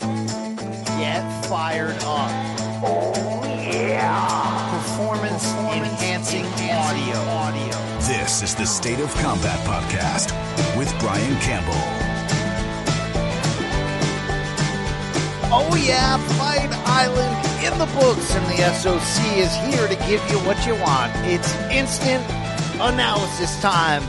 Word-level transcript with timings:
Get 0.00 1.46
fired 1.46 1.96
up. 2.02 2.30
Oh, 2.82 3.42
yeah. 3.44 4.70
Performance 4.70 5.44
enhancing 5.72 6.44
audio. 6.46 7.18
audio. 7.30 7.98
This 8.00 8.42
is 8.42 8.54
the 8.54 8.66
State 8.66 9.00
of 9.00 9.12
Combat 9.16 9.58
Podcast 9.66 10.32
with 10.76 10.92
Brian 11.00 11.40
Campbell. 11.40 11.72
Oh, 15.56 15.80
yeah. 15.86 16.18
Fight 16.38 16.70
Island 16.86 17.64
in 17.64 17.78
the 17.78 17.86
books, 17.98 18.34
and 18.34 18.44
the 18.46 18.72
SOC 18.74 19.36
is 19.36 19.54
here 19.66 19.86
to 19.88 19.96
give 20.06 20.20
you 20.30 20.38
what 20.40 20.66
you 20.66 20.74
want. 20.82 21.12
It's 21.24 21.54
instant 21.70 22.24
analysis 22.80 23.60
time 23.60 24.02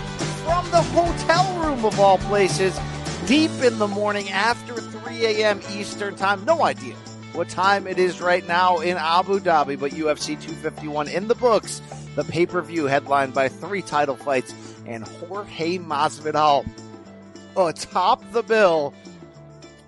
from 0.43 0.69
the 0.71 0.81
hotel 0.81 1.59
room 1.59 1.85
of 1.85 1.99
all 1.99 2.17
places, 2.17 2.79
deep 3.25 3.51
in 3.63 3.79
the 3.79 3.87
morning 3.87 4.29
after 4.29 4.75
3 5.15 5.25
a.m. 5.27 5.61
Eastern 5.71 6.13
time. 6.15 6.43
No 6.43 6.63
idea 6.63 6.93
what 7.31 7.47
time 7.47 7.87
it 7.87 7.97
is 7.97 8.19
right 8.19 8.45
now 8.47 8.79
in 8.79 8.97
Abu 8.97 9.39
Dhabi, 9.39 9.79
but 9.79 9.91
UFC 9.91 10.39
251 10.39 11.07
in 11.07 11.29
the 11.29 11.35
books. 11.35 11.81
The 12.15 12.25
pay 12.25 12.45
per 12.45 12.61
view 12.61 12.85
headlined 12.85 13.33
by 13.33 13.47
three 13.47 13.81
title 13.81 14.17
fights 14.17 14.53
and 14.85 15.07
Jorge 15.07 15.77
Masvidal 15.77 16.67
atop 17.55 18.29
the 18.33 18.43
bill, 18.43 18.93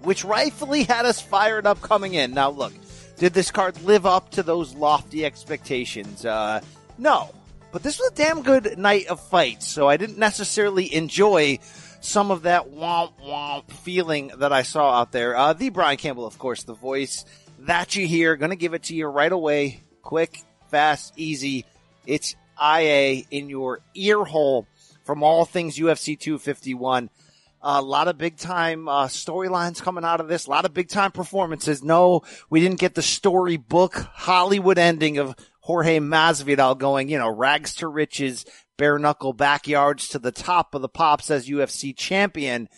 which 0.04 0.24
rightfully 0.24 0.84
had 0.84 1.06
us 1.06 1.20
fired 1.20 1.66
up 1.66 1.82
coming 1.82 2.14
in. 2.14 2.34
Now, 2.34 2.50
look, 2.50 2.74
did 3.18 3.34
this 3.34 3.52
card 3.52 3.82
live 3.82 4.06
up 4.06 4.32
to 4.32 4.44
those 4.44 4.76
lofty 4.76 5.26
expectations? 5.26 6.26
Uh, 6.26 6.62
no. 6.98 7.34
But 7.74 7.84
this 7.84 8.00
was 8.00 8.12
a 8.12 8.16
damn 8.16 8.44
good 8.44 8.78
night 8.78 9.08
of 9.08 9.20
fights, 9.20 9.68
so 9.68 9.90
I 9.90 9.98
didn't 9.98 10.18
necessarily 10.18 10.94
enjoy 10.96 11.60
some 12.02 12.32
of 12.32 12.44
that 12.44 12.72
womp 12.72 13.14
womp 13.24 13.72
feeling 13.72 14.32
that 14.38 14.54
I 14.54 14.62
saw 14.62 15.00
out 15.00 15.12
there. 15.12 15.36
Uh, 15.36 15.54
the 15.54 15.70
Brian 15.70 15.98
Campbell, 15.98 16.26
of 16.26 16.38
course, 16.38 16.64
the 16.64 16.74
voice 16.74 17.26
that 17.60 17.96
you 17.96 18.08
hear, 18.08 18.36
gonna 18.36 18.56
give 18.56 18.74
it 18.74 18.84
to 18.84 18.96
you 18.96 19.08
right 19.08 19.32
away. 19.32 19.82
Quick, 20.02 20.42
fast, 20.70 21.14
easy. 21.18 21.66
It's 22.06 22.36
IA 22.62 23.24
in 23.30 23.50
your 23.50 23.82
ear 23.94 24.24
hole 24.24 24.68
from 25.04 25.24
all 25.24 25.46
things 25.46 25.78
UFC 25.78 26.20
251. 26.20 27.10
A 27.62 27.82
lot 27.82 28.08
of 28.08 28.18
big 28.18 28.38
time 28.38 28.88
uh, 28.88 29.08
storylines 29.08 29.82
coming 29.82 30.06
out 30.06 30.22
of 30.22 30.28
this. 30.28 30.46
A 30.46 30.50
lot 30.50 30.66
of 30.66 30.74
big 30.74 30.90
time 30.90 31.12
performances. 31.12 31.84
No, 31.84 32.22
we 32.50 32.60
didn't 32.60 32.80
get 32.80 32.94
the 32.94 33.02
storybook 33.02 33.96
Hollywood 33.96 34.78
ending 34.78 35.18
of 35.18 35.36
Jorge 35.62 36.00
Masvidal 36.00 36.78
going, 36.78 37.10
you 37.10 37.18
know, 37.18 37.30
rags 37.30 37.76
to 37.76 37.88
riches, 37.88 38.46
bare 38.78 39.00
knuckle 39.00 39.34
backyards 39.34 40.08
to 40.10 40.20
the 40.20 40.32
top 40.32 40.74
of 40.74 40.82
the 40.82 40.90
pops 40.90 41.30
as 41.30 41.50
UFC 41.50 41.96
champion. 41.96 42.70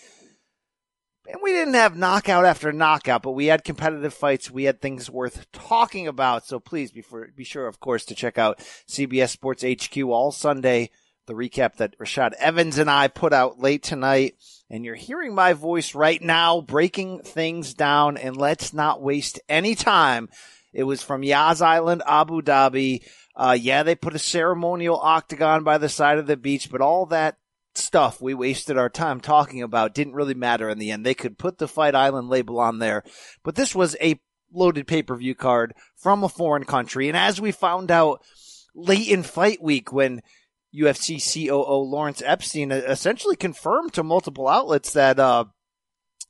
And 1.31 1.41
we 1.43 1.51
didn't 1.51 1.75
have 1.75 1.95
knockout 1.95 2.45
after 2.45 2.71
knockout, 2.71 3.21
but 3.21 3.33
we 3.33 3.45
had 3.45 3.63
competitive 3.63 4.15
fights. 4.15 4.49
We 4.49 4.63
had 4.63 4.81
things 4.81 5.11
worth 5.11 5.51
talking 5.51 6.07
about. 6.07 6.45
So 6.47 6.59
please 6.59 6.91
be, 6.91 7.01
for, 7.01 7.27
be 7.35 7.43
sure, 7.43 7.67
of 7.67 7.79
course, 7.79 8.05
to 8.05 8.15
check 8.15 8.39
out 8.39 8.59
CBS 8.87 9.29
Sports 9.29 9.63
HQ 9.63 9.95
all 10.05 10.31
Sunday. 10.31 10.89
The 11.27 11.35
recap 11.35 11.75
that 11.75 11.95
Rashad 11.99 12.33
Evans 12.39 12.79
and 12.79 12.89
I 12.89 13.07
put 13.07 13.33
out 13.33 13.59
late 13.59 13.83
tonight. 13.83 14.35
And 14.71 14.83
you're 14.83 14.95
hearing 14.95 15.35
my 15.35 15.53
voice 15.53 15.93
right 15.93 16.19
now, 16.19 16.61
breaking 16.61 17.21
things 17.21 17.75
down. 17.75 18.17
And 18.17 18.35
let's 18.35 18.73
not 18.73 19.01
waste 19.01 19.39
any 19.47 19.75
time. 19.75 20.29
It 20.73 20.83
was 20.83 21.03
from 21.03 21.21
Yaz 21.21 21.61
Island, 21.61 22.01
Abu 22.07 22.41
Dhabi. 22.41 23.03
Uh, 23.39 23.53
yeah, 23.53 23.83
they 23.83 23.95
put 23.95 24.13
a 24.13 24.19
ceremonial 24.19 24.99
octagon 24.99 25.63
by 25.63 25.77
the 25.77 25.87
side 25.87 26.17
of 26.17 26.27
the 26.27 26.35
beach, 26.35 26.69
but 26.69 26.81
all 26.81 27.05
that 27.05 27.37
stuff 27.73 28.21
we 28.21 28.33
wasted 28.33 28.77
our 28.77 28.89
time 28.89 29.21
talking 29.21 29.61
about 29.61 29.93
didn't 29.93 30.13
really 30.13 30.33
matter 30.33 30.67
in 30.67 30.77
the 30.77 30.91
end. 30.91 31.05
They 31.05 31.13
could 31.13 31.37
put 31.37 31.57
the 31.57 31.67
Fight 31.67 31.95
Island 31.95 32.27
label 32.27 32.59
on 32.59 32.79
there, 32.79 33.01
but 33.41 33.55
this 33.55 33.73
was 33.73 33.95
a 34.01 34.19
loaded 34.51 34.87
pay-per-view 34.87 35.35
card 35.35 35.73
from 35.95 36.21
a 36.21 36.27
foreign 36.27 36.65
country. 36.65 37.07
And 37.07 37.15
as 37.15 37.39
we 37.39 37.53
found 37.53 37.91
out 37.91 38.25
late 38.75 39.07
in 39.07 39.23
fight 39.23 39.63
week 39.63 39.93
when 39.93 40.21
UFC 40.75 41.21
COO 41.21 41.83
Lawrence 41.83 42.21
Epstein 42.25 42.73
essentially 42.73 43.37
confirmed 43.37 43.93
to 43.93 44.03
multiple 44.03 44.49
outlets 44.49 44.91
that, 44.91 45.17
uh, 45.17 45.45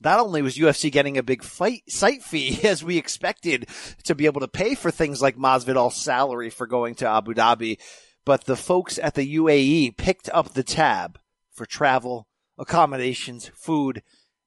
not 0.01 0.19
only 0.19 0.41
was 0.41 0.57
UFC 0.57 0.91
getting 0.91 1.17
a 1.17 1.23
big 1.23 1.43
fight 1.43 1.83
site 1.87 2.23
fee 2.23 2.59
as 2.67 2.83
we 2.83 2.97
expected 2.97 3.67
to 4.03 4.15
be 4.15 4.25
able 4.25 4.41
to 4.41 4.47
pay 4.47 4.75
for 4.75 4.91
things 4.91 5.21
like 5.21 5.37
Masvidal's 5.37 5.95
salary 5.95 6.49
for 6.49 6.67
going 6.67 6.95
to 6.95 7.09
Abu 7.09 7.33
Dhabi, 7.33 7.77
but 8.25 8.45
the 8.45 8.55
folks 8.55 8.99
at 9.01 9.15
the 9.15 9.35
UAE 9.35 9.97
picked 9.97 10.29
up 10.33 10.53
the 10.53 10.63
tab 10.63 11.19
for 11.51 11.65
travel, 11.65 12.27
accommodations, 12.57 13.49
food, 13.55 14.01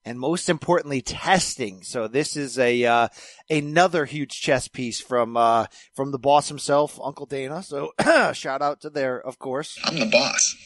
and 0.05 0.19
most 0.19 0.49
importantly, 0.49 1.01
testing. 1.01 1.83
So 1.83 2.09
this 2.09 2.37
is 2.37 2.59
a 2.59 2.85
uh, 2.85 3.09
another 3.49 4.05
huge 4.05 4.41
chess 4.41 4.69
piece 4.69 5.01
from 5.01 5.37
uh, 5.37 5.67
from 5.95 6.11
the 6.11 6.19
boss 6.19 6.49
himself, 6.49 6.99
Uncle 7.03 7.27
Dana. 7.27 7.63
So 7.63 7.93
shout 8.33 8.63
out 8.63 8.81
to 8.83 8.91
there, 8.91 9.21
of 9.21 9.39
course. 9.39 9.79
I'm 9.85 9.99
the 9.99 10.11
boss. 10.11 10.57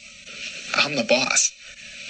I'm 0.75 0.95
the 0.95 1.03
boss. 1.03 1.51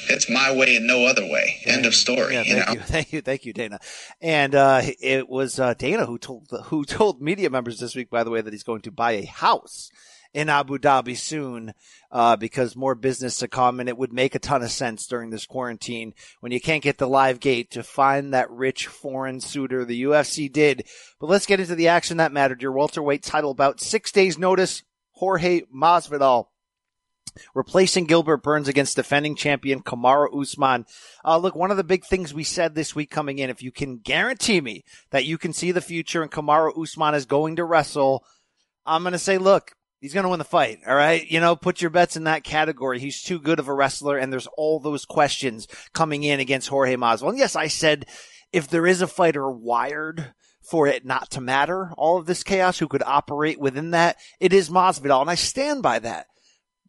It's 0.10 0.30
my 0.30 0.56
way 0.56 0.76
and 0.76 0.88
no 0.88 1.06
other 1.06 1.24
way. 1.24 1.62
End 1.66 1.86
of 1.86 1.96
story. 1.96 2.34
Yeah, 2.34 2.44
you 2.44 2.54
thank 2.56 2.68
know? 2.68 2.74
you, 2.74 2.80
thank 2.86 3.14
you, 3.14 3.22
thank 3.22 3.46
you, 3.46 3.54
Dana. 3.54 3.80
And 4.22 4.56
uh, 4.56 4.82
it 5.00 5.30
was 5.30 5.60
uh, 5.60 5.74
Dana 5.74 6.06
who 6.06 6.18
told 6.18 6.50
who 6.66 6.86
told 6.86 7.22
media 7.22 7.50
members 7.50 7.80
this 7.80 7.96
week, 7.96 8.10
by 8.10 8.24
the 8.24 8.30
way, 8.30 8.42
that 8.42 8.54
he's 8.54 8.64
going 8.64 8.82
to 8.82 8.92
buy 8.92 9.14
a 9.14 9.26
house 9.26 9.92
in 10.34 10.50
Abu 10.50 10.78
Dhabi 10.78 11.18
soon 11.18 11.74
uh, 12.12 12.36
because 12.36 12.76
more 12.76 12.96
business 12.96 13.38
to 13.38 13.48
come, 13.48 13.80
and 13.80 13.90
it 13.90 13.98
would 13.98 14.14
make 14.14 14.36
a 14.36 14.40
ton 14.40 14.62
of 14.62 14.72
sense 14.72 15.08
during 15.08 15.30
this 15.30 15.46
quarantine 15.46 16.14
when 16.42 16.52
you 16.52 16.60
can't 16.60 16.84
get 16.84 16.98
the 16.98 17.08
live 17.08 17.40
gate 17.40 17.72
to 17.72 17.84
find 17.84 18.34
that 18.34 18.52
rich 18.52 18.88
foreign 18.88 19.40
suitor. 19.40 19.86
The 19.86 20.04
UFC 20.04 20.52
did, 20.52 20.88
but 21.20 21.30
let's 21.30 21.46
get 21.46 21.60
into 21.60 21.76
the 21.76 21.88
action 21.88 22.18
that 22.18 22.32
mattered. 22.32 22.62
Your 22.62 22.72
welterweight 22.72 23.24
title 23.24 23.54
bout, 23.54 23.80
six 23.80 24.12
days 24.12 24.38
notice. 24.38 24.84
Jorge 25.12 25.62
Masvidal 25.76 26.46
replacing 27.54 28.06
Gilbert 28.06 28.44
Burns 28.44 28.68
against 28.68 28.96
defending 28.96 29.36
champion 29.36 29.82
Kamaru 29.82 30.42
Usman. 30.42 30.86
Uh, 31.24 31.38
look, 31.38 31.56
one 31.56 31.72
of 31.72 31.78
the 31.78 31.84
big 31.84 32.06
things 32.06 32.34
we 32.34 32.44
said 32.44 32.76
this 32.76 32.96
week 32.96 33.10
coming 33.10 33.40
in, 33.40 33.50
if 33.50 33.62
you 33.64 33.72
can 33.72 33.98
guarantee 33.98 34.62
me 34.62 34.84
that 35.12 35.26
you 35.26 35.38
can 35.38 35.54
see 35.54 35.72
the 35.72 35.82
future 35.82 36.22
and 36.22 36.32
Kamaru 36.32 36.82
Usman 36.82 37.16
is 37.16 37.26
going 37.26 37.56
to 37.58 37.64
wrestle, 37.64 38.24
I'm 38.86 39.04
going 39.04 39.14
to 39.14 39.20
say, 39.20 39.38
look, 39.38 39.74
he's 40.00 40.14
going 40.14 40.24
to 40.24 40.30
win 40.30 40.40
the 40.40 40.46
fight. 40.46 40.80
All 40.88 40.96
right. 40.96 41.30
You 41.30 41.40
know, 41.40 41.56
put 41.56 41.82
your 41.82 41.90
bets 41.90 42.16
in 42.16 42.26
that 42.26 42.44
category. 42.44 43.00
He's 43.00 43.22
too 43.22 43.40
good 43.40 43.60
of 43.60 43.68
a 43.68 43.74
wrestler. 43.74 44.18
And 44.18 44.32
there's 44.32 44.48
all 44.58 44.80
those 44.80 45.06
questions 45.06 45.68
coming 45.94 46.24
in 46.24 46.40
against 46.40 46.70
Jorge 46.70 46.96
Masvidal. 46.96 47.30
And 47.30 47.38
yes, 47.38 47.56
I 47.56 47.68
said 47.68 48.06
if 48.52 48.68
there 48.68 48.88
is 48.88 49.02
a 49.02 49.08
fighter 49.08 49.50
wired 49.50 50.34
for 50.62 50.88
it 50.88 51.06
not 51.06 51.32
to 51.32 51.42
matter, 51.42 51.92
all 51.98 52.18
of 52.18 52.26
this 52.26 52.44
chaos 52.44 52.80
who 52.80 52.88
could 52.88 53.04
operate 53.04 53.60
within 53.60 53.92
that, 53.92 54.18
it 54.40 54.54
is 54.54 54.70
Masvidal. 54.70 55.22
And 55.22 55.30
I 55.30 55.36
stand 55.36 55.84
by 55.84 56.00
that. 56.00 56.28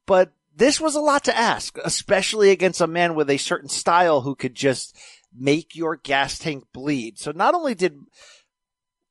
But 0.07 0.33
this 0.59 0.81
was 0.81 0.97
a 0.97 1.01
lot 1.01 1.25
to 1.25 1.37
ask, 1.37 1.79
especially 1.85 2.51
against 2.51 2.81
a 2.81 2.87
man 2.89 3.15
with 3.15 3.31
a 3.31 3.37
certain 3.37 3.69
style 3.69 4.23
who 4.23 4.35
could 4.35 4.55
just 4.55 4.97
make 5.33 5.77
your 5.77 5.97
gas 5.97 6.39
tank 6.39 6.65
bleed. 6.73 7.19
So 7.19 7.31
not 7.31 7.55
only 7.55 7.77
did 7.77 7.97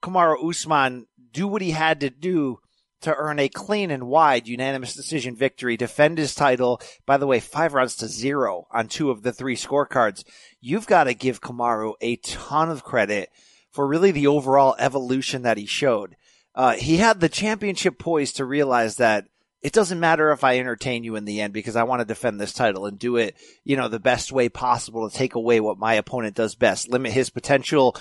Kamaru 0.04 0.50
Usman 0.50 1.08
do 1.32 1.48
what 1.48 1.62
he 1.62 1.72
had 1.72 2.02
to 2.02 2.10
do 2.10 2.60
to 3.02 3.16
earn 3.16 3.40
a 3.40 3.48
clean 3.48 3.92
and 3.92 4.08
wide 4.08 4.48
unanimous 4.48 4.94
decision 4.94 5.38
victory, 5.38 5.78
defend 5.78 6.18
his 6.18 6.36
title. 6.36 6.82
By 7.06 7.16
the 7.16 7.28
way, 7.28 7.40
five 7.40 7.74
rounds 7.74 7.96
to 7.98 8.08
zero 8.08 8.68
on 8.72 8.90
two 8.90 9.10
of 9.10 9.22
the 9.22 9.32
three 9.32 9.56
scorecards. 9.56 10.26
You've 10.60 10.88
got 10.88 11.06
to 11.06 11.14
give 11.14 11.40
Kamaru 11.40 11.94
a 12.02 12.18
ton 12.18 12.70
of 12.70 12.84
credit 12.84 13.30
for 13.72 13.88
really 13.88 14.12
the 14.12 14.28
overall 14.28 14.76
evolution 14.80 15.44
that 15.44 15.58
he 15.58 15.66
showed. 15.66 16.18
Uh, 16.54 16.74
he 16.74 16.98
had 16.98 17.20
the 17.20 17.30
championship 17.30 18.00
poise 18.00 18.34
to 18.34 18.44
realize 18.44 18.98
that 18.98 19.28
it 19.62 19.74
doesn't 19.74 20.00
matter 20.00 20.32
if 20.32 20.44
I 20.44 20.60
entertain 20.60 21.04
you 21.04 21.16
in 21.16 21.26
the 21.26 21.42
end 21.42 21.54
because 21.54 21.76
I 21.76 21.84
want 21.84 22.02
to 22.02 22.06
defend 22.06 22.40
this 22.40 22.54
title 22.54 22.86
and 22.86 23.00
do 23.00 23.18
it, 23.18 23.36
you 23.64 23.76
know, 23.76 23.88
the 23.88 24.00
best 24.00 24.32
way 24.32 24.50
possible 24.50 25.10
to 25.10 25.16
take 25.16 25.36
away 25.36 25.60
what 25.60 25.80
my 25.80 25.96
opponent 25.96 26.36
does 26.36 26.56
best, 26.56 26.90
limit 26.90 27.12
his 27.12 27.30
potential 27.30 27.96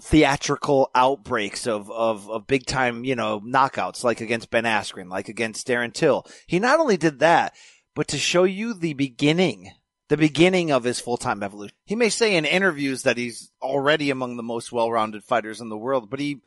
theatrical 0.00 0.90
outbreaks 0.94 1.66
of, 1.66 1.90
of, 1.90 2.30
of 2.30 2.46
big 2.46 2.64
time, 2.64 3.04
you 3.04 3.16
know, 3.16 3.40
knockouts 3.40 4.02
like 4.02 4.20
against 4.20 4.50
Ben 4.50 4.64
Askren, 4.64 5.10
like 5.10 5.28
against 5.28 5.66
Darren 5.66 5.92
Till. 5.92 6.24
He 6.46 6.58
not 6.58 6.80
only 6.80 6.96
did 6.96 7.18
that, 7.18 7.54
but 7.94 8.08
to 8.08 8.18
show 8.18 8.44
you 8.44 8.74
the 8.74 8.94
beginning, 8.94 9.72
the 10.08 10.16
beginning 10.16 10.70
of 10.70 10.84
his 10.84 11.00
full-time 11.00 11.42
evolution. 11.42 11.74
He 11.84 11.96
may 11.96 12.08
say 12.08 12.36
in 12.36 12.44
interviews 12.44 13.02
that 13.02 13.16
he's 13.16 13.50
already 13.60 14.10
among 14.10 14.36
the 14.36 14.42
most 14.42 14.72
well-rounded 14.72 15.24
fighters 15.24 15.60
in 15.60 15.68
the 15.68 15.76
world, 15.76 16.08
but 16.08 16.20
he, 16.20 16.40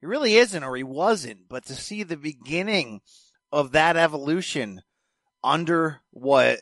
he 0.00 0.06
really 0.06 0.34
isn't 0.36 0.64
or 0.64 0.74
he 0.74 0.82
wasn't. 0.82 1.48
But 1.48 1.66
to 1.66 1.74
see 1.74 2.02
the 2.02 2.16
beginning 2.16 3.02
of 3.54 3.72
that 3.72 3.96
evolution 3.96 4.82
under 5.42 6.00
what 6.10 6.60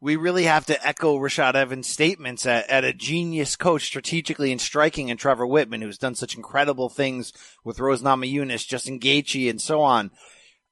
we 0.00 0.14
really 0.14 0.44
have 0.44 0.66
to 0.66 0.86
echo 0.86 1.18
Rashad 1.18 1.54
Evans' 1.54 1.88
statements 1.88 2.46
at, 2.46 2.68
at, 2.70 2.84
a 2.84 2.92
genius 2.92 3.56
coach 3.56 3.84
strategically 3.84 4.52
and 4.52 4.60
striking 4.60 5.08
in 5.08 5.16
Trevor 5.16 5.46
Wittman, 5.46 5.82
who's 5.82 5.98
done 5.98 6.14
such 6.14 6.36
incredible 6.36 6.88
things 6.88 7.32
with 7.64 7.80
Rose 7.80 8.02
Namajunas, 8.02 8.68
Justin 8.68 9.00
Gaethje, 9.00 9.50
and 9.50 9.60
so 9.60 9.82
on. 9.82 10.12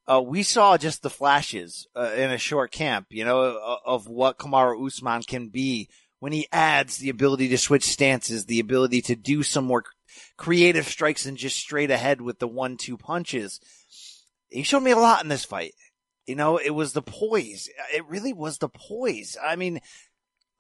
Uh, 0.07 0.23
we 0.23 0.43
saw 0.43 0.77
just 0.77 1.03
the 1.03 1.11
flashes 1.11 1.89
uh, 1.97 2.13
in 2.15 2.31
a 2.31 2.39
short 2.39 2.71
camp, 2.71 3.07
you 3.11 3.25
know, 3.25 3.41
of, 3.41 3.79
of 3.85 4.09
what 4.09 4.39
Kamaru 4.39 4.87
Usman 4.87 5.23
can 5.23 5.49
be 5.49 5.89
when 6.21 6.33
he 6.33 6.47
adds 6.53 6.99
the 6.99 7.09
ability 7.09 7.49
to 7.49 7.59
switch 7.59 7.85
stances, 7.85 8.45
the 8.45 8.61
ability 8.61 9.01
to 9.03 9.17
do 9.17 9.43
some 9.43 9.65
more 9.65 9.83
creative 10.37 10.87
strikes 10.87 11.27
and 11.27 11.37
just 11.37 11.57
straight 11.57 11.91
ahead 11.91 12.21
with 12.21 12.39
the 12.39 12.47
one-two 12.47 12.97
punches. 12.97 13.61
He 14.55 14.63
showed 14.63 14.85
me 14.85 14.93
a 14.93 14.97
lot 14.97 15.23
in 15.23 15.29
this 15.29 15.45
fight. 15.45 15.75
You 16.27 16.37
know, 16.37 16.59
it 16.59 16.71
was 16.71 16.93
the 16.93 17.03
poise. 17.03 17.69
It 17.93 18.07
really 18.09 18.33
was 18.33 18.59
the 18.59 18.69
poise. 18.69 19.37
I 19.43 19.57
mean, 19.57 19.81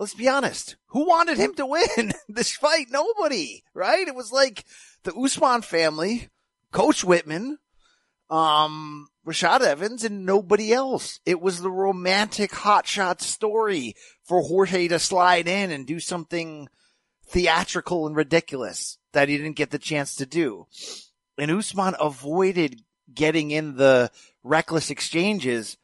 let's 0.00 0.14
be 0.14 0.28
honest. 0.28 0.76
Who 0.88 1.06
wanted 1.06 1.38
him 1.38 1.54
to 1.54 1.64
win 1.64 2.12
this 2.28 2.56
fight? 2.56 2.88
Nobody, 2.90 3.62
right? 3.72 4.06
It 4.06 4.16
was 4.16 4.32
like 4.32 4.64
the 5.04 5.14
Usman 5.14 5.62
family, 5.62 6.28
Coach 6.72 7.04
Wittman, 7.04 7.58
um, 8.28 9.06
Rashad 9.24 9.60
Evans 9.60 10.02
and 10.02 10.26
nobody 10.26 10.72
else. 10.72 11.20
It 11.24 11.40
was 11.40 11.60
the 11.60 11.70
romantic 11.70 12.50
hotshot 12.50 13.20
story 13.20 13.94
for 14.24 14.42
Jorge 14.42 14.88
to 14.88 14.98
slide 14.98 15.46
in 15.46 15.70
and 15.70 15.86
do 15.86 16.00
something 16.00 16.68
theatrical 17.28 18.08
and 18.08 18.16
ridiculous 18.16 18.98
that 19.12 19.28
he 19.28 19.36
didn't 19.36 19.56
get 19.56 19.70
the 19.70 19.78
chance 19.78 20.16
to 20.16 20.26
do. 20.26 20.66
And 21.38 21.52
Usman 21.52 21.94
avoided 22.00 22.82
getting 23.12 23.50
in 23.50 23.76
the 23.76 24.10
reckless 24.42 24.90
exchanges, 24.90 25.76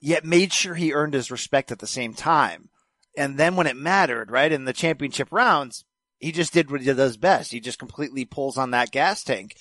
yet 0.00 0.24
made 0.24 0.52
sure 0.52 0.74
he 0.74 0.92
earned 0.92 1.14
his 1.14 1.30
respect 1.30 1.72
at 1.72 1.78
the 1.78 1.86
same 1.86 2.14
time. 2.14 2.68
And 3.16 3.38
then 3.38 3.56
when 3.56 3.66
it 3.66 3.76
mattered, 3.76 4.30
right, 4.30 4.52
in 4.52 4.64
the 4.64 4.72
championship 4.72 5.28
rounds, 5.30 5.84
he 6.18 6.32
just 6.32 6.52
did 6.52 6.70
what 6.70 6.80
he 6.80 6.92
does 6.92 7.16
best. 7.16 7.50
He 7.50 7.60
just 7.60 7.78
completely 7.78 8.24
pulls 8.24 8.58
on 8.58 8.70
that 8.70 8.90
gas 8.90 9.22
tank. 9.22 9.56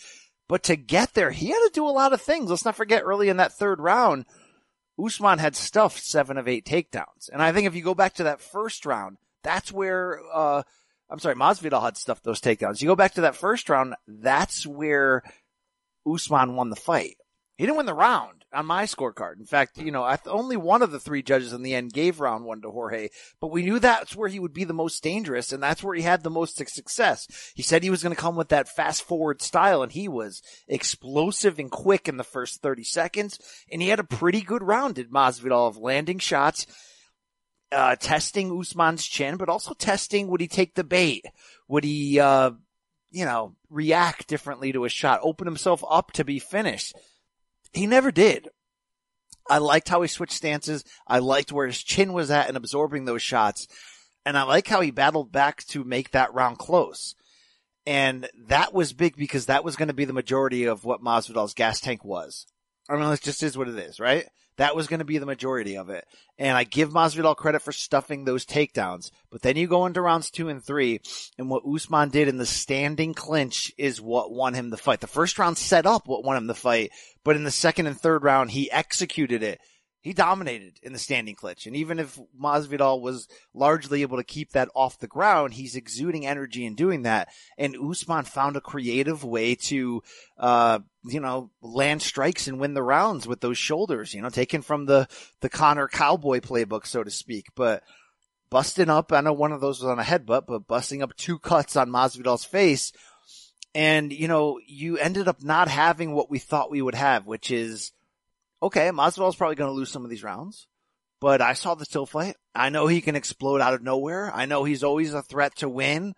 But 0.47 0.63
to 0.63 0.75
get 0.75 1.13
there, 1.13 1.31
he 1.31 1.47
had 1.47 1.59
to 1.59 1.71
do 1.73 1.87
a 1.87 1.89
lot 1.89 2.13
of 2.13 2.21
things. 2.21 2.49
Let's 2.49 2.65
not 2.65 2.75
forget 2.75 3.03
early 3.03 3.29
in 3.29 3.37
that 3.37 3.53
third 3.53 3.79
round, 3.79 4.25
Usman 5.03 5.39
had 5.39 5.55
stuffed 5.55 6.03
seven 6.03 6.37
of 6.37 6.47
eight 6.47 6.65
takedowns. 6.65 7.29
And 7.31 7.41
I 7.41 7.51
think 7.51 7.67
if 7.67 7.75
you 7.75 7.81
go 7.81 7.95
back 7.95 8.13
to 8.15 8.25
that 8.25 8.41
first 8.41 8.85
round, 8.85 9.17
that's 9.43 9.71
where, 9.71 10.21
uh, 10.33 10.63
I'm 11.09 11.19
sorry, 11.19 11.35
Masvidal 11.35 11.81
had 11.81 11.97
stuffed 11.97 12.23
those 12.23 12.41
takedowns. 12.41 12.81
You 12.81 12.87
go 12.87 12.95
back 12.95 13.15
to 13.15 13.21
that 13.21 13.35
first 13.35 13.69
round, 13.69 13.95
that's 14.07 14.65
where 14.65 15.23
Usman 16.07 16.55
won 16.55 16.69
the 16.69 16.75
fight. 16.75 17.17
He 17.57 17.65
didn't 17.65 17.77
win 17.77 17.85
the 17.85 17.93
round 17.93 18.43
on 18.53 18.65
my 18.65 18.83
scorecard. 18.83 19.39
In 19.39 19.45
fact, 19.45 19.77
you 19.77 19.91
know, 19.91 20.03
I, 20.03 20.19
only 20.25 20.57
one 20.57 20.81
of 20.81 20.91
the 20.91 20.99
three 20.99 21.23
judges 21.23 21.53
in 21.53 21.61
the 21.61 21.73
end 21.73 21.93
gave 21.93 22.19
round 22.19 22.43
one 22.43 22.61
to 22.61 22.69
Jorge, 22.69 23.09
but 23.39 23.47
we 23.47 23.63
knew 23.63 23.79
that's 23.79 24.13
where 24.13 24.27
he 24.27 24.39
would 24.39 24.53
be 24.53 24.65
the 24.65 24.73
most 24.73 25.01
dangerous 25.01 25.53
and 25.53 25.63
that's 25.63 25.81
where 25.81 25.95
he 25.95 26.01
had 26.01 26.23
the 26.23 26.29
most 26.29 26.57
success. 26.57 27.27
He 27.55 27.63
said 27.63 27.81
he 27.81 27.89
was 27.89 28.03
going 28.03 28.13
to 28.13 28.21
come 28.21 28.35
with 28.35 28.49
that 28.49 28.67
fast 28.67 29.03
forward 29.03 29.41
style 29.41 29.83
and 29.83 29.91
he 29.91 30.09
was 30.09 30.41
explosive 30.67 31.57
and 31.57 31.71
quick 31.71 32.09
in 32.09 32.17
the 32.17 32.25
first 32.25 32.61
30 32.61 32.83
seconds. 32.83 33.39
And 33.71 33.81
he 33.81 33.87
had 33.87 33.99
a 33.99 34.05
pretty 34.05 34.41
good 34.41 34.63
round, 34.63 34.95
did 34.95 35.09
Masvidal 35.09 35.69
of 35.69 35.77
landing 35.77 36.19
shots, 36.19 36.65
uh, 37.71 37.95
testing 37.95 38.57
Usman's 38.57 39.05
chin, 39.05 39.37
but 39.37 39.49
also 39.49 39.73
testing 39.73 40.27
would 40.27 40.41
he 40.41 40.49
take 40.49 40.75
the 40.75 40.83
bait? 40.83 41.25
Would 41.69 41.85
he, 41.85 42.19
uh, 42.19 42.51
you 43.15 43.23
know, 43.23 43.55
react 43.69 44.27
differently 44.27 44.73
to 44.73 44.83
a 44.83 44.89
shot, 44.89 45.21
open 45.23 45.47
himself 45.47 45.83
up 45.89 46.11
to 46.11 46.25
be 46.25 46.37
finished? 46.37 46.93
He 47.71 47.87
never 47.87 48.11
did. 48.11 48.49
I 49.49 49.59
liked 49.59 49.87
how 49.87 50.01
he 50.01 50.09
switched 50.09 50.33
stances. 50.33 50.83
I 51.07 51.19
liked 51.19 51.51
where 51.51 51.65
his 51.65 51.81
chin 51.81 52.11
was 52.11 52.29
at 52.29 52.49
and 52.49 52.57
absorbing 52.57 53.05
those 53.05 53.21
shots. 53.21 53.67
And 54.25 54.37
I 54.37 54.43
like 54.43 54.67
how 54.67 54.81
he 54.81 54.91
battled 54.91 55.31
back 55.31 55.63
to 55.67 55.85
make 55.85 56.11
that 56.11 56.33
round 56.33 56.57
close. 56.57 57.15
And 57.85 58.27
that 58.47 58.73
was 58.73 58.91
big 58.91 59.15
because 59.15 59.45
that 59.45 59.63
was 59.63 59.77
going 59.77 59.87
to 59.87 59.93
be 59.93 60.05
the 60.05 60.13
majority 60.13 60.65
of 60.65 60.83
what 60.83 61.03
Masvidal's 61.03 61.53
gas 61.53 61.79
tank 61.79 62.03
was. 62.03 62.47
I 62.89 62.97
mean, 62.97 63.09
it 63.11 63.21
just 63.21 63.43
is 63.43 63.57
what 63.57 63.69
it 63.69 63.77
is, 63.77 63.99
right? 63.99 64.25
That 64.57 64.75
was 64.75 64.87
going 64.87 64.99
to 64.99 65.05
be 65.05 65.17
the 65.17 65.25
majority 65.25 65.77
of 65.77 65.89
it. 65.89 66.05
And 66.37 66.57
I 66.57 66.63
give 66.63 66.91
Masvidal 66.91 67.35
credit 67.35 67.61
for 67.61 67.71
stuffing 67.71 68.23
those 68.23 68.45
takedowns. 68.45 69.11
But 69.29 69.41
then 69.41 69.57
you 69.57 69.67
go 69.67 69.85
into 69.85 70.01
rounds 70.01 70.29
two 70.29 70.49
and 70.49 70.63
three, 70.63 71.01
and 71.37 71.49
what 71.49 71.63
Usman 71.65 72.09
did 72.09 72.27
in 72.27 72.37
the 72.37 72.45
standing 72.45 73.13
clinch 73.13 73.71
is 73.77 74.01
what 74.01 74.31
won 74.31 74.53
him 74.53 74.69
the 74.69 74.77
fight. 74.77 75.01
The 75.01 75.07
first 75.07 75.37
round 75.37 75.57
set 75.57 75.85
up 75.85 76.07
what 76.07 76.23
won 76.23 76.37
him 76.37 76.47
the 76.47 76.53
fight, 76.53 76.91
but 77.23 77.35
in 77.35 77.43
the 77.43 77.51
second 77.51 77.87
and 77.87 77.99
third 77.99 78.23
round, 78.23 78.51
he 78.51 78.71
executed 78.71 79.43
it 79.43 79.59
he 80.05 80.13
dominated 80.13 80.79
in 80.83 80.93
the 80.93 80.99
standing 80.99 81.33
clinch. 81.33 81.65
And 81.65 81.75
even 81.75 81.97
if 81.97 82.19
Masvidal 82.39 83.01
was 83.01 83.27
largely 83.55 84.03
able 84.03 84.17
to 84.17 84.23
keep 84.23 84.51
that 84.51 84.69
off 84.75 84.99
the 84.99 85.07
ground, 85.07 85.55
he's 85.55 85.75
exuding 85.75 86.27
energy 86.27 86.63
in 86.63 86.75
doing 86.75 87.01
that. 87.01 87.29
And 87.57 87.75
Usman 87.75 88.25
found 88.25 88.55
a 88.55 88.61
creative 88.61 89.23
way 89.23 89.55
to, 89.55 90.03
uh, 90.37 90.79
you 91.05 91.19
know, 91.19 91.49
land 91.59 92.03
strikes 92.03 92.47
and 92.47 92.59
win 92.59 92.75
the 92.75 92.83
rounds 92.83 93.27
with 93.27 93.41
those 93.41 93.57
shoulders, 93.57 94.13
you 94.13 94.21
know, 94.21 94.29
taken 94.29 94.61
from 94.61 94.85
the, 94.85 95.07
the 95.41 95.49
Conor 95.49 95.87
cowboy 95.87 96.39
playbook, 96.39 96.85
so 96.85 97.03
to 97.03 97.09
speak. 97.09 97.47
But 97.55 97.81
busting 98.51 98.91
up, 98.91 99.11
I 99.11 99.21
know 99.21 99.33
one 99.33 99.53
of 99.53 99.59
those 99.59 99.81
was 99.81 99.89
on 99.89 99.97
a 99.97 100.03
headbutt, 100.03 100.45
but 100.45 100.67
busting 100.67 101.01
up 101.01 101.15
two 101.15 101.39
cuts 101.39 101.75
on 101.75 101.89
Masvidal's 101.89 102.45
face. 102.45 102.93
And, 103.73 104.13
you 104.13 104.27
know, 104.27 104.59
you 104.67 104.99
ended 104.99 105.27
up 105.27 105.41
not 105.41 105.67
having 105.67 106.13
what 106.13 106.29
we 106.29 106.37
thought 106.37 106.69
we 106.69 106.83
would 106.83 106.93
have, 106.93 107.25
which 107.25 107.49
is, 107.49 107.91
okay, 108.65 108.89
Masvidal's 108.89 109.35
probably 109.35 109.55
going 109.55 109.69
to 109.69 109.75
lose 109.75 109.91
some 109.91 110.03
of 110.03 110.09
these 110.09 110.23
rounds, 110.23 110.67
but 111.21 111.39
I 111.39 111.53
saw 111.53 111.75
the 111.75 111.85
still 111.85 112.07
fight. 112.07 112.35
I 112.55 112.69
know 112.69 112.87
he 112.87 113.01
can 113.01 113.15
explode 113.15 113.61
out 113.61 113.75
of 113.75 113.83
nowhere. 113.83 114.31
I 114.33 114.45
know 114.45 114.63
he's 114.63 114.83
always 114.83 115.13
a 115.13 115.21
threat 115.21 115.55
to 115.57 115.69
win. 115.69 116.13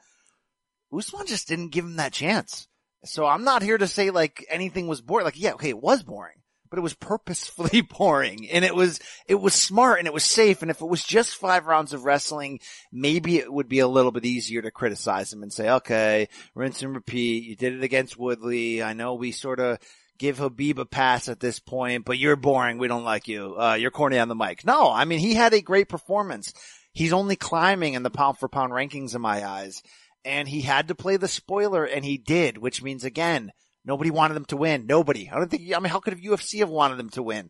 Usman 0.96 1.28
just 1.28 1.50
didn't 1.50 1.74
give 1.74 1.84
him 1.84 1.98
that 1.98 2.14
chance. 2.14 2.68
So 3.04 3.26
I'm 3.26 3.44
not 3.44 3.64
here 3.64 3.78
to 3.78 3.88
say 3.88 4.12
like 4.12 4.46
anything 4.50 4.88
was 4.88 5.02
boring. 5.02 5.26
Like, 5.26 5.40
yeah, 5.40 5.54
okay, 5.54 5.70
it 5.70 5.82
was 5.82 6.04
boring, 6.04 6.38
but 6.70 6.80
it 6.80 6.84
was 6.84 6.94
purposefully 6.94 7.82
boring 7.98 8.50
and 8.50 8.64
it 8.64 8.74
was, 8.74 9.02
it 9.28 9.36
was 9.36 9.54
smart 9.54 10.00
and 10.00 10.08
it 10.08 10.14
was 10.14 10.24
safe. 10.24 10.62
And 10.62 10.72
if 10.72 10.80
it 10.80 10.88
was 10.88 11.04
just 11.04 11.36
five 11.36 11.66
rounds 11.66 11.92
of 11.92 12.06
wrestling, 12.06 12.62
maybe 12.94 13.40
it 13.40 13.52
would 13.52 13.68
be 13.68 13.80
a 13.80 13.88
little 13.90 14.14
bit 14.14 14.26
easier 14.26 14.62
to 14.62 14.72
criticize 14.72 15.34
him 15.34 15.44
and 15.44 15.52
say, 15.52 15.70
okay, 15.70 16.30
rinse 16.56 16.82
and 16.82 16.96
repeat. 16.96 17.44
You 17.44 17.58
did 17.58 17.74
it 17.74 17.84
against 17.84 18.18
Woodley. 18.18 18.82
I 18.82 18.94
know 18.94 19.16
we 19.16 19.34
sort 19.34 19.60
of 19.60 19.80
give 20.18 20.38
Khabib 20.38 20.78
a 20.80 20.86
pass 20.86 21.30
at 21.30 21.40
this 21.40 21.60
point, 21.60 22.06
but 22.06 22.18
you're 22.18 22.36
boring. 22.36 22.78
We 22.78 22.88
don't 22.88 23.04
like 23.04 23.28
you. 23.28 23.56
Uh, 23.60 23.76
you're 23.76 23.92
corny 23.92 24.20
on 24.20 24.28
the 24.28 24.36
mic. 24.36 24.66
No, 24.66 24.92
I 24.92 25.06
mean, 25.06 25.20
he 25.20 25.34
had 25.34 25.54
a 25.54 25.62
great 25.62 25.90
performance. 25.90 26.54
He's 26.94 27.14
only 27.14 27.36
climbing 27.36 27.94
in 27.94 28.04
the 28.04 28.10
pound 28.10 28.38
for 28.38 28.50
pound 28.50 28.72
rankings 28.72 29.16
in 29.16 29.22
my 29.22 29.48
eyes. 29.48 29.82
And 30.26 30.48
he 30.48 30.62
had 30.62 30.88
to 30.90 30.96
play 30.96 31.18
the 31.18 31.28
spoiler 31.28 31.86
and 31.86 32.04
he 32.04 32.18
did, 32.18 32.58
which 32.58 32.82
means 32.82 33.04
again, 33.04 33.52
nobody 33.86 34.12
wanted 34.12 34.36
him 34.38 34.46
to 34.46 34.58
win. 34.58 34.88
Nobody. 34.88 35.30
I 35.30 35.36
don't 35.36 35.50
think, 35.50 35.74
I 35.74 35.80
mean, 35.80 35.92
how 35.92 36.00
could 36.00 36.14
a 36.14 36.18
UFC 36.18 36.60
have 36.60 36.70
wanted 36.70 37.00
him 37.00 37.10
to 37.12 37.24
win? 37.24 37.50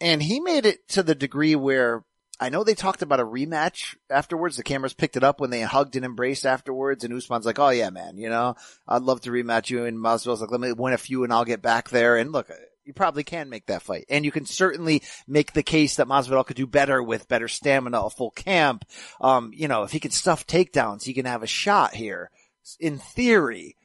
And 0.00 0.22
he 0.22 0.40
made 0.40 0.66
it 0.66 0.86
to 0.90 1.02
the 1.02 1.14
degree 1.14 1.56
where 1.56 2.04
I 2.40 2.48
know 2.48 2.64
they 2.64 2.74
talked 2.74 3.02
about 3.02 3.20
a 3.20 3.24
rematch 3.24 3.96
afterwards. 4.08 4.56
The 4.56 4.62
cameras 4.62 4.94
picked 4.94 5.18
it 5.18 5.22
up 5.22 5.40
when 5.40 5.50
they 5.50 5.60
hugged 5.60 5.94
and 5.96 6.06
embraced 6.06 6.46
afterwards. 6.46 7.04
And 7.04 7.12
Usman's 7.12 7.44
like, 7.44 7.58
"Oh 7.58 7.68
yeah, 7.68 7.90
man, 7.90 8.16
you 8.16 8.30
know, 8.30 8.56
I'd 8.88 9.02
love 9.02 9.20
to 9.22 9.30
rematch 9.30 9.68
you." 9.68 9.84
And 9.84 9.98
Masvidal's 9.98 10.40
like, 10.40 10.50
"Let 10.50 10.60
me 10.60 10.72
win 10.72 10.94
a 10.94 10.98
few 10.98 11.22
and 11.22 11.32
I'll 11.32 11.44
get 11.44 11.60
back 11.60 11.90
there." 11.90 12.16
And 12.16 12.32
look, 12.32 12.50
you 12.84 12.94
probably 12.94 13.24
can 13.24 13.50
make 13.50 13.66
that 13.66 13.82
fight, 13.82 14.06
and 14.08 14.24
you 14.24 14.32
can 14.32 14.46
certainly 14.46 15.02
make 15.28 15.52
the 15.52 15.62
case 15.62 15.96
that 15.96 16.08
Masvidal 16.08 16.46
could 16.46 16.56
do 16.56 16.66
better 16.66 17.02
with 17.02 17.28
better 17.28 17.46
stamina, 17.46 18.00
a 18.00 18.10
full 18.10 18.30
camp. 18.30 18.86
Um, 19.20 19.52
you 19.54 19.68
know, 19.68 19.82
if 19.82 19.92
he 19.92 20.00
could 20.00 20.14
stuff 20.14 20.46
takedowns, 20.46 21.04
he 21.04 21.12
can 21.12 21.26
have 21.26 21.42
a 21.42 21.46
shot 21.46 21.94
here, 21.94 22.30
in 22.78 22.98
theory. 22.98 23.76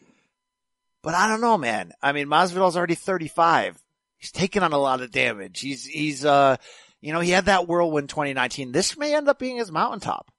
But 1.03 1.13
I 1.13 1.27
don't 1.27 1.41
know, 1.41 1.57
man. 1.57 1.91
I 2.01 2.13
mean, 2.13 2.27
Masvidal's 2.27 2.77
already 2.77 2.95
35. 2.95 3.77
He's 4.17 4.31
taken 4.31 4.63
on 4.63 4.74
a 4.74 4.77
lot 4.77 5.01
of 5.01 5.12
damage. 5.12 5.59
He's, 5.59 5.85
he's, 5.85 6.25
uh, 6.25 6.57
you 7.05 7.13
know, 7.13 7.19
he 7.19 7.29
had 7.29 7.45
that 7.45 7.67
whirlwind 7.67 8.09
2019. 8.09 8.71
This 8.71 8.97
may 8.97 9.13
end 9.15 9.29
up 9.29 9.38
being 9.38 9.57
his 9.57 9.71
mountaintop. 9.71 10.31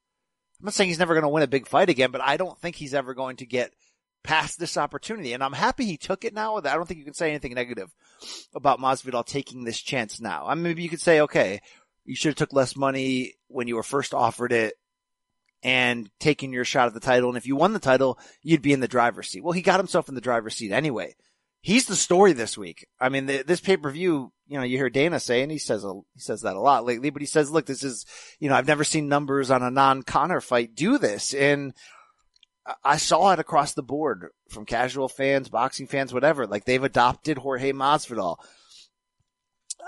I'm 0.58 0.64
not 0.64 0.74
saying 0.74 0.88
he's 0.88 0.98
never 0.98 1.14
going 1.14 1.22
to 1.22 1.28
win 1.28 1.44
a 1.44 1.46
big 1.46 1.68
fight 1.68 1.90
again, 1.90 2.10
but 2.10 2.20
I 2.20 2.36
don't 2.36 2.58
think 2.58 2.74
he's 2.74 2.92
ever 2.92 3.14
going 3.14 3.36
to 3.36 3.46
get 3.46 3.72
past 4.24 4.58
this 4.58 4.76
opportunity. 4.76 5.32
And 5.32 5.44
I'm 5.44 5.52
happy 5.52 5.84
he 5.84 5.96
took 5.96 6.24
it 6.24 6.34
now. 6.34 6.56
I 6.56 6.60
don't 6.60 6.88
think 6.88 6.98
you 6.98 7.04
can 7.04 7.14
say 7.14 7.30
anything 7.30 7.54
negative 7.54 7.94
about 8.52 8.80
Masvidal 8.80 9.24
taking 9.24 9.62
this 9.62 9.80
chance 9.80 10.20
now. 10.20 10.44
I 10.48 10.54
mean, 10.54 10.64
maybe 10.64 10.82
you 10.82 10.88
could 10.88 11.00
say, 11.00 11.20
okay, 11.20 11.60
you 12.04 12.16
should 12.16 12.30
have 12.30 12.36
took 12.36 12.52
less 12.52 12.74
money 12.74 13.34
when 13.46 13.68
you 13.68 13.76
were 13.76 13.84
first 13.84 14.12
offered 14.12 14.50
it 14.50 14.74
and 15.62 16.10
taking 16.18 16.52
your 16.52 16.64
shot 16.64 16.88
at 16.88 16.94
the 16.94 17.00
title. 17.00 17.28
And 17.28 17.38
if 17.38 17.46
you 17.46 17.54
won 17.54 17.74
the 17.74 17.78
title, 17.78 18.18
you'd 18.42 18.60
be 18.60 18.72
in 18.72 18.80
the 18.80 18.88
driver's 18.88 19.28
seat. 19.28 19.44
Well, 19.44 19.52
he 19.52 19.62
got 19.62 19.78
himself 19.78 20.08
in 20.08 20.16
the 20.16 20.20
driver's 20.20 20.56
seat 20.56 20.72
anyway 20.72 21.14
he's 21.66 21.86
the 21.86 21.96
story 21.96 22.32
this 22.32 22.56
week. 22.56 22.86
I 23.00 23.08
mean, 23.08 23.26
the, 23.26 23.42
this 23.42 23.60
pay 23.60 23.76
per 23.76 23.90
view, 23.90 24.30
you 24.46 24.56
know, 24.56 24.62
you 24.62 24.78
hear 24.78 24.88
Dana 24.88 25.18
say, 25.18 25.42
and 25.42 25.50
he 25.50 25.58
says 25.58 25.84
a, 25.84 25.94
he 26.14 26.20
says 26.20 26.42
that 26.42 26.54
a 26.54 26.60
lot 26.60 26.84
lately, 26.84 27.10
but 27.10 27.20
he 27.20 27.26
says, 27.26 27.50
look, 27.50 27.66
this 27.66 27.82
is, 27.82 28.06
you 28.38 28.48
know, 28.48 28.54
I've 28.54 28.68
never 28.68 28.84
seen 28.84 29.08
numbers 29.08 29.50
on 29.50 29.64
a 29.64 29.70
non 29.70 30.04
Conor 30.04 30.40
fight 30.40 30.76
do 30.76 30.96
this, 30.96 31.34
and 31.34 31.74
I 32.84 32.98
saw 32.98 33.32
it 33.32 33.40
across 33.40 33.74
the 33.74 33.82
board 33.82 34.28
from 34.48 34.64
casual 34.64 35.08
fans, 35.08 35.48
boxing 35.48 35.88
fans, 35.88 36.14
whatever. 36.14 36.46
Like 36.46 36.66
they've 36.66 36.82
adopted 36.82 37.38
Jorge 37.38 37.72
Masvidal. 37.72 38.36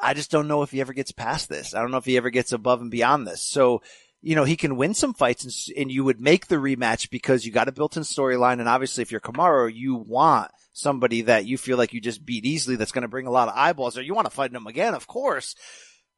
I 0.02 0.14
just 0.14 0.32
don't 0.32 0.49
know 0.49 0.62
if 0.62 0.73
he 0.73 0.80
ever 0.80 0.92
gets 0.92 1.12
past 1.12 1.49
this. 1.49 1.76
I 1.76 1.80
don't 1.80 1.92
know 1.92 1.99
if 1.99 2.04
he 2.04 2.16
ever 2.16 2.30
gets 2.30 2.50
above 2.50 2.80
and 2.80 2.90
beyond 2.90 3.25
this. 3.25 3.40
So, 3.40 3.82
you 4.20 4.35
know, 4.35 4.44
he 4.44 4.56
can 4.56 4.76
win 4.76 4.94
some 4.94 5.14
fights 5.14 5.44
and, 5.44 5.80
and 5.80 5.92
you 5.92 6.02
would 6.02 6.20
make 6.20 6.49
the 6.49 6.56
rematch 6.56 7.08
because 7.11 7.47
you 7.47 7.52
got 7.52 7.68
a 7.68 7.73
built-in 7.73 8.02
storyline. 8.02 8.58
And 8.58 8.68
obviously 8.68 9.02
if 9.02 9.12
you're 9.12 9.20
Kamaru, 9.20 9.73
you 9.73 9.94
want 9.94 10.50
somebody 10.78 11.23
that 11.23 11.47
you 11.47 11.58
feel 11.58 11.76
like 11.76 11.92
you 11.92 12.00
just 12.00 12.25
beat 12.25 12.44
easily 12.44 12.76
that's 12.76 12.92
going 12.92 13.02
to 13.02 13.08
bring 13.08 13.26
a 13.26 13.30
lot 13.30 13.49
of 13.49 13.54
eyeballs 13.56 13.99
or 13.99 14.02
you 14.02 14.14
want 14.14 14.26
to 14.26 14.35
fight 14.35 14.52
him 14.52 14.66
again, 14.66 14.94
of 14.94 15.06
course. 15.06 15.54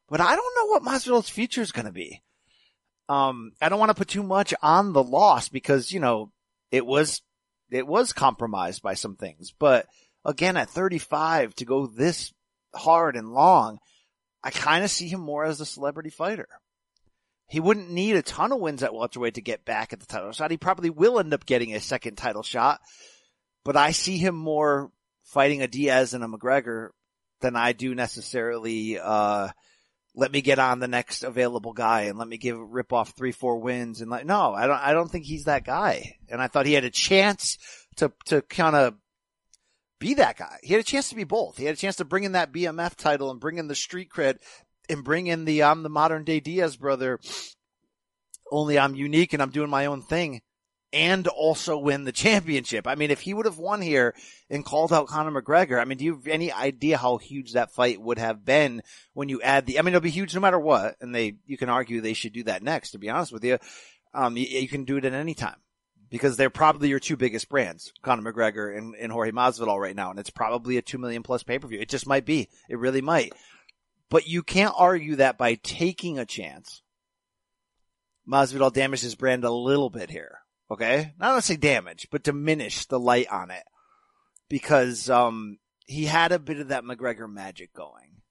But 0.07 0.21
I 0.21 0.35
don't 0.35 0.55
know 0.55 0.65
what 0.67 0.83
Masvidal's 0.83 1.29
future 1.29 1.61
is 1.61 1.71
going 1.71 1.85
to 1.85 1.91
be. 1.91 2.21
Um, 3.09 3.53
I 3.61 3.69
don't 3.69 3.79
want 3.79 3.89
to 3.89 3.95
put 3.95 4.07
too 4.07 4.23
much 4.23 4.53
on 4.61 4.93
the 4.93 5.03
loss 5.03 5.49
because, 5.49 5.91
you 5.91 5.99
know, 5.99 6.31
it 6.71 6.85
was, 6.85 7.21
it 7.69 7.87
was 7.87 8.13
compromised 8.13 8.81
by 8.81 8.93
some 8.93 9.15
things, 9.15 9.53
but 9.57 9.85
again, 10.23 10.57
at 10.57 10.69
35 10.69 11.55
to 11.55 11.65
go 11.65 11.87
this 11.87 12.31
hard 12.73 13.15
and 13.15 13.33
long, 13.33 13.79
I 14.43 14.51
kind 14.51 14.83
of 14.83 14.91
see 14.91 15.07
him 15.07 15.19
more 15.19 15.43
as 15.43 15.59
a 15.59 15.65
celebrity 15.65 16.09
fighter. 16.09 16.47
He 17.47 17.59
wouldn't 17.59 17.91
need 17.91 18.15
a 18.15 18.21
ton 18.21 18.53
of 18.53 18.61
wins 18.61 18.81
at 18.81 18.93
welterweight 18.93 19.33
to 19.33 19.41
get 19.41 19.65
back 19.65 19.91
at 19.91 19.99
the 19.99 20.05
title 20.05 20.31
shot. 20.31 20.51
He 20.51 20.57
probably 20.57 20.89
will 20.89 21.19
end 21.19 21.33
up 21.33 21.45
getting 21.45 21.75
a 21.75 21.81
second 21.81 22.15
title 22.15 22.43
shot, 22.43 22.79
but 23.63 23.77
I 23.77 23.91
see 23.91 24.17
him 24.17 24.35
more 24.35 24.91
fighting 25.23 25.61
a 25.61 25.67
Diaz 25.67 26.13
and 26.13 26.23
a 26.23 26.27
McGregor 26.27 26.89
than 27.41 27.55
I 27.55 27.73
do 27.73 27.95
necessarily, 27.95 28.99
uh, 28.99 29.49
let 30.15 30.31
me 30.31 30.41
get 30.41 30.59
on 30.59 30.79
the 30.79 30.87
next 30.87 31.23
available 31.23 31.73
guy 31.73 32.01
and 32.01 32.17
let 32.17 32.27
me 32.27 32.37
give 32.37 32.57
rip 32.57 32.91
off 32.91 33.15
three, 33.15 33.31
four 33.31 33.59
wins 33.59 34.01
and 34.01 34.11
like, 34.11 34.25
no, 34.25 34.53
I 34.53 34.67
don't, 34.67 34.79
I 34.79 34.93
don't 34.93 35.09
think 35.09 35.25
he's 35.25 35.45
that 35.45 35.65
guy. 35.65 36.17
And 36.29 36.41
I 36.41 36.47
thought 36.47 36.65
he 36.65 36.73
had 36.73 36.83
a 36.83 36.89
chance 36.89 37.57
to, 37.97 38.11
to 38.25 38.41
kind 38.41 38.75
of 38.75 38.95
be 39.99 40.15
that 40.15 40.37
guy. 40.37 40.57
He 40.63 40.73
had 40.73 40.81
a 40.81 40.85
chance 40.85 41.09
to 41.09 41.15
be 41.15 41.23
both. 41.23 41.57
He 41.57 41.65
had 41.65 41.75
a 41.75 41.79
chance 41.79 41.97
to 41.97 42.05
bring 42.05 42.23
in 42.23 42.33
that 42.33 42.51
BMF 42.51 42.95
title 42.95 43.31
and 43.31 43.39
bring 43.39 43.57
in 43.57 43.67
the 43.67 43.75
street 43.75 44.09
cred 44.09 44.37
and 44.89 45.03
bring 45.03 45.27
in 45.27 45.45
the, 45.45 45.63
I'm 45.63 45.83
the 45.83 45.89
modern 45.89 46.23
day 46.23 46.39
Diaz 46.39 46.75
brother. 46.75 47.19
Only 48.51 48.77
I'm 48.77 48.95
unique 48.95 49.31
and 49.31 49.41
I'm 49.41 49.51
doing 49.51 49.69
my 49.69 49.85
own 49.85 50.01
thing 50.01 50.41
and 50.93 51.27
also 51.27 51.77
win 51.77 52.03
the 52.03 52.11
championship. 52.11 52.87
I 52.87 52.95
mean, 52.95 53.11
if 53.11 53.21
he 53.21 53.33
would 53.33 53.45
have 53.45 53.57
won 53.57 53.81
here 53.81 54.13
and 54.49 54.65
called 54.65 54.93
out 54.93 55.07
Conor 55.07 55.41
McGregor, 55.41 55.79
I 55.79 55.85
mean, 55.85 55.97
do 55.97 56.05
you 56.05 56.15
have 56.15 56.27
any 56.27 56.51
idea 56.51 56.97
how 56.97 57.17
huge 57.17 57.53
that 57.53 57.71
fight 57.71 58.01
would 58.01 58.17
have 58.17 58.45
been 58.45 58.81
when 59.13 59.29
you 59.29 59.41
add 59.41 59.65
the, 59.65 59.79
I 59.79 59.81
mean, 59.81 59.93
it'll 59.93 60.01
be 60.01 60.09
huge 60.09 60.35
no 60.35 60.41
matter 60.41 60.59
what. 60.59 60.95
And 61.01 61.13
they, 61.13 61.35
you 61.45 61.57
can 61.57 61.69
argue 61.69 62.01
they 62.01 62.13
should 62.13 62.33
do 62.33 62.43
that 62.43 62.63
next, 62.63 62.91
to 62.91 62.99
be 62.99 63.09
honest 63.09 63.31
with 63.31 63.43
you. 63.43 63.57
Um, 64.13 64.37
you, 64.37 64.45
you 64.45 64.67
can 64.67 64.83
do 64.83 64.97
it 64.97 65.05
at 65.05 65.13
any 65.13 65.33
time 65.33 65.55
because 66.09 66.35
they're 66.35 66.49
probably 66.49 66.89
your 66.89 66.99
two 66.99 67.15
biggest 67.15 67.49
brands, 67.49 67.93
Conor 68.01 68.31
McGregor 68.31 68.77
and, 68.77 68.93
and 68.95 69.11
Jorge 69.11 69.31
Masvidal 69.31 69.79
right 69.79 69.95
now. 69.95 70.11
And 70.11 70.19
it's 70.19 70.29
probably 70.29 70.77
a 70.77 70.81
two 70.81 70.97
million 70.97 71.23
plus 71.23 71.43
pay 71.43 71.57
per 71.57 71.67
view. 71.67 71.79
It 71.79 71.89
just 71.89 72.05
might 72.05 72.25
be. 72.25 72.49
It 72.69 72.77
really 72.77 73.01
might. 73.01 73.33
But 74.09 74.27
you 74.27 74.43
can't 74.43 74.73
argue 74.77 75.15
that 75.15 75.37
by 75.37 75.55
taking 75.55 76.19
a 76.19 76.25
chance. 76.25 76.81
Masvidal 78.29 78.73
damaged 78.73 79.03
his 79.03 79.15
brand 79.15 79.45
a 79.45 79.51
little 79.51 79.89
bit 79.89 80.09
here. 80.09 80.40
Okay. 80.71 81.13
Not 81.19 81.35
to 81.35 81.41
say 81.41 81.57
damage, 81.57 82.07
but 82.11 82.23
diminish 82.23 82.85
the 82.85 82.99
light 82.99 83.27
on 83.29 83.51
it 83.51 83.63
because, 84.49 85.09
um, 85.09 85.57
he 85.85 86.05
had 86.05 86.31
a 86.31 86.39
bit 86.39 86.59
of 86.59 86.69
that 86.69 86.85
McGregor 86.85 87.29
magic 87.29 87.73
going. 87.73 88.21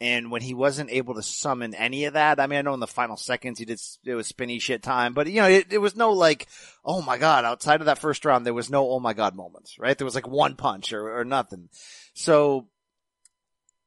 And 0.00 0.30
when 0.30 0.42
he 0.42 0.54
wasn't 0.54 0.90
able 0.90 1.14
to 1.14 1.22
summon 1.22 1.74
any 1.74 2.06
of 2.06 2.14
that, 2.14 2.40
I 2.40 2.46
mean, 2.46 2.58
I 2.58 2.62
know 2.62 2.74
in 2.74 2.80
the 2.80 2.86
final 2.86 3.16
seconds 3.16 3.58
he 3.58 3.64
did, 3.64 3.80
it 4.04 4.14
was 4.14 4.26
spinny 4.26 4.58
shit 4.58 4.82
time, 4.82 5.14
but 5.14 5.26
you 5.28 5.40
know, 5.40 5.48
it, 5.48 5.72
it 5.72 5.78
was 5.78 5.94
no 5.94 6.12
like, 6.12 6.48
oh 6.84 7.00
my 7.00 7.16
God, 7.16 7.44
outside 7.44 7.80
of 7.80 7.86
that 7.86 7.98
first 7.98 8.24
round, 8.24 8.44
there 8.44 8.54
was 8.54 8.70
no 8.70 8.88
oh 8.90 9.00
my 9.00 9.12
God 9.12 9.34
moments, 9.34 9.78
right? 9.78 9.96
There 9.96 10.04
was 10.04 10.14
like 10.14 10.26
one 10.26 10.56
punch 10.56 10.92
or, 10.92 11.20
or 11.20 11.24
nothing. 11.24 11.68
So 12.14 12.68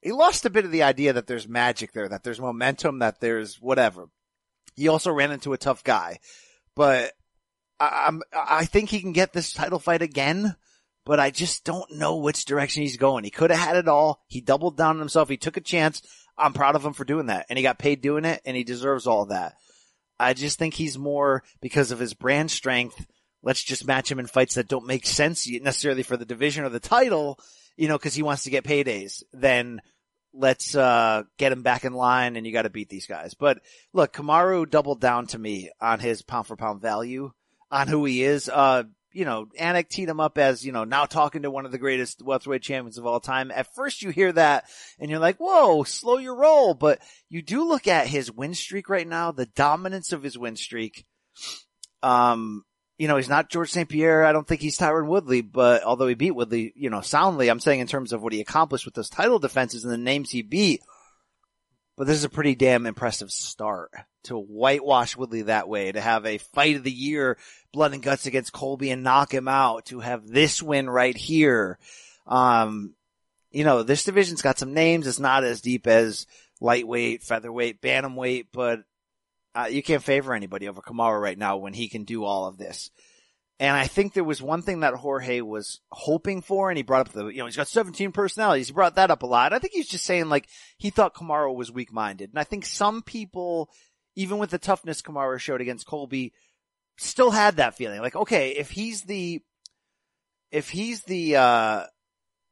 he 0.02 0.12
lost 0.12 0.46
a 0.46 0.50
bit 0.50 0.66
of 0.66 0.72
the 0.72 0.84
idea 0.84 1.14
that 1.14 1.28
there's 1.28 1.48
magic 1.48 1.92
there, 1.92 2.08
that 2.08 2.24
there's 2.24 2.40
momentum, 2.40 3.00
that 3.00 3.20
there's 3.20 3.60
whatever. 3.60 4.08
He 4.76 4.88
also 4.88 5.12
ran 5.12 5.32
into 5.32 5.54
a 5.54 5.58
tough 5.58 5.84
guy, 5.84 6.20
but 6.76 7.12
I, 7.80 8.08
am 8.08 8.22
I 8.34 8.66
think 8.66 8.90
he 8.90 9.02
can 9.02 9.14
get 9.14 9.34
this 9.34 9.54
title 9.54 9.80
fight 9.80 10.02
again, 10.02 10.56
but 11.06 11.20
I 11.20 11.32
just 11.32 11.64
don't 11.64 11.92
know 11.92 12.18
which 12.18 12.46
direction 12.46 12.84
he's 12.84 12.98
going. 12.98 13.24
He 13.24 13.30
could 13.30 13.52
have 13.52 13.60
had 13.60 13.78
it 13.78 13.88
all. 13.88 14.24
He 14.28 14.42
doubled 14.42 14.78
down 14.78 14.96
on 14.96 15.00
himself. 15.00 15.30
He 15.30 15.38
took 15.38 15.58
a 15.58 15.62
chance. 15.62 16.02
I'm 16.38 16.54
proud 16.54 16.76
of 16.76 16.86
him 16.86 16.94
for 16.94 17.06
doing 17.06 17.28
that 17.28 17.48
and 17.50 17.58
he 17.58 17.64
got 17.64 17.80
paid 17.80 18.02
doing 18.02 18.26
it 18.26 18.42
and 18.46 18.56
he 18.56 18.64
deserves 18.64 19.08
all 19.08 19.28
that. 19.28 19.56
I 20.20 20.34
just 20.34 20.60
think 20.60 20.74
he's 20.74 20.98
more 20.98 21.44
because 21.62 21.92
of 21.92 22.00
his 22.00 22.14
brand 22.14 22.52
strength. 22.52 23.06
Let's 23.44 23.64
just 23.64 23.88
match 23.88 24.12
him 24.12 24.20
in 24.20 24.28
fights 24.28 24.56
that 24.56 24.68
don't 24.68 24.86
make 24.86 25.06
sense 25.06 25.48
necessarily 25.48 26.04
for 26.04 26.18
the 26.18 26.26
division 26.26 26.66
or 26.66 26.70
the 26.70 26.80
title, 26.80 27.40
you 27.76 27.88
know, 27.88 27.98
cause 27.98 28.14
he 28.14 28.24
wants 28.24 28.44
to 28.44 28.50
get 28.50 28.64
paydays. 28.64 29.24
Then 29.32 29.82
let's, 30.34 30.76
uh, 30.76 31.24
get 31.38 31.52
him 31.52 31.64
back 31.64 31.86
in 31.86 31.94
line 31.94 32.36
and 32.36 32.46
you 32.46 32.54
got 32.54 32.64
to 32.64 32.70
beat 32.70 32.90
these 32.90 33.08
guys. 33.08 33.34
But 33.34 33.60
look, 33.94 34.14
Kamaru 34.14 34.70
doubled 34.70 35.02
down 35.02 35.28
to 35.28 35.40
me 35.40 35.72
on 35.82 36.00
his 36.00 36.22
pound 36.22 36.48
for 36.48 36.56
pound 36.56 36.82
value 36.82 37.32
on 37.72 37.88
who 37.88 38.06
he 38.06 38.24
is. 38.24 38.50
Uh, 38.50 38.84
you 39.12 39.26
know, 39.26 39.48
Anik 39.60 39.90
teed 39.90 40.10
him 40.10 40.20
up 40.20 40.38
as, 40.38 40.64
you 40.64 40.72
know, 40.72 40.84
now 40.84 41.06
talking 41.06 41.42
to 41.42 41.52
one 41.52 41.66
of 41.66 41.72
the 41.72 41.80
greatest 41.80 42.22
welterweight 42.22 42.62
champions 42.62 42.98
of 42.98 43.06
all 43.06 43.20
time. 43.20 43.50
At 43.50 43.74
first 43.74 44.04
you 44.04 44.12
hear 44.12 44.32
that 44.34 44.66
and 45.00 45.10
you're 45.10 45.20
like, 45.20 45.38
whoa, 45.38 45.84
slow 45.84 46.18
your 46.18 46.36
roll. 46.36 46.76
But 46.76 47.00
you 47.30 47.42
do 47.42 47.68
look 47.68 47.88
at 47.88 48.08
his 48.08 48.32
win 48.32 48.54
streak 48.54 48.90
right 48.90 49.08
now, 49.08 49.32
the 49.32 49.48
dominance 49.48 50.12
of 50.12 50.22
his 50.22 50.38
win 50.38 50.56
streak. 50.56 51.06
Um, 52.04 52.64
you 52.98 53.08
know, 53.08 53.18
he's 53.18 53.30
not 53.30 53.50
George 53.50 53.72
St. 53.72 53.90
Pierre. 53.90 54.26
I 54.26 54.32
don't 54.32 54.48
think 54.48 54.62
he's 54.62 54.78
Tyron 54.78 55.08
Woodley, 55.08 55.42
but 55.42 55.84
although 55.84 56.08
he 56.08 56.16
beat 56.16 56.36
Woodley, 56.36 56.74
you 56.76 56.90
know, 56.90 57.02
soundly, 57.02 57.50
I'm 57.50 57.60
saying 57.60 57.80
in 57.80 57.88
terms 57.88 58.14
of 58.14 58.22
what 58.22 58.34
he 58.34 58.42
accomplished 58.42 58.86
with 58.86 58.96
those 58.96 59.10
title 59.10 59.40
defenses 59.40 59.84
and 59.84 59.94
the 59.94 59.98
names 59.98 60.30
he 60.30 60.42
beat. 60.42 60.82
But 61.98 62.06
this 62.06 62.18
is 62.18 62.24
a 62.24 62.30
pretty 62.30 62.54
damn 62.54 62.86
impressive 62.86 63.32
start 63.32 63.92
to 64.26 64.38
whitewash 64.38 65.18
Woodley 65.18 65.44
that 65.44 65.68
way, 65.68 65.92
to 65.92 66.00
have 66.00 66.26
a 66.26 66.38
fight 66.38 66.76
of 66.76 66.84
the 66.84 66.92
year, 66.92 67.38
blood 67.74 67.94
and 67.94 68.04
guts 68.04 68.28
against 68.28 68.54
Colby 68.54 68.92
and 68.92 69.04
knock 69.04 69.34
him 69.34 69.48
out, 69.48 69.86
to 69.86 70.00
have 70.00 70.28
this 70.28 70.62
win 70.62 70.90
right 70.90 71.18
here. 71.18 71.80
Um, 72.28 72.94
you 73.52 73.64
know, 73.64 73.82
this 73.82 74.04
division's 74.04 74.44
got 74.44 74.60
some 74.60 74.74
names. 74.74 75.08
It's 75.08 75.20
not 75.20 75.44
as 75.44 75.62
deep 75.62 75.88
as 75.88 76.28
lightweight, 76.62 77.24
featherweight, 77.24 77.82
bantamweight, 77.82 78.48
but 78.52 78.84
uh, 79.56 79.68
you 79.72 79.82
can't 79.82 80.04
favor 80.04 80.34
anybody 80.34 80.68
over 80.68 80.82
Kamaru 80.82 81.20
right 81.20 81.38
now 81.38 81.58
when 81.58 81.74
he 81.74 81.88
can 81.88 82.04
do 82.04 82.24
all 82.24 82.46
of 82.46 82.58
this. 82.58 82.92
And 83.60 83.76
I 83.76 83.88
think 83.88 84.14
there 84.14 84.24
was 84.24 84.42
one 84.42 84.62
thing 84.62 84.82
that 84.82 84.94
Jorge 84.94 85.42
was 85.42 85.80
hoping 85.92 86.42
for, 86.42 86.70
and 86.70 86.78
he 86.78 86.84
brought 86.84 87.08
up 87.08 87.14
the, 87.14 87.28
you 87.28 87.40
know, 87.40 87.46
he's 87.46 87.56
got 87.56 87.68
17 87.68 88.12
personalities. 88.12 88.68
He 88.68 88.74
brought 88.74 88.96
that 88.96 89.10
up 89.10 89.24
a 89.24 89.28
lot. 89.28 89.52
I 89.52 89.60
think 89.60 89.74
he's 89.74 89.88
just 89.88 90.06
saying 90.06 90.30
like 90.30 90.48
he 90.78 90.92
thought 90.92 91.16
Kamaru 91.16 91.56
was 91.56 91.72
weak 91.72 91.92
minded. 91.92 92.30
And 92.30 92.40
I 92.40 92.44
think 92.44 92.66
some 92.66 93.02
people, 93.02 93.72
even 94.16 94.38
with 94.38 94.52
the 94.52 94.60
toughness 94.60 95.02
Kamaru 95.02 95.40
showed 95.40 95.62
against 95.62 95.88
Colby, 95.88 96.34
still 96.98 97.32
had 97.32 97.58
that 97.58 97.76
feeling. 97.76 98.00
Like, 98.00 98.16
okay, 98.16 98.52
if 98.52 98.70
he's 98.70 99.02
the, 99.04 99.42
if 100.52 100.70
he's 100.70 101.02
the, 101.04 101.38
uh, 101.38 101.84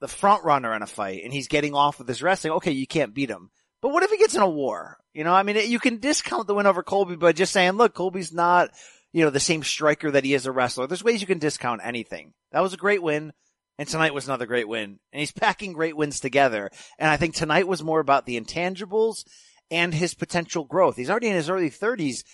the 0.01 0.07
front 0.07 0.43
runner 0.43 0.75
in 0.75 0.81
a 0.81 0.87
fight 0.87 1.23
and 1.23 1.31
he's 1.31 1.47
getting 1.47 1.75
off 1.75 1.99
with 1.99 2.07
his 2.07 2.23
wrestling, 2.23 2.53
okay, 2.53 2.71
you 2.71 2.87
can't 2.87 3.13
beat 3.13 3.29
him. 3.29 3.51
But 3.79 3.89
what 3.89 4.01
if 4.01 4.09
he 4.09 4.17
gets 4.17 4.33
in 4.33 4.41
a 4.41 4.49
war? 4.49 4.97
You 5.13 5.23
know, 5.23 5.33
I 5.33 5.43
mean, 5.43 5.69
you 5.69 5.79
can 5.79 5.99
discount 5.99 6.47
the 6.47 6.55
win 6.55 6.65
over 6.65 6.81
Colby 6.81 7.15
by 7.15 7.31
just 7.31 7.53
saying, 7.53 7.73
look, 7.73 7.93
Colby's 7.93 8.33
not 8.33 8.71
you 9.15 9.23
know, 9.23 9.29
the 9.29 9.39
same 9.39 9.63
striker 9.63 10.11
that 10.11 10.25
he 10.25 10.33
is 10.33 10.45
a 10.45 10.51
wrestler. 10.51 10.87
There's 10.87 11.03
ways 11.03 11.21
you 11.21 11.27
can 11.27 11.39
discount 11.39 11.79
anything. 11.81 12.33
That 12.51 12.59
was 12.59 12.73
a 12.73 12.77
great 12.77 13.01
win. 13.01 13.31
And 13.79 13.87
tonight 13.87 14.13
was 14.13 14.27
another 14.27 14.45
great 14.45 14.67
win. 14.67 14.99
And 15.13 15.19
he's 15.21 15.31
packing 15.31 15.71
great 15.71 15.95
wins 15.95 16.19
together. 16.19 16.69
And 16.99 17.09
I 17.09 17.15
think 17.15 17.33
tonight 17.33 17.65
was 17.65 17.81
more 17.81 18.01
about 18.01 18.25
the 18.25 18.37
intangibles 18.37 19.23
and 19.71 19.93
his 19.93 20.15
potential 20.15 20.65
growth. 20.65 20.97
He's 20.97 21.09
already 21.09 21.29
in 21.29 21.35
his 21.35 21.49
early 21.49 21.69
thirties, 21.69 22.25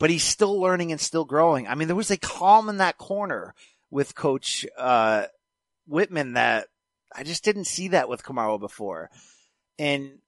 but 0.00 0.10
he's 0.10 0.24
still 0.24 0.60
learning 0.60 0.90
and 0.90 1.00
still 1.00 1.24
growing. 1.24 1.68
I 1.68 1.76
mean, 1.76 1.86
there 1.86 1.94
was 1.94 2.10
a 2.10 2.16
calm 2.16 2.68
in 2.68 2.78
that 2.78 2.98
corner 2.98 3.54
with 3.88 4.16
coach, 4.16 4.66
uh, 4.76 5.26
Wittman 5.88 6.34
that 6.34 6.66
I 7.14 7.22
just 7.22 7.44
didn't 7.44 7.66
see 7.66 7.88
that 7.88 8.08
with 8.08 8.24
Kamaru 8.24 8.58
before. 8.58 9.08
And, 9.78 10.18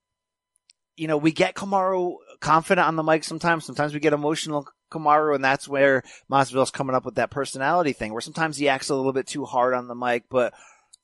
you 0.96 1.08
know, 1.08 1.16
we 1.16 1.32
get 1.32 1.56
Kamaru 1.56 2.14
confident 2.38 2.86
on 2.86 2.94
the 2.94 3.02
mic 3.02 3.24
sometimes. 3.24 3.64
Sometimes 3.64 3.92
we 3.92 3.98
get 3.98 4.12
emotional 4.12 4.68
Kamaru, 4.90 5.34
and 5.34 5.44
that's 5.44 5.68
where 5.68 6.02
Masvidal's 6.30 6.70
coming 6.70 6.94
up 6.94 7.04
with 7.04 7.16
that 7.16 7.30
personality 7.30 7.92
thing, 7.92 8.12
where 8.12 8.20
sometimes 8.20 8.56
he 8.56 8.68
acts 8.68 8.90
a 8.90 8.94
little 8.94 9.12
bit 9.12 9.26
too 9.26 9.44
hard 9.44 9.74
on 9.74 9.88
the 9.88 9.94
mic, 9.94 10.24
but 10.28 10.54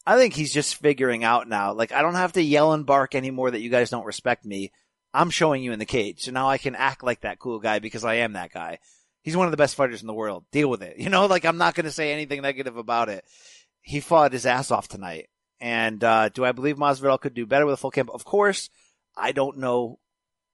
I 0.07 0.17
think 0.17 0.35
he's 0.35 0.53
just 0.53 0.77
figuring 0.77 1.25
out 1.25 1.49
now. 1.49 1.73
Like, 1.73 1.93
I 1.93 2.03
don't 2.03 2.15
have 2.15 2.33
to 2.33 2.43
yell 2.43 2.73
and 2.73 2.87
bark 2.87 3.15
anymore 3.15 3.51
that 3.51 3.61
you 3.61 3.71
guys 3.71 3.91
don't 3.91 4.07
respect 4.07 4.45
me. 4.45 4.71
I'm 5.13 5.31
showing 5.31 5.63
you 5.63 5.73
in 5.73 5.79
the 5.79 5.87
cage, 5.87 6.23
so 6.23 6.31
now 6.31 6.49
I 6.49 6.59
can 6.59 6.75
act 6.75 7.03
like 7.03 7.23
that 7.23 7.39
cool 7.39 7.59
guy 7.59 7.79
because 7.79 8.05
I 8.05 8.17
am 8.17 8.35
that 8.35 8.53
guy. 8.53 8.79
He's 9.23 9.37
one 9.37 9.47
of 9.47 9.51
the 9.51 9.57
best 9.57 9.75
fighters 9.75 10.03
in 10.03 10.07
the 10.07 10.15
world. 10.15 10.45
Deal 10.53 10.69
with 10.69 10.83
it. 10.83 10.99
You 10.99 11.09
know, 11.09 11.27
like 11.27 11.45
I'm 11.45 11.59
not 11.59 11.75
going 11.75 11.87
to 11.87 11.93
say 11.93 12.13
anything 12.13 12.43
negative 12.43 12.77
about 12.77 13.09
it. 13.09 13.25
He 13.81 14.01
fought 14.01 14.33
his 14.33 14.47
ass 14.47 14.71
off 14.71 14.89
tonight. 14.89 15.29
And 15.59 16.03
uh, 16.05 16.29
do 16.29 16.45
I 16.45 16.53
believe 16.53 16.77
Masvidal 16.77 17.21
could 17.21 17.35
do 17.35 17.47
better 17.47 17.65
with 17.65 17.75
a 17.75 17.79
full 17.79 17.91
camp? 17.91 18.11
Of 18.13 18.25
course. 18.25 18.69
I 19.17 19.33
don't 19.33 19.59
know, 19.59 19.99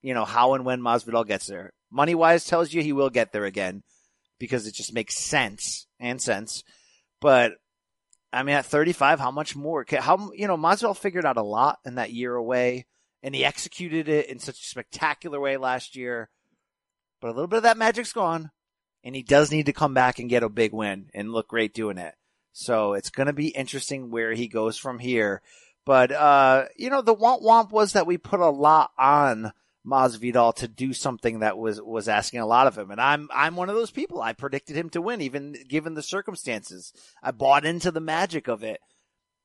you 0.00 0.14
know, 0.14 0.24
how 0.24 0.54
and 0.54 0.64
when 0.64 0.80
Masvidal 0.80 1.26
gets 1.26 1.48
there. 1.48 1.72
Money 1.92 2.14
wise 2.14 2.44
tells 2.44 2.72
you 2.72 2.82
he 2.82 2.92
will 2.92 3.10
get 3.10 3.32
there 3.32 3.44
again 3.44 3.82
because 4.38 4.66
it 4.66 4.74
just 4.74 4.94
makes 4.94 5.16
sense 5.16 5.86
and 6.00 6.20
sense. 6.20 6.64
But 7.20 7.52
I 8.32 8.42
mean, 8.42 8.56
at 8.56 8.64
35, 8.64 9.20
how 9.20 9.30
much 9.30 9.54
more? 9.54 9.84
How 9.88 10.32
you 10.34 10.46
know, 10.46 10.56
Masvidal 10.56 10.96
figured 10.96 11.26
out 11.26 11.36
a 11.36 11.42
lot 11.42 11.78
in 11.84 11.96
that 11.96 12.12
year 12.12 12.34
away, 12.34 12.86
and 13.22 13.34
he 13.34 13.44
executed 13.44 14.08
it 14.08 14.26
in 14.28 14.38
such 14.38 14.58
a 14.60 14.66
spectacular 14.66 15.38
way 15.38 15.58
last 15.58 15.94
year. 15.94 16.30
But 17.20 17.28
a 17.28 17.34
little 17.34 17.46
bit 17.46 17.58
of 17.58 17.62
that 17.64 17.76
magic's 17.76 18.12
gone, 18.12 18.50
and 19.04 19.14
he 19.14 19.22
does 19.22 19.52
need 19.52 19.66
to 19.66 19.72
come 19.72 19.92
back 19.92 20.18
and 20.18 20.30
get 20.30 20.42
a 20.42 20.48
big 20.48 20.72
win 20.72 21.10
and 21.14 21.30
look 21.30 21.48
great 21.48 21.74
doing 21.74 21.98
it. 21.98 22.14
So 22.52 22.94
it's 22.94 23.10
going 23.10 23.26
to 23.26 23.32
be 23.32 23.48
interesting 23.48 24.10
where 24.10 24.32
he 24.32 24.48
goes 24.48 24.76
from 24.76 24.98
here. 24.98 25.42
But, 25.84 26.12
uh, 26.12 26.66
you 26.76 26.90
know, 26.90 27.02
the 27.02 27.14
womp 27.14 27.42
womp 27.42 27.70
was 27.70 27.92
that 27.92 28.06
we 28.06 28.18
put 28.18 28.40
a 28.40 28.48
lot 28.48 28.92
on 28.98 29.52
Masvidal 29.86 30.54
to 30.56 30.68
do 30.68 30.92
something 30.92 31.40
that 31.40 31.58
was, 31.58 31.80
was 31.80 32.08
asking 32.08 32.40
a 32.40 32.46
lot 32.46 32.66
of 32.66 32.78
him. 32.78 32.90
And 32.90 33.00
I'm, 33.00 33.28
I'm 33.34 33.56
one 33.56 33.68
of 33.68 33.74
those 33.74 33.90
people. 33.90 34.22
I 34.22 34.32
predicted 34.32 34.76
him 34.76 34.90
to 34.90 35.02
win, 35.02 35.20
even 35.20 35.56
given 35.68 35.94
the 35.94 36.02
circumstances. 36.02 36.92
I 37.22 37.32
bought 37.32 37.64
into 37.64 37.90
the 37.90 38.00
magic 38.00 38.48
of 38.48 38.62
it. 38.62 38.80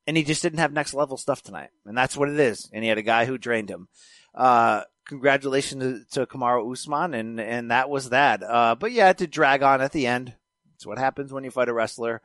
And 0.05 0.15
he 0.15 0.23
just 0.23 0.41
didn't 0.41 0.59
have 0.59 0.71
next 0.71 0.93
level 0.93 1.17
stuff 1.17 1.41
tonight. 1.41 1.69
And 1.85 1.97
that's 1.97 2.15
what 2.15 2.29
it 2.29 2.39
is. 2.39 2.69
And 2.71 2.83
he 2.83 2.89
had 2.89 2.97
a 2.97 3.03
guy 3.03 3.25
who 3.25 3.37
drained 3.37 3.69
him. 3.69 3.89
Uh, 4.33 4.83
congratulations 5.05 6.05
to, 6.09 6.19
to 6.19 6.25
Kamaru 6.25 6.71
Usman. 6.71 7.13
And, 7.13 7.41
and 7.41 7.71
that 7.71 7.89
was 7.89 8.09
that. 8.09 8.41
Uh, 8.43 8.75
but 8.75 8.91
yeah, 8.91 9.11
to 9.11 9.27
drag 9.27 9.63
on 9.63 9.81
at 9.81 9.91
the 9.91 10.07
end. 10.07 10.35
It's 10.75 10.85
what 10.85 10.99
happens 10.99 11.33
when 11.33 11.43
you 11.43 11.51
fight 11.51 11.69
a 11.69 11.73
wrestler. 11.73 12.21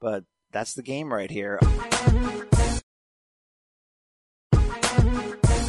But 0.00 0.24
that's 0.52 0.74
the 0.74 0.82
game 0.82 1.12
right 1.12 1.30
here. 1.30 1.58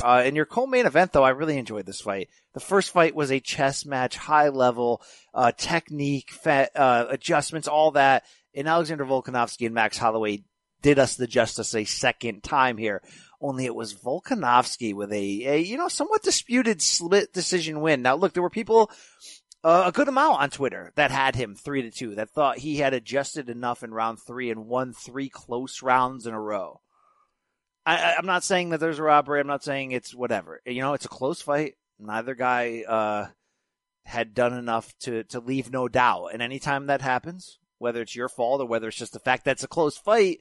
Uh, 0.02 0.24
in 0.26 0.36
your 0.36 0.46
co-main 0.46 0.86
event, 0.86 1.14
though, 1.14 1.24
I 1.24 1.30
really 1.30 1.58
enjoyed 1.58 1.86
this 1.86 2.02
fight. 2.02 2.30
The 2.54 2.60
first 2.60 2.92
fight 2.92 3.16
was 3.16 3.32
a 3.32 3.40
chess 3.40 3.86
match, 3.86 4.18
high 4.18 4.50
level, 4.50 5.02
uh, 5.34 5.52
technique, 5.52 6.32
fa- 6.32 6.70
uh, 6.76 7.06
adjustments, 7.10 7.68
all 7.68 7.92
that. 7.92 8.24
And 8.54 8.68
Alexander 8.68 9.06
Volkanovski 9.06 9.66
and 9.66 9.76
Max 9.76 9.98
Holloway 9.98 10.44
did 10.82 11.00
us 11.00 11.16
the 11.16 11.28
justice 11.28 11.76
a 11.76 11.86
second 11.86 12.44
time 12.44 12.78
here. 12.78 13.02
Only 13.40 13.66
it 13.66 13.76
was 13.76 13.94
Volkanovski 13.94 14.94
with 14.94 15.12
a, 15.12 15.46
a 15.46 15.58
you 15.60 15.78
know, 15.78 15.88
somewhat 15.88 16.24
disputed 16.24 16.82
split 16.82 17.34
decision 17.34 17.82
win. 17.82 18.02
Now, 18.02 18.16
look, 18.16 18.34
there 18.34 18.44
were 18.44 18.50
people 18.50 18.92
uh, 19.64 19.84
a 19.88 19.92
good 19.92 20.08
amount 20.08 20.42
on 20.42 20.50
Twitter 20.50 20.92
that 20.96 21.12
had 21.12 21.36
him 21.36 21.56
three 21.56 21.84
to 21.84 21.92
two, 21.92 22.16
that 22.16 22.32
thought 22.32 22.58
he 22.58 22.78
had 22.78 22.94
adjusted 22.94 23.50
enough 23.50 23.84
in 23.84 23.94
round 23.94 24.20
three 24.20 24.50
and 24.50 24.66
won 24.66 24.94
three 24.94 25.30
close 25.30 25.82
rounds 25.82 26.26
in 26.26 26.34
a 26.34 26.42
row. 26.42 26.82
I, 27.86 28.14
am 28.14 28.26
not 28.26 28.44
saying 28.44 28.70
that 28.70 28.80
there's 28.80 29.00
a 29.00 29.04
robbery. 29.04 29.40
I'm 29.40 29.48
not 29.48 29.64
saying 29.64 29.92
it's 29.92 30.14
whatever. 30.14 30.62
You 30.66 30.82
know, 30.82 30.94
it's 30.94 31.06
a 31.06 31.10
close 31.10 31.42
fight. 31.42 31.76
Neither 32.00 32.36
guy 32.36 32.84
uh, 32.88 33.28
had 34.06 34.34
done 34.34 34.54
enough 34.54 34.94
to 35.00 35.24
to 35.26 35.40
leave 35.40 35.72
no 35.72 35.88
doubt. 35.88 36.30
And 36.34 36.42
anytime 36.42 36.88
that 36.88 37.02
happens, 37.02 37.60
whether 37.78 38.02
it's 38.02 38.16
your 38.16 38.30
fault 38.30 38.62
or 38.62 38.68
whether 38.68 38.88
it's 38.88 38.98
just 38.98 39.14
the 39.14 39.20
fact 39.20 39.46
that 39.46 39.54
it's 39.54 39.64
a 39.64 39.68
close 39.68 39.98
fight, 39.98 40.40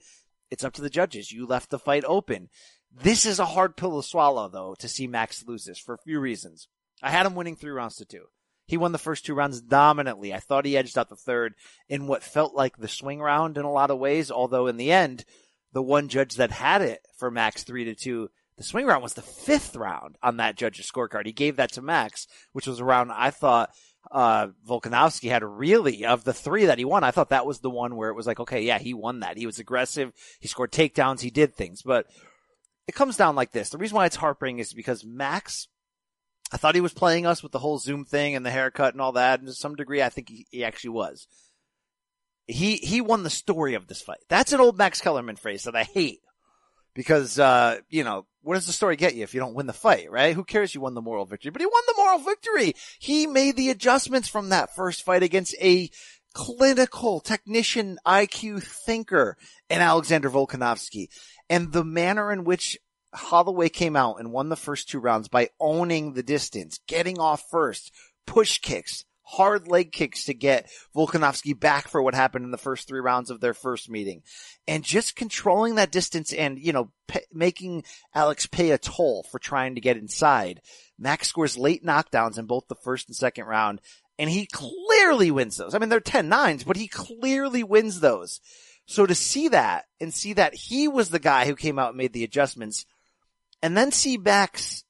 it's 0.51 0.65
up 0.65 0.75
to 0.75 0.83
the 0.83 0.91
judges. 0.91 1.33
You 1.33 1.47
left 1.47 1.71
the 1.71 1.79
fight 1.79 2.05
open. 2.07 2.49
This 2.93 3.25
is 3.25 3.39
a 3.39 3.47
hard 3.47 3.77
pill 3.77 4.01
to 4.01 4.07
swallow, 4.07 4.49
though, 4.49 4.75
to 4.81 4.89
see 4.89 5.07
Max 5.07 5.45
lose 5.47 5.65
this 5.65 5.79
for 5.79 5.95
a 5.95 6.03
few 6.05 6.19
reasons. 6.19 6.69
I 7.03 7.11
had 7.11 7.25
him 7.25 7.35
winning 7.35 7.57
three 7.57 7.71
rounds 7.71 7.97
to 7.97 8.05
two. 8.05 8.27
He 8.67 8.77
won 8.77 8.93
the 8.93 8.99
first 8.99 9.25
two 9.25 9.35
rounds 9.35 9.61
dominantly. 9.61 10.35
I 10.35 10.39
thought 10.39 10.65
he 10.65 10.77
edged 10.77 10.99
out 10.99 11.09
the 11.09 11.17
third 11.17 11.55
in 11.89 12.07
what 12.07 12.23
felt 12.23 12.55
like 12.55 12.77
the 12.77 12.89
swing 12.89 13.21
round 13.21 13.59
in 13.59 13.65
a 13.65 13.73
lot 13.73 13.91
of 13.91 13.99
ways, 13.99 14.31
although 14.31 14.67
in 14.67 14.77
the 14.77 14.93
end, 14.93 15.25
the 15.73 15.83
one 15.83 16.09
judge 16.09 16.37
that 16.37 16.51
had 16.51 16.83
it 16.83 17.01
for 17.17 17.31
Max 17.31 17.63
three 17.63 17.85
to 17.85 17.95
two, 17.95 18.31
the 18.57 18.65
swing 18.65 18.87
round 18.87 19.03
was 19.03 19.15
the 19.15 19.23
fifth 19.23 19.77
round 19.77 20.17
on 20.23 20.37
that 20.37 20.57
judge's 20.57 20.91
scorecard. 20.91 21.27
He 21.27 21.33
gave 21.33 21.57
that 21.57 21.73
to 21.73 21.83
Max, 21.83 22.27
which 22.53 22.67
was 22.67 22.81
a 22.81 22.85
round 22.85 23.11
I 23.13 23.31
thought 23.31 23.71
uh, 24.11 24.49
Volkanovski 24.69 25.31
had 25.31 25.45
really 25.45 26.05
of 26.05 26.25
the 26.25 26.33
three 26.33 26.67
that 26.67 26.79
he 26.79 26.85
won. 26.85 27.05
I 27.05 27.11
thought 27.11 27.31
that 27.31 27.47
was 27.47 27.61
the 27.61 27.71
one 27.71 27.97
where 27.97 28.11
it 28.11 28.17
was 28.17 28.27
like, 28.27 28.41
okay, 28.41 28.63
yeah, 28.63 28.79
he 28.79 28.95
won 28.95 29.21
that. 29.21 29.37
He 29.37 29.47
was 29.47 29.59
aggressive. 29.59 30.13
He 30.41 30.49
scored 30.49 30.73
takedowns. 30.73 31.21
He 31.21 31.31
did 31.31 31.55
things, 31.55 31.83
but 31.83 32.07
it 32.87 32.95
comes 32.95 33.17
down 33.17 33.37
like 33.37 33.53
this. 33.53 33.71
The 33.71 33.79
reason 33.79 33.97
why 33.97 34.07
it's 34.07 34.17
heartbreaking 34.17 34.59
is 34.59 34.73
because 34.73 35.05
Max 35.05 35.69
I 36.53 36.57
thought 36.57 36.75
he 36.75 36.81
was 36.81 36.93
playing 36.93 37.27
us 37.27 37.43
with 37.43 37.53
the 37.53 37.61
whole 37.61 37.79
Zoom 37.79 38.05
thing 38.05 38.35
and 38.35 38.45
the 38.45 38.51
haircut 38.51 38.95
and 38.95 39.01
all 39.01 39.13
that. 39.13 39.39
And 39.39 39.49
to 39.49 39.55
some 39.55 39.77
degree, 39.77 40.03
I 40.03 40.09
think 40.09 40.29
he, 40.29 40.47
he 40.51 40.65
actually 40.65 40.91
was. 40.91 41.29
He, 42.51 42.77
he 42.77 43.01
won 43.01 43.23
the 43.23 43.31
story 43.31 43.75
of 43.75 43.87
this 43.87 44.03
fight. 44.03 44.19
That's 44.29 44.53
an 44.53 44.61
old 44.61 44.77
Max 44.77 45.01
Kellerman 45.01 45.37
phrase 45.37 45.65
that 45.65 45.77
I 45.77 45.85
hate 45.85 46.21
because, 46.95 47.39
uh, 47.39 47.79
you 47.89 48.05
know, 48.05 48.27
what 48.43 48.55
does 48.55 48.67
the 48.67 48.73
story 48.73 48.97
get 48.97 49.15
you 49.15 49.23
if 49.23 49.35
you 49.35 49.41
don't 49.41 49.55
win 49.55 49.67
the 49.67 49.73
fight, 49.73 50.11
right? 50.11 50.35
Who 50.35 50.45
cares 50.45 50.75
you 50.75 50.81
won 50.81 50.95
the 50.95 51.03
moral 51.03 51.27
victory? 51.27 51.51
But 51.51 51.63
he 51.63 51.67
won 51.67 51.83
the 51.87 51.95
moral 51.97 52.19
victory. 52.19 52.75
He 52.99 53.27
made 53.27 53.57
the 53.57 53.71
adjustments 53.71 54.29
from 54.29 54.49
that 54.49 54.75
first 54.75 55.05
fight 55.05 55.23
against 55.23 55.55
a 55.61 55.91
clinical 56.33 57.21
technician 57.21 57.99
IQ 58.07 58.63
thinker 58.63 59.37
and 59.69 59.83
Alexander 59.83 60.31
Volkanovski. 60.31 61.09
And 61.49 61.73
the 61.73 61.85
manner 61.85 62.33
in 62.33 62.45
which 62.45 62.79
Holloway 63.13 63.69
came 63.69 63.97
out 63.97 64.21
and 64.21 64.33
won 64.33 64.49
the 64.49 64.57
first 64.57 64.89
two 64.89 65.01
rounds 65.01 65.29
by 65.29 65.51
owning 65.59 66.15
the 66.15 66.23
distance, 66.23 66.81
getting 66.87 67.19
off 67.19 67.45
first, 67.51 67.93
push 68.27 68.59
kicks, 68.59 69.05
hard 69.31 69.69
leg 69.69 69.93
kicks 69.93 70.25
to 70.25 70.35
get 70.35 70.71
Volkanovski 70.95 71.59
back 71.59 71.89
for 71.89 72.03
what 72.03 72.15
happened 72.15 72.45
in 72.45 72.51
the 72.51 72.59
first 72.59 72.89
three 72.89 73.01
rounds 73.01 73.31
of 73.31 73.41
their 73.41 73.55
first 73.55 73.89
meeting. 73.89 74.23
And 74.67 74.83
just 74.83 75.17
controlling 75.17 75.77
that 75.77 75.93
distance 75.93 76.33
and, 76.33 76.59
you 76.59 76.73
know, 76.73 76.91
making 77.33 77.85
Alex 78.15 78.47
pay 78.47 78.71
a 78.71 78.79
toll 78.79 79.25
for 79.31 79.39
trying 79.39 79.77
to 79.77 79.81
get 79.81 79.97
inside. 79.97 80.61
Max 80.99 81.29
scores 81.29 81.57
late 81.57 81.85
knockdowns 81.85 82.39
in 82.39 82.47
both 82.47 82.67
the 82.69 82.75
first 82.75 83.09
and 83.09 83.17
second 83.17 83.47
round, 83.47 83.81
and 84.19 84.29
he 84.29 84.47
clearly 84.47 85.31
wins 85.31 85.57
those. 85.57 85.75
I 85.75 85.79
mean, 85.79 85.89
they're 85.89 86.01
10 86.01 86.29
nines, 86.29 86.65
but 86.65 86.77
he 86.77 86.89
clearly 86.89 87.63
wins 87.63 88.01
those. 88.01 88.41
So 88.87 89.07
to 89.07 89.15
see 89.15 89.49
that 89.49 89.85
and 90.01 90.13
see 90.13 90.33
that 90.33 90.55
he 90.55 90.89
was 90.89 91.11
the 91.11 91.21
guy 91.21 91.47
who 91.47 91.55
came 91.55 91.79
out 91.79 91.91
and 91.91 91.99
made 91.99 92.13
the 92.13 92.25
adjustments 92.25 92.85
and 93.63 93.77
then 93.77 93.93
see 93.93 94.17
Max, 94.17 94.85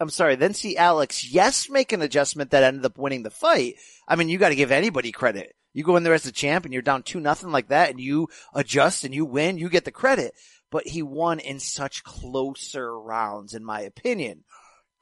I'm 0.00 0.08
sorry, 0.08 0.34
then 0.34 0.54
see 0.54 0.78
Alex, 0.78 1.30
yes, 1.30 1.68
make 1.68 1.92
an 1.92 2.00
adjustment 2.00 2.50
that 2.50 2.62
ended 2.62 2.86
up 2.86 2.96
winning 2.96 3.22
the 3.22 3.30
fight. 3.30 3.74
I 4.08 4.16
mean, 4.16 4.30
you 4.30 4.38
got 4.38 4.48
to 4.48 4.56
give 4.56 4.72
anybody 4.72 5.12
credit. 5.12 5.54
You 5.74 5.84
go 5.84 5.96
in 5.96 6.02
there 6.02 6.14
as 6.14 6.26
a 6.26 6.32
champ 6.32 6.64
and 6.64 6.72
you're 6.72 6.82
down 6.82 7.02
two 7.02 7.20
nothing 7.20 7.50
like 7.50 7.68
that 7.68 7.90
and 7.90 8.00
you 8.00 8.28
adjust 8.54 9.04
and 9.04 9.14
you 9.14 9.26
win, 9.26 9.58
you 9.58 9.68
get 9.68 9.84
the 9.84 9.92
credit. 9.92 10.32
But 10.70 10.86
he 10.86 11.02
won 11.02 11.38
in 11.38 11.60
such 11.60 12.02
closer 12.02 12.98
rounds, 12.98 13.54
in 13.54 13.64
my 13.64 13.82
opinion. 13.82 14.44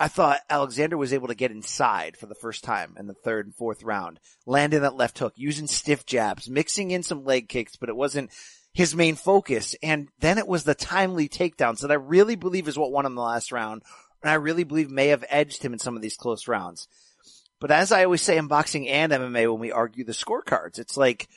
I 0.01 0.09
thought 0.09 0.41
Alexander 0.49 0.97
was 0.97 1.13
able 1.13 1.29
to 1.29 1.35
get 1.35 1.51
inside 1.51 2.17
for 2.17 2.27
the 2.27 2.35
first 2.35 2.65
time 2.65 2.95
in 2.99 3.07
the 3.07 3.15
third 3.15 3.47
and 3.47 3.55
fourth 3.55 3.83
round, 3.83 4.21
landing 4.47 4.83
that 4.83 4.97
left 4.97 5.19
hook, 5.19 5.35
using 5.37 5.67
stiff 5.67 6.07
jabs, 6.07 6.49
mixing 6.49 6.91
in 6.91 7.03
some 7.03 7.25
leg 7.25 7.49
kicks, 7.49 7.77
but 7.77 7.89
it 7.89 7.97
wasn't 7.97 8.31
his 8.73 8.95
main 8.95 9.17
focus. 9.17 9.75
And 9.83 10.09
then 10.21 10.39
it 10.39 10.47
was 10.47 10.65
the 10.65 10.75
timely 10.75 11.29
takedowns 11.29 11.81
that 11.81 11.91
I 11.91 11.95
really 11.95 12.37
believe 12.37 12.69
is 12.69 12.79
what 12.79 12.93
won 12.93 13.07
him 13.07 13.17
the 13.17 13.23
last 13.23 13.51
round. 13.51 13.83
And 14.23 14.31
I 14.31 14.35
really 14.35 14.65
believe 14.65 14.91
may 14.91 15.09
have 15.09 15.25
edged 15.29 15.63
him 15.63 15.73
in 15.73 15.79
some 15.79 15.97
of 15.97 16.03
these 16.03 16.17
close 16.17 16.49
rounds. 16.49 16.89
But 17.61 17.71
as 17.71 17.93
I 17.93 18.05
always 18.05 18.23
say 18.23 18.37
in 18.37 18.47
boxing 18.47 18.89
and 18.89 19.13
MMA 19.13 19.51
when 19.51 19.61
we 19.61 19.73
argue 19.73 20.05
the 20.05 20.13
scorecards, 20.13 20.79
it's 20.79 20.97
like, 20.97 21.29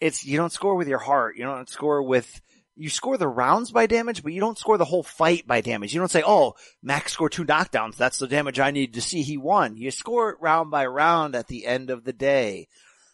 it's, 0.00 0.24
you 0.24 0.36
don't 0.36 0.52
score 0.52 0.76
with 0.76 0.88
your 0.88 0.98
heart. 0.98 1.36
You 1.36 1.44
don't 1.44 1.68
score 1.68 2.02
with, 2.02 2.40
you 2.76 2.88
score 2.88 3.18
the 3.18 3.28
rounds 3.28 3.72
by 3.72 3.86
damage, 3.86 4.22
but 4.22 4.32
you 4.32 4.40
don't 4.40 4.58
score 4.58 4.78
the 4.78 4.84
whole 4.84 5.02
fight 5.02 5.46
by 5.46 5.60
damage. 5.60 5.92
You 5.92 6.00
don't 6.00 6.10
say, 6.10 6.22
oh, 6.24 6.54
Max 6.82 7.12
scored 7.12 7.32
two 7.32 7.44
knockdowns. 7.44 7.96
That's 7.96 8.18
the 8.18 8.28
damage 8.28 8.60
I 8.60 8.70
need 8.70 8.94
to 8.94 9.00
see. 9.00 9.22
He 9.22 9.36
won. 9.36 9.76
You 9.76 9.90
score 9.90 10.30
it 10.30 10.40
round 10.40 10.70
by 10.70 10.86
round 10.86 11.34
at 11.34 11.48
the 11.48 11.66
end 11.66 11.90
of 11.90 12.04
the 12.04 12.12
day. 12.12 12.68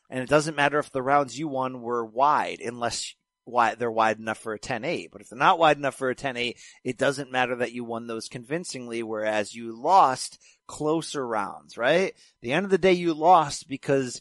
And 0.08 0.20
it 0.20 0.28
doesn't 0.28 0.56
matter 0.56 0.78
if 0.78 0.92
the 0.92 1.02
rounds 1.02 1.38
you 1.38 1.48
won 1.48 1.80
were 1.80 2.04
wide 2.04 2.60
unless 2.60 3.14
wide, 3.46 3.78
they're 3.78 3.90
wide 3.90 4.18
enough 4.18 4.38
for 4.38 4.52
a 4.52 4.58
10-8. 4.58 5.10
But 5.10 5.22
if 5.22 5.28
they're 5.28 5.38
not 5.38 5.58
wide 5.58 5.76
enough 5.76 5.94
for 5.94 6.10
a 6.10 6.14
10-8, 6.14 6.56
it 6.84 6.98
doesn't 6.98 7.32
matter 7.32 7.56
that 7.56 7.72
you 7.72 7.84
won 7.84 8.06
those 8.06 8.28
convincingly, 8.28 9.02
whereas 9.02 9.54
you 9.54 9.72
lost 9.72 10.38
closer 10.66 11.26
rounds, 11.26 11.78
right? 11.78 12.14
The 12.42 12.52
end 12.52 12.64
of 12.64 12.70
the 12.70 12.78
day, 12.78 12.92
you 12.92 13.14
lost 13.14 13.68
because 13.68 14.20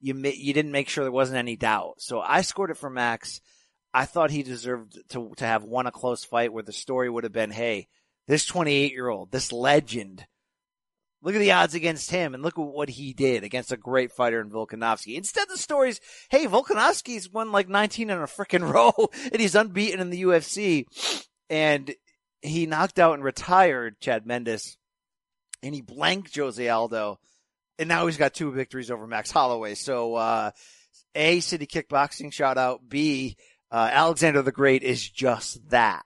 you 0.00 0.16
you 0.18 0.52
didn't 0.52 0.72
make 0.72 0.88
sure 0.88 1.04
there 1.04 1.12
wasn't 1.12 1.38
any 1.38 1.56
doubt. 1.56 1.94
So 1.98 2.20
I 2.20 2.42
scored 2.42 2.70
it 2.70 2.76
for 2.76 2.90
Max. 2.90 3.40
I 3.94 4.04
thought 4.04 4.30
he 4.30 4.42
deserved 4.42 4.98
to 5.10 5.32
to 5.36 5.46
have 5.46 5.64
won 5.64 5.86
a 5.86 5.92
close 5.92 6.24
fight 6.24 6.52
where 6.52 6.62
the 6.62 6.72
story 6.72 7.08
would 7.08 7.24
have 7.24 7.32
been, 7.32 7.50
hey, 7.52 7.88
this 8.26 8.44
28 8.44 8.92
year 8.92 9.08
old, 9.08 9.30
this 9.30 9.52
legend 9.52 10.26
Look 11.24 11.36
at 11.36 11.38
the 11.38 11.52
odds 11.52 11.74
against 11.74 12.10
him 12.10 12.34
and 12.34 12.42
look 12.42 12.58
at 12.58 12.64
what 12.64 12.88
he 12.88 13.12
did 13.12 13.44
against 13.44 13.70
a 13.70 13.76
great 13.76 14.10
fighter 14.10 14.40
in 14.40 14.50
Volkanovski. 14.50 15.16
Instead, 15.16 15.48
the 15.48 15.56
story's, 15.56 16.00
hey, 16.30 16.46
Volkanovski's 16.46 17.30
won 17.30 17.52
like 17.52 17.68
19 17.68 18.10
in 18.10 18.18
a 18.18 18.22
freaking 18.22 18.68
row 18.72 18.92
and 19.30 19.40
he's 19.40 19.54
unbeaten 19.54 20.00
in 20.00 20.10
the 20.10 20.22
UFC. 20.24 20.84
And 21.48 21.94
he 22.40 22.66
knocked 22.66 22.98
out 22.98 23.14
and 23.14 23.22
retired 23.22 24.00
Chad 24.00 24.26
Mendes 24.26 24.76
and 25.62 25.74
he 25.74 25.80
blanked 25.80 26.34
Jose 26.36 26.68
Aldo. 26.68 27.20
And 27.78 27.88
now 27.88 28.06
he's 28.06 28.16
got 28.16 28.34
two 28.34 28.50
victories 28.50 28.90
over 28.90 29.06
Max 29.06 29.30
Holloway. 29.30 29.74
So, 29.74 30.16
uh, 30.16 30.50
A, 31.14 31.38
City 31.40 31.66
Kickboxing 31.66 32.32
shout 32.32 32.58
out. 32.58 32.80
B, 32.88 33.36
Uh, 33.70 33.88
Alexander 33.90 34.42
the 34.42 34.52
Great 34.52 34.82
is 34.82 35.08
just 35.08 35.70
that. 35.70 36.02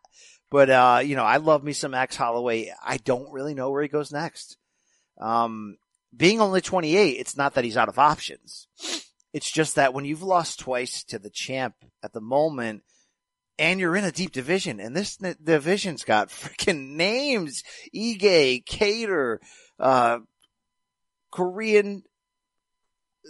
But, 0.51 0.71
uh, 0.71 1.01
you 1.03 1.17
know, 1.17 1.25
I 1.25 1.39
love 1.39 1.65
me 1.65 1.73
some 1.73 1.91
Max 1.93 2.15
Holloway. 2.17 2.71
I 2.85 2.99
don't 2.99 3.33
really 3.33 3.55
know 3.55 3.71
where 3.71 3.83
he 3.83 3.89
goes 3.89 4.13
next. 4.13 4.59
Um, 5.21 5.77
being 6.17 6.41
only 6.41 6.61
28, 6.61 7.11
it's 7.19 7.37
not 7.37 7.55
that 7.55 7.65
he's 7.65 7.77
out 7.77 7.89
of 7.89 7.99
options. 7.99 8.69
It's 9.33 9.51
just 9.51 9.75
that 9.75 9.93
when 9.93 10.05
you've 10.05 10.23
lost 10.23 10.61
twice 10.61 11.05
to 11.05 11.19
the 11.19 11.31
champ 11.31 11.75
at 12.03 12.13
the 12.13 12.21
moment, 12.21 12.83
and 13.59 13.81
you're 13.81 13.97
in 13.97 14.05
a 14.05 14.13
deep 14.13 14.33
division, 14.33 14.81
and 14.81 14.95
this 14.95 15.17
division's 15.17 16.05
got 16.05 16.29
freaking 16.31 16.97
names: 16.97 17.63
Ige, 17.95 18.65
Kattar, 18.65 19.39
uh, 19.79 20.19
Korean, 21.31 22.03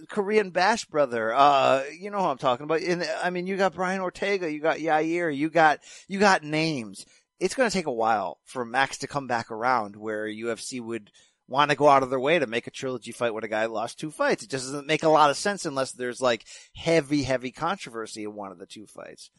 Korean 0.08 0.50
Bash 0.50 0.84
brother. 0.84 1.34
Uh, 1.34 1.82
you 1.98 2.10
know 2.10 2.18
who 2.18 2.26
I'm 2.26 2.38
talking 2.38 2.64
about. 2.64 2.82
And 2.82 3.04
I 3.22 3.30
mean, 3.30 3.46
you 3.46 3.56
got 3.56 3.74
Brian 3.74 4.00
Ortega, 4.00 4.50
you 4.50 4.60
got 4.60 4.78
Yair, 4.78 5.34
you 5.34 5.50
got 5.50 5.80
you 6.08 6.18
got 6.18 6.42
names. 6.42 7.04
It's 7.38 7.54
going 7.54 7.68
to 7.68 7.76
take 7.76 7.86
a 7.86 7.92
while 7.92 8.38
for 8.44 8.64
Max 8.64 8.98
to 8.98 9.06
come 9.06 9.26
back 9.26 9.50
around, 9.50 9.96
where 9.96 10.26
UFC 10.26 10.80
would 10.80 11.10
want 11.48 11.70
to 11.70 11.76
go 11.76 11.88
out 11.88 12.02
of 12.02 12.10
their 12.10 12.20
way 12.20 12.38
to 12.38 12.46
make 12.46 12.66
a 12.66 12.72
trilogy 12.72 13.12
fight 13.12 13.32
when 13.32 13.44
a 13.44 13.48
guy 13.48 13.66
lost 13.66 13.98
two 13.98 14.10
fights. 14.10 14.42
It 14.42 14.50
just 14.50 14.66
doesn't 14.66 14.86
make 14.86 15.02
a 15.02 15.08
lot 15.08 15.30
of 15.30 15.36
sense 15.36 15.64
unless 15.64 15.92
there's 15.92 16.20
like 16.20 16.44
heavy, 16.74 17.22
heavy 17.22 17.52
controversy 17.52 18.24
in 18.24 18.34
one 18.34 18.50
of 18.50 18.58
the 18.58 18.66
two 18.66 18.86
fights. 18.86 19.30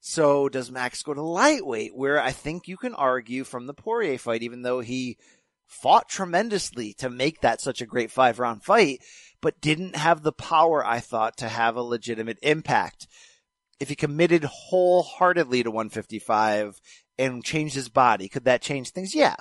So 0.00 0.48
does 0.48 0.70
Max 0.70 1.02
go 1.02 1.14
to 1.14 1.22
lightweight, 1.22 1.94
where 1.94 2.20
I 2.20 2.32
think 2.32 2.66
you 2.66 2.76
can 2.76 2.94
argue 2.94 3.44
from 3.44 3.66
the 3.66 3.74
Poirier 3.74 4.18
fight, 4.18 4.42
even 4.42 4.62
though 4.62 4.80
he 4.80 5.16
fought 5.66 6.08
tremendously 6.08 6.92
to 6.94 7.08
make 7.08 7.40
that 7.40 7.60
such 7.60 7.80
a 7.80 7.86
great 7.86 8.10
five 8.10 8.38
round 8.38 8.64
fight, 8.64 9.00
but 9.40 9.60
didn't 9.60 9.96
have 9.96 10.22
the 10.22 10.32
power, 10.32 10.84
I 10.84 11.00
thought, 11.00 11.36
to 11.38 11.48
have 11.48 11.76
a 11.76 11.82
legitimate 11.82 12.38
impact. 12.42 13.06
If 13.80 13.88
he 13.88 13.94
committed 13.94 14.44
wholeheartedly 14.44 15.62
to 15.62 15.70
155 15.70 16.80
and 17.18 17.44
changed 17.44 17.74
his 17.74 17.88
body, 17.88 18.28
could 18.28 18.44
that 18.44 18.60
change 18.62 18.90
things? 18.90 19.14
Yeah. 19.14 19.36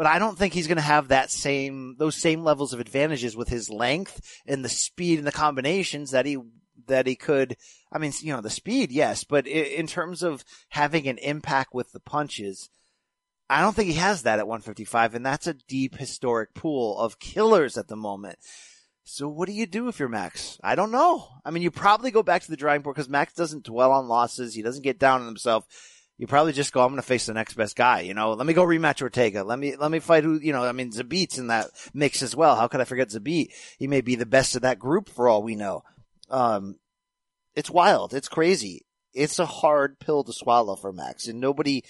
But 0.00 0.06
I 0.06 0.18
don't 0.18 0.38
think 0.38 0.54
he's 0.54 0.66
going 0.66 0.76
to 0.76 0.82
have 0.82 1.08
that 1.08 1.30
same, 1.30 1.96
those 1.98 2.16
same 2.16 2.42
levels 2.42 2.72
of 2.72 2.80
advantages 2.80 3.36
with 3.36 3.50
his 3.50 3.68
length 3.68 4.40
and 4.46 4.64
the 4.64 4.68
speed 4.70 5.18
and 5.18 5.28
the 5.28 5.30
combinations 5.30 6.12
that 6.12 6.24
he, 6.24 6.38
that 6.86 7.06
he 7.06 7.16
could. 7.16 7.58
I 7.92 7.98
mean, 7.98 8.10
you 8.22 8.32
know, 8.32 8.40
the 8.40 8.48
speed, 8.48 8.92
yes, 8.92 9.24
but 9.24 9.46
in 9.46 9.86
terms 9.86 10.22
of 10.22 10.42
having 10.70 11.06
an 11.06 11.18
impact 11.18 11.74
with 11.74 11.92
the 11.92 12.00
punches, 12.00 12.70
I 13.50 13.60
don't 13.60 13.76
think 13.76 13.88
he 13.88 13.96
has 13.96 14.22
that 14.22 14.38
at 14.38 14.48
155, 14.48 15.16
and 15.16 15.26
that's 15.26 15.46
a 15.46 15.52
deep 15.52 15.98
historic 15.98 16.54
pool 16.54 16.98
of 16.98 17.18
killers 17.18 17.76
at 17.76 17.88
the 17.88 17.94
moment. 17.94 18.38
So 19.04 19.28
what 19.28 19.48
do 19.48 19.52
you 19.52 19.66
do 19.66 19.88
if 19.88 19.98
you're 19.98 20.08
Max? 20.08 20.58
I 20.64 20.76
don't 20.76 20.92
know. 20.92 21.28
I 21.44 21.50
mean, 21.50 21.62
you 21.62 21.70
probably 21.70 22.10
go 22.10 22.22
back 22.22 22.40
to 22.40 22.50
the 22.50 22.56
drawing 22.56 22.80
board 22.80 22.96
because 22.96 23.10
Max 23.10 23.34
doesn't 23.34 23.64
dwell 23.64 23.92
on 23.92 24.08
losses. 24.08 24.54
He 24.54 24.62
doesn't 24.62 24.82
get 24.82 24.98
down 24.98 25.20
on 25.20 25.26
himself. 25.26 25.66
You 26.20 26.26
probably 26.26 26.52
just 26.52 26.74
go, 26.74 26.82
I'm 26.82 26.90
going 26.90 27.00
to 27.00 27.02
face 27.02 27.24
the 27.24 27.32
next 27.32 27.54
best 27.54 27.76
guy. 27.76 28.00
You 28.00 28.12
know, 28.12 28.34
let 28.34 28.46
me 28.46 28.52
go 28.52 28.62
rematch 28.62 29.00
Ortega. 29.00 29.42
Let 29.42 29.58
me, 29.58 29.76
let 29.76 29.90
me 29.90 30.00
fight 30.00 30.22
who, 30.22 30.38
you 30.38 30.52
know, 30.52 30.62
I 30.62 30.72
mean, 30.72 30.92
Zabit's 30.92 31.38
in 31.38 31.46
that 31.46 31.68
mix 31.94 32.22
as 32.22 32.36
well. 32.36 32.56
How 32.56 32.68
could 32.68 32.82
I 32.82 32.84
forget 32.84 33.08
Zabit? 33.08 33.54
He 33.78 33.86
may 33.86 34.02
be 34.02 34.16
the 34.16 34.26
best 34.26 34.54
of 34.54 34.60
that 34.60 34.78
group 34.78 35.08
for 35.08 35.30
all 35.30 35.42
we 35.42 35.54
know. 35.54 35.82
Um, 36.28 36.76
it's 37.54 37.70
wild. 37.70 38.12
It's 38.12 38.28
crazy. 38.28 38.84
It's 39.14 39.38
a 39.38 39.46
hard 39.46 39.98
pill 39.98 40.22
to 40.24 40.32
swallow 40.34 40.76
for 40.76 40.92
Max 40.92 41.26
and 41.26 41.40
nobody, 41.40 41.84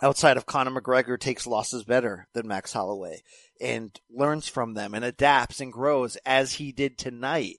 outside 0.00 0.36
of 0.36 0.46
Conor 0.46 0.80
McGregor 0.80 1.18
takes 1.18 1.44
losses 1.44 1.82
better 1.82 2.28
than 2.34 2.46
Max 2.46 2.72
Holloway 2.72 3.22
and 3.60 3.90
learns 4.14 4.46
from 4.46 4.74
them 4.74 4.94
and 4.94 5.04
adapts 5.04 5.60
and 5.60 5.72
grows 5.72 6.14
as 6.24 6.52
he 6.52 6.70
did 6.70 6.98
tonight. 6.98 7.56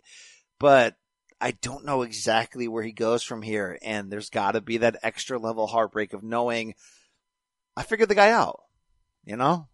But 0.58 0.96
I 1.44 1.52
don't 1.62 1.84
know 1.84 2.04
exactly 2.04 2.70
where 2.70 2.84
he 2.84 2.94
goes 2.94 3.22
from 3.22 3.42
here. 3.42 3.78
And 3.82 4.10
there's 4.10 4.30
got 4.30 4.54
to 4.54 4.62
be 4.62 4.78
that 4.78 4.96
extra 5.04 5.38
level 5.38 5.68
heartbreak 5.68 6.14
of 6.14 6.24
knowing 6.24 6.74
I 7.76 7.84
figured 7.84 8.08
the 8.08 8.16
guy 8.16 8.30
out, 8.30 8.62
you 9.26 9.36
know? 9.36 9.68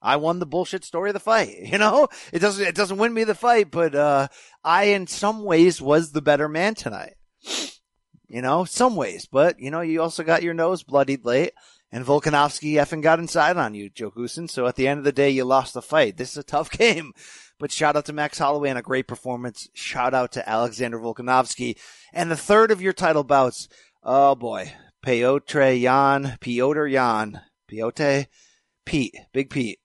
I 0.00 0.14
won 0.14 0.38
the 0.38 0.46
bullshit 0.46 0.84
story 0.84 1.10
of 1.10 1.14
the 1.14 1.20
fight. 1.20 1.56
You 1.72 1.78
know, 1.78 2.06
it 2.32 2.38
doesn't, 2.38 2.64
it 2.64 2.76
doesn't 2.76 2.98
win 2.98 3.12
me 3.12 3.24
the 3.24 3.34
fight, 3.34 3.72
but, 3.72 3.96
uh, 3.96 4.28
I 4.62 4.84
in 4.84 5.08
some 5.08 5.42
ways 5.42 5.82
was 5.82 6.12
the 6.12 6.22
better 6.22 6.48
man 6.48 6.76
tonight. 6.76 7.14
You 8.30 8.42
know, 8.42 8.66
some 8.66 8.94
ways, 8.94 9.24
but 9.24 9.58
you 9.58 9.70
know, 9.70 9.80
you 9.80 10.02
also 10.02 10.22
got 10.22 10.42
your 10.42 10.52
nose 10.52 10.82
bloodied 10.82 11.24
late 11.24 11.52
and 11.90 12.04
Volkanovski 12.04 12.74
effing 12.74 13.02
got 13.02 13.18
inside 13.18 13.56
on 13.56 13.74
you, 13.74 13.88
Joe 13.88 14.10
Goosen. 14.10 14.50
So 14.50 14.66
at 14.66 14.76
the 14.76 14.86
end 14.86 14.98
of 14.98 15.04
the 15.04 15.12
day, 15.12 15.30
you 15.30 15.44
lost 15.44 15.72
the 15.72 15.80
fight. 15.80 16.18
This 16.18 16.32
is 16.32 16.36
a 16.36 16.42
tough 16.42 16.70
game. 16.78 17.12
But 17.58 17.72
shout 17.72 17.96
out 17.96 18.04
to 18.06 18.12
Max 18.12 18.38
Holloway 18.38 18.70
and 18.70 18.78
a 18.78 18.82
great 18.82 19.08
performance. 19.08 19.68
Shout 19.74 20.14
out 20.14 20.32
to 20.32 20.48
Alexander 20.48 20.98
Volkanovski. 20.98 21.76
And 22.12 22.30
the 22.30 22.36
third 22.36 22.70
of 22.70 22.80
your 22.80 22.92
title 22.92 23.24
bouts, 23.24 23.68
oh 24.02 24.34
boy, 24.34 24.72
Petr 25.04 25.80
Yan, 25.80 26.38
Piotr 26.40 26.86
Yan, 26.86 27.40
Piote, 27.68 28.26
Pete, 28.84 29.16
Big 29.32 29.50
Pete. 29.50 29.80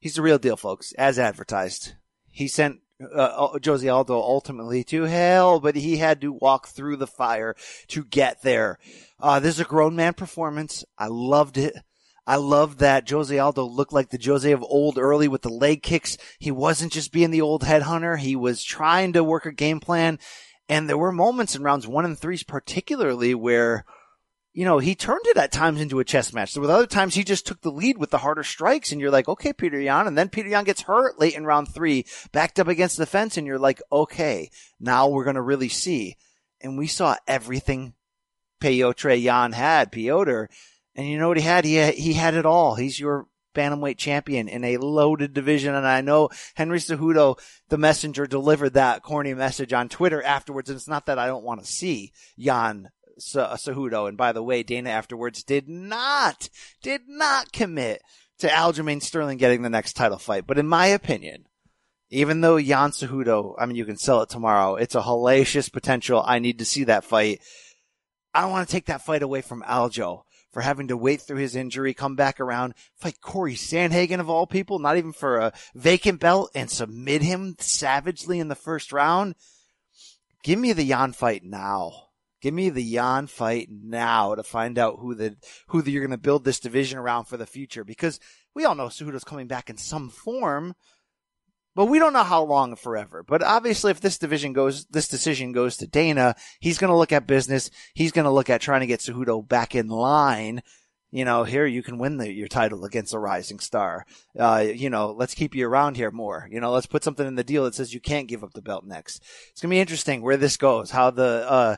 He's 0.00 0.14
the 0.14 0.22
real 0.22 0.38
deal, 0.38 0.56
folks, 0.56 0.92
as 0.94 1.18
advertised. 1.18 1.94
He 2.30 2.48
sent 2.48 2.80
uh, 3.14 3.58
Jose 3.64 3.88
Aldo 3.88 4.14
ultimately 4.14 4.84
to 4.84 5.04
hell, 5.04 5.60
but 5.60 5.76
he 5.76 5.96
had 5.96 6.20
to 6.20 6.32
walk 6.32 6.68
through 6.68 6.96
the 6.96 7.06
fire 7.06 7.54
to 7.88 8.04
get 8.04 8.42
there. 8.42 8.78
Uh, 9.20 9.40
this 9.40 9.54
is 9.54 9.60
a 9.60 9.64
grown 9.64 9.96
man 9.96 10.14
performance. 10.14 10.84
I 10.98 11.06
loved 11.08 11.56
it. 11.58 11.74
I 12.26 12.36
love 12.36 12.78
that 12.78 13.08
Jose 13.08 13.38
Aldo 13.38 13.64
looked 13.64 13.92
like 13.92 14.08
the 14.10 14.22
Jose 14.24 14.50
of 14.50 14.62
old 14.62 14.98
early 14.98 15.28
with 15.28 15.42
the 15.42 15.50
leg 15.50 15.82
kicks. 15.82 16.16
He 16.38 16.50
wasn't 16.50 16.92
just 16.92 17.12
being 17.12 17.30
the 17.30 17.42
old 17.42 17.62
headhunter. 17.62 18.18
He 18.18 18.34
was 18.34 18.64
trying 18.64 19.12
to 19.12 19.22
work 19.24 19.44
a 19.44 19.52
game 19.52 19.80
plan. 19.80 20.18
And 20.68 20.88
there 20.88 20.96
were 20.96 21.12
moments 21.12 21.54
in 21.54 21.62
rounds 21.62 21.86
one 21.86 22.06
and 22.06 22.18
threes, 22.18 22.42
particularly 22.42 23.34
where 23.34 23.84
you 24.54 24.64
know, 24.64 24.78
he 24.78 24.94
turned 24.94 25.26
it 25.26 25.36
at 25.36 25.50
times 25.50 25.80
into 25.80 25.98
a 25.98 26.04
chess 26.04 26.32
match. 26.32 26.52
So 26.52 26.60
with 26.60 26.70
other 26.70 26.86
times 26.86 27.16
he 27.16 27.24
just 27.24 27.44
took 27.44 27.60
the 27.60 27.72
lead 27.72 27.98
with 27.98 28.10
the 28.10 28.18
harder 28.18 28.44
strikes 28.44 28.92
and 28.92 29.00
you're 29.00 29.10
like, 29.10 29.28
okay, 29.28 29.52
Peter 29.52 29.80
Yan. 29.80 30.06
And 30.06 30.16
then 30.16 30.28
Peter 30.28 30.48
Yan 30.48 30.62
gets 30.62 30.82
hurt 30.82 31.18
late 31.18 31.34
in 31.34 31.44
round 31.44 31.74
three, 31.74 32.06
backed 32.30 32.60
up 32.60 32.68
against 32.68 32.96
the 32.96 33.04
fence 33.04 33.36
and 33.36 33.48
you're 33.48 33.58
like, 33.58 33.82
okay, 33.90 34.50
now 34.78 35.08
we're 35.08 35.24
going 35.24 35.34
to 35.34 35.42
really 35.42 35.68
see. 35.68 36.16
And 36.60 36.78
we 36.78 36.86
saw 36.86 37.16
everything 37.26 37.94
Petr 38.60 39.20
Yan 39.20 39.52
had, 39.52 39.90
Piotr. 39.90 40.44
And 40.96 41.08
you 41.08 41.18
know 41.18 41.28
what 41.28 41.36
he 41.36 41.42
had? 41.42 41.64
He 41.64 41.74
had, 41.74 41.94
he 41.94 42.12
had 42.12 42.34
it 42.34 42.46
all. 42.46 42.76
He's 42.76 43.00
your 43.00 43.26
bantamweight 43.54 43.96
champion 43.96 44.48
in 44.48 44.64
a 44.64 44.76
loaded 44.76 45.32
division. 45.32 45.74
And 45.74 45.86
I 45.86 46.00
know 46.00 46.28
Henry 46.54 46.78
Cejudo, 46.78 47.38
the 47.68 47.78
messenger, 47.78 48.26
delivered 48.26 48.74
that 48.74 49.02
corny 49.02 49.34
message 49.34 49.72
on 49.72 49.88
Twitter 49.88 50.22
afterwards. 50.22 50.68
And 50.68 50.76
it's 50.76 50.88
not 50.88 51.06
that 51.06 51.18
I 51.18 51.26
don't 51.26 51.44
want 51.44 51.60
to 51.60 51.70
see 51.70 52.12
Yan 52.36 52.90
uh, 53.34 53.56
Cejudo. 53.56 54.08
And 54.08 54.16
by 54.16 54.32
the 54.32 54.42
way, 54.42 54.62
Dana 54.62 54.90
afterwards 54.90 55.42
did 55.42 55.68
not, 55.68 56.48
did 56.82 57.02
not 57.08 57.52
commit 57.52 58.02
to 58.38 58.48
Aljamain 58.48 59.02
Sterling 59.02 59.38
getting 59.38 59.62
the 59.62 59.70
next 59.70 59.94
title 59.94 60.18
fight. 60.18 60.46
But 60.46 60.58
in 60.58 60.66
my 60.66 60.86
opinion, 60.86 61.46
even 62.10 62.40
though 62.40 62.56
Yan 62.56 62.90
Cejudo, 62.90 63.54
I 63.58 63.66
mean, 63.66 63.76
you 63.76 63.84
can 63.84 63.96
sell 63.96 64.22
it 64.22 64.28
tomorrow. 64.28 64.76
It's 64.76 64.94
a 64.94 65.00
hellacious 65.00 65.72
potential. 65.72 66.22
I 66.24 66.38
need 66.38 66.58
to 66.58 66.64
see 66.64 66.84
that 66.84 67.04
fight. 67.04 67.40
I 68.32 68.42
don't 68.42 68.50
want 68.50 68.68
to 68.68 68.72
take 68.72 68.86
that 68.86 69.04
fight 69.04 69.22
away 69.22 69.40
from 69.40 69.62
Aljo 69.62 70.22
for 70.54 70.62
having 70.62 70.86
to 70.88 70.96
wait 70.96 71.20
through 71.20 71.38
his 71.38 71.56
injury, 71.56 71.92
come 71.92 72.14
back 72.14 72.38
around, 72.38 72.74
fight 72.94 73.20
Corey 73.20 73.56
Sandhagen 73.56 74.20
of 74.20 74.30
all 74.30 74.46
people, 74.46 74.78
not 74.78 74.96
even 74.96 75.12
for 75.12 75.36
a 75.38 75.52
vacant 75.74 76.20
belt 76.20 76.50
and 76.54 76.70
submit 76.70 77.22
him 77.22 77.56
savagely 77.58 78.38
in 78.38 78.46
the 78.46 78.54
first 78.54 78.92
round. 78.92 79.34
Give 80.44 80.58
me 80.58 80.72
the 80.72 80.84
Yan 80.84 81.12
fight 81.12 81.42
now. 81.42 81.92
Give 82.40 82.54
me 82.54 82.70
the 82.70 82.84
Yan 82.84 83.26
fight 83.26 83.68
now 83.68 84.36
to 84.36 84.44
find 84.44 84.78
out 84.78 84.98
who 85.00 85.14
the 85.14 85.36
who 85.68 85.82
the, 85.82 85.90
you're 85.90 86.02
going 86.02 86.10
to 86.12 86.18
build 86.18 86.44
this 86.44 86.60
division 86.60 86.98
around 86.98 87.24
for 87.24 87.36
the 87.36 87.46
future 87.46 87.82
because 87.82 88.20
we 88.54 88.64
all 88.64 88.76
know 88.76 88.88
Cejudo's 88.88 89.24
coming 89.24 89.48
back 89.48 89.68
in 89.68 89.76
some 89.76 90.08
form, 90.08 90.76
but 91.74 91.86
we 91.86 91.98
don't 91.98 92.12
know 92.12 92.22
how 92.22 92.44
long 92.44 92.76
forever. 92.76 93.22
But 93.22 93.42
obviously, 93.42 93.90
if 93.90 94.00
this 94.00 94.18
division 94.18 94.52
goes, 94.52 94.84
this 94.86 95.08
decision 95.08 95.52
goes 95.52 95.76
to 95.78 95.86
Dana, 95.86 96.36
he's 96.60 96.78
going 96.78 96.90
to 96.90 96.96
look 96.96 97.12
at 97.12 97.26
business. 97.26 97.70
He's 97.94 98.12
going 98.12 98.24
to 98.24 98.30
look 98.30 98.50
at 98.50 98.60
trying 98.60 98.80
to 98.80 98.86
get 98.86 99.00
Cejudo 99.00 99.46
back 99.46 99.74
in 99.74 99.88
line. 99.88 100.62
You 101.10 101.24
know, 101.24 101.44
here 101.44 101.64
you 101.64 101.82
can 101.82 101.98
win 101.98 102.16
the, 102.16 102.32
your 102.32 102.48
title 102.48 102.84
against 102.84 103.14
a 103.14 103.18
rising 103.18 103.60
star. 103.60 104.04
Uh, 104.38 104.64
you 104.74 104.90
know, 104.90 105.12
let's 105.12 105.34
keep 105.34 105.54
you 105.54 105.66
around 105.66 105.96
here 105.96 106.10
more. 106.10 106.48
You 106.50 106.60
know, 106.60 106.72
let's 106.72 106.86
put 106.86 107.04
something 107.04 107.26
in 107.26 107.36
the 107.36 107.44
deal 107.44 107.64
that 107.64 107.74
says 107.74 107.94
you 107.94 108.00
can't 108.00 108.26
give 108.26 108.42
up 108.42 108.52
the 108.52 108.62
belt 108.62 108.84
next. 108.84 109.22
It's 109.50 109.60
going 109.60 109.70
to 109.70 109.76
be 109.76 109.80
interesting 109.80 110.22
where 110.22 110.36
this 110.36 110.56
goes, 110.56 110.90
how 110.90 111.10
the, 111.10 111.46
uh, 111.48 111.76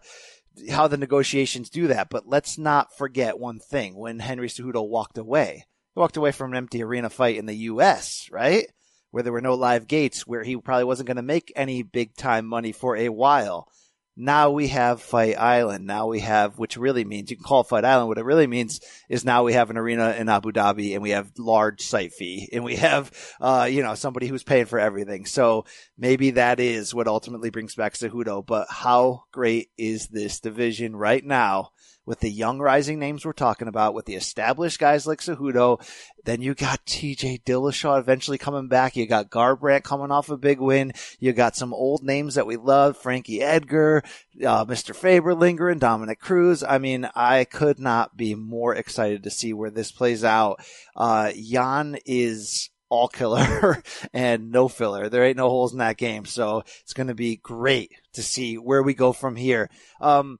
how 0.71 0.89
the 0.89 0.97
negotiations 0.97 1.69
do 1.69 1.89
that. 1.89 2.09
But 2.09 2.27
let's 2.27 2.57
not 2.57 2.97
forget 2.97 3.39
one 3.39 3.59
thing. 3.59 3.95
When 3.95 4.21
Henry 4.21 4.49
Cejudo 4.49 4.89
walked 4.89 5.19
away, 5.19 5.67
he 5.95 6.01
walked 6.01 6.17
away 6.17 6.33
from 6.33 6.53
an 6.53 6.57
empty 6.57 6.83
arena 6.83 7.11
fight 7.11 7.37
in 7.37 7.45
the 7.45 7.57
U.S., 7.57 8.31
right? 8.33 8.67
Where 9.11 9.23
there 9.23 9.33
were 9.33 9.40
no 9.40 9.55
live 9.55 9.87
gates, 9.87 10.27
where 10.27 10.42
he 10.42 10.57
probably 10.57 10.85
wasn't 10.85 11.07
going 11.07 11.16
to 11.16 11.23
make 11.23 11.53
any 11.57 11.83
big 11.83 12.14
time 12.16 12.47
money 12.47 12.73
for 12.73 12.97
a 12.97 13.09
while. 13.09 13.69
now 14.16 14.51
we 14.51 14.69
have 14.69 15.03
Fight 15.03 15.38
Island. 15.38 15.87
Now 15.87 16.07
we 16.07 16.21
have, 16.21 16.59
which 16.59 16.79
really 16.79 17.05
means 17.05 17.31
you 17.31 17.37
can 17.37 17.45
call 17.45 17.64
Fight 17.64 17.85
Island. 17.85 18.09
What 18.09 18.16
it 18.19 18.25
really 18.25 18.47
means 18.47 18.81
is 19.11 19.25
now 19.27 19.45
we 19.45 19.53
have 19.53 19.69
an 19.69 19.77
arena 19.77 20.16
in 20.19 20.31
Abu 20.31 20.53
Dhabi 20.53 20.95
and 20.95 21.03
we 21.03 21.11
have 21.11 21.31
large 21.38 21.83
site 21.83 22.12
fee 22.14 22.49
and 22.51 22.64
we 22.64 22.77
have, 22.77 23.12
uh, 23.40 23.69
you 23.71 23.83
know, 23.83 23.95
somebody 23.95 24.27
who's 24.27 24.42
paying 24.42 24.64
for 24.64 24.79
everything. 24.79 25.27
So 25.27 25.66
maybe 25.99 26.31
that 26.33 26.61
is 26.61 26.95
what 26.95 27.09
ultimately 27.09 27.51
brings 27.51 27.75
back 27.75 27.92
Cejudo. 27.92 28.45
But 28.45 28.69
how 28.71 29.25
great 29.33 29.69
is 29.77 30.09
this 30.09 30.40
division 30.40 30.97
right 30.97 31.25
now? 31.25 31.73
With 32.07 32.21
the 32.21 32.31
young 32.31 32.61
rising 32.61 32.99
names 32.99 33.25
we're 33.25 33.33
talking 33.33 33.69
about, 33.69 33.92
with 33.92 34.07
the 34.07 34.14
established 34.14 34.79
guys 34.79 35.07
like 35.07 35.19
Cejudo. 35.19 35.85
Then 36.25 36.40
you 36.40 36.55
got 36.55 36.87
TJ 36.87 37.42
Dillashaw 37.42 37.99
eventually 37.99 38.38
coming 38.38 38.69
back. 38.69 38.97
You 38.97 39.07
got 39.07 39.31
Garbrandt 39.31 39.83
coming 39.83 40.11
off 40.11 40.31
a 40.31 40.37
big 40.37 40.61
win. 40.61 40.92
You 41.19 41.33
got 41.33 41.57
some 41.57 41.75
old 41.75 42.03
names 42.03 42.37
that 42.37 42.47
we 42.47 42.57
love, 42.57 42.97
Frankie 42.97 43.42
Edgar, 43.42 44.03
uh, 44.45 44.64
Mr. 44.64 44.95
Faber 44.95 45.35
lingering, 45.35 45.79
Dominick 45.79 46.21
Cruz. 46.21 46.62
I 46.62 46.79
mean, 46.79 47.09
I 47.14 47.45
could 47.45 47.79
not 47.79 48.16
be 48.16 48.35
more 48.35 48.75
excited 48.75 49.25
to 49.25 49.31
see 49.31 49.53
where 49.53 49.71
this 49.71 49.90
plays 49.90 50.25
out. 50.25 50.64
Uh, 50.95 51.33
Yan 51.35 51.99
is 52.07 52.71
all 52.88 53.09
killer 53.09 53.83
and 54.12 54.51
no 54.51 54.69
filler. 54.69 55.09
There 55.09 55.25
ain't 55.25 55.37
no 55.37 55.49
holes 55.49 55.73
in 55.73 55.79
that 55.79 55.97
game. 55.97 56.25
So 56.25 56.62
it's 56.81 56.92
going 56.92 57.09
to 57.09 57.14
be 57.14 57.37
great 57.37 57.92
to 58.14 58.23
see 58.23 58.57
where 58.59 58.83
we 58.83 58.95
go 58.95 59.12
from 59.12 59.37
here. 59.37 59.71
Um, 60.01 60.38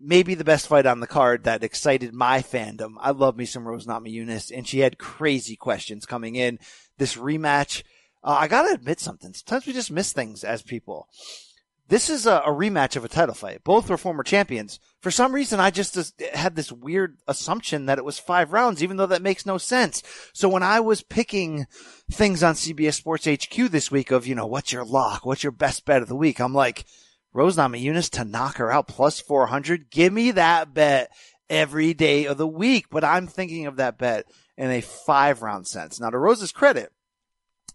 maybe 0.00 0.34
the 0.34 0.44
best 0.44 0.66
fight 0.66 0.86
on 0.86 1.00
the 1.00 1.06
card 1.06 1.44
that 1.44 1.62
excited 1.62 2.14
my 2.14 2.40
fandom. 2.40 2.94
I 2.98 3.10
love 3.10 3.36
me 3.36 3.44
some 3.44 3.68
Rose 3.68 3.86
Namajunas, 3.86 4.50
and 4.56 4.66
she 4.66 4.80
had 4.80 4.98
crazy 4.98 5.56
questions 5.56 6.06
coming 6.06 6.36
in. 6.36 6.58
This 6.98 7.16
rematch, 7.16 7.82
uh, 8.24 8.36
I 8.40 8.48
gotta 8.48 8.72
admit 8.72 9.00
something. 9.00 9.34
Sometimes 9.34 9.66
we 9.66 9.72
just 9.72 9.90
miss 9.90 10.12
things 10.12 10.42
as 10.42 10.62
people. 10.62 11.08
This 11.88 12.08
is 12.08 12.24
a, 12.24 12.36
a, 12.46 12.50
rematch 12.50 12.94
of 12.94 13.04
a 13.04 13.08
title 13.08 13.34
fight. 13.34 13.64
Both 13.64 13.90
were 13.90 13.96
former 13.96 14.22
champions. 14.22 14.78
For 15.00 15.10
some 15.10 15.34
reason, 15.34 15.58
I 15.58 15.70
just 15.72 16.22
had 16.32 16.54
this 16.54 16.70
weird 16.70 17.18
assumption 17.26 17.86
that 17.86 17.98
it 17.98 18.04
was 18.04 18.16
five 18.16 18.52
rounds, 18.52 18.80
even 18.80 18.96
though 18.96 19.06
that 19.06 19.22
makes 19.22 19.44
no 19.44 19.58
sense. 19.58 20.04
So 20.32 20.48
when 20.48 20.62
I 20.62 20.78
was 20.78 21.02
picking 21.02 21.66
things 22.08 22.44
on 22.44 22.54
CBS 22.54 22.94
Sports 22.94 23.26
HQ 23.26 23.72
this 23.72 23.90
week 23.90 24.12
of, 24.12 24.24
you 24.24 24.36
know, 24.36 24.46
what's 24.46 24.72
your 24.72 24.84
lock? 24.84 25.26
What's 25.26 25.42
your 25.42 25.50
best 25.50 25.84
bet 25.84 26.00
of 26.00 26.06
the 26.06 26.14
week? 26.14 26.40
I'm 26.40 26.54
like, 26.54 26.84
Rose 27.32 27.56
Namajunas 27.56 28.10
to 28.10 28.24
knock 28.24 28.56
her 28.56 28.72
out 28.72 28.88
plus 28.88 29.20
400. 29.20 29.90
Give 29.90 30.12
me 30.12 30.32
that 30.32 30.74
bet 30.74 31.10
every 31.48 31.94
day 31.94 32.26
of 32.26 32.38
the 32.38 32.46
week. 32.46 32.86
But 32.90 33.04
I'm 33.04 33.26
thinking 33.26 33.66
of 33.66 33.76
that 33.76 33.98
bet 33.98 34.26
in 34.56 34.70
a 34.70 34.80
five 34.80 35.42
round 35.42 35.66
sense. 35.66 36.00
Now 36.00 36.10
to 36.10 36.18
Rose's 36.18 36.52
credit, 36.52 36.92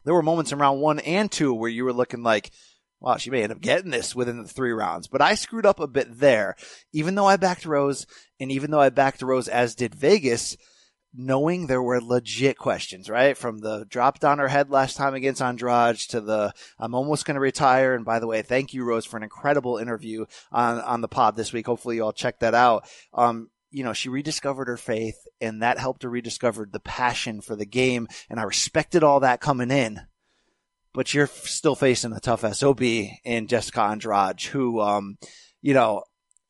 there 0.03 0.13
were 0.13 0.21
moments 0.21 0.51
in 0.51 0.59
round 0.59 0.81
one 0.81 0.99
and 0.99 1.31
two 1.31 1.53
where 1.53 1.69
you 1.69 1.85
were 1.85 1.93
looking 1.93 2.23
like, 2.23 2.51
wow, 2.99 3.17
she 3.17 3.29
may 3.29 3.43
end 3.43 3.51
up 3.51 3.61
getting 3.61 3.91
this 3.91 4.15
within 4.15 4.41
the 4.41 4.47
three 4.47 4.71
rounds. 4.71 5.07
But 5.07 5.21
I 5.21 5.35
screwed 5.35 5.65
up 5.65 5.79
a 5.79 5.87
bit 5.87 6.19
there. 6.19 6.55
Even 6.93 7.15
though 7.15 7.27
I 7.27 7.37
backed 7.37 7.65
Rose 7.65 8.05
and 8.39 8.51
even 8.51 8.71
though 8.71 8.79
I 8.79 8.89
backed 8.89 9.21
Rose 9.21 9.47
as 9.47 9.75
did 9.75 9.95
Vegas, 9.95 10.57
knowing 11.17 11.67
there 11.67 11.81
were 11.81 12.01
legit 12.01 12.57
questions, 12.57 13.09
right? 13.09 13.37
From 13.37 13.59
the 13.59 13.85
dropped 13.87 14.23
on 14.23 14.39
her 14.39 14.47
head 14.47 14.69
last 14.69 14.97
time 14.97 15.13
against 15.13 15.41
Andrade 15.41 15.97
to 16.09 16.21
the 16.21 16.53
I'm 16.79 16.95
almost 16.95 17.25
going 17.25 17.35
to 17.35 17.41
retire. 17.41 17.95
And 17.95 18.05
by 18.05 18.19
the 18.19 18.27
way, 18.27 18.41
thank 18.41 18.73
you, 18.73 18.83
Rose, 18.83 19.05
for 19.05 19.17
an 19.17 19.23
incredible 19.23 19.77
interview 19.77 20.25
on, 20.51 20.79
on 20.79 21.01
the 21.01 21.07
pod 21.07 21.35
this 21.35 21.53
week. 21.53 21.65
Hopefully 21.65 21.97
you 21.97 22.03
all 22.03 22.13
check 22.13 22.39
that 22.39 22.53
out. 22.53 22.87
Um, 23.13 23.49
you 23.71 23.83
know, 23.83 23.93
she 23.93 24.09
rediscovered 24.09 24.67
her 24.67 24.77
faith 24.77 25.17
and 25.41 25.61
that 25.61 25.79
helped 25.79 26.03
her 26.03 26.09
rediscover 26.09 26.67
the 26.71 26.79
passion 26.79 27.41
for 27.41 27.55
the 27.55 27.65
game. 27.65 28.07
And 28.29 28.39
I 28.39 28.43
respected 28.43 29.03
all 29.03 29.19
that 29.21 29.41
coming 29.41 29.71
in. 29.71 30.01
But 30.93 31.13
you're 31.13 31.27
still 31.27 31.75
facing 31.75 32.13
a 32.13 32.21
tough 32.21 32.45
SOB 32.55 32.81
in 32.81 33.47
Jessica 33.47 33.81
Andrade, 33.81 34.41
who, 34.43 34.79
um, 34.79 35.17
you 35.61 35.73
know, 35.73 36.03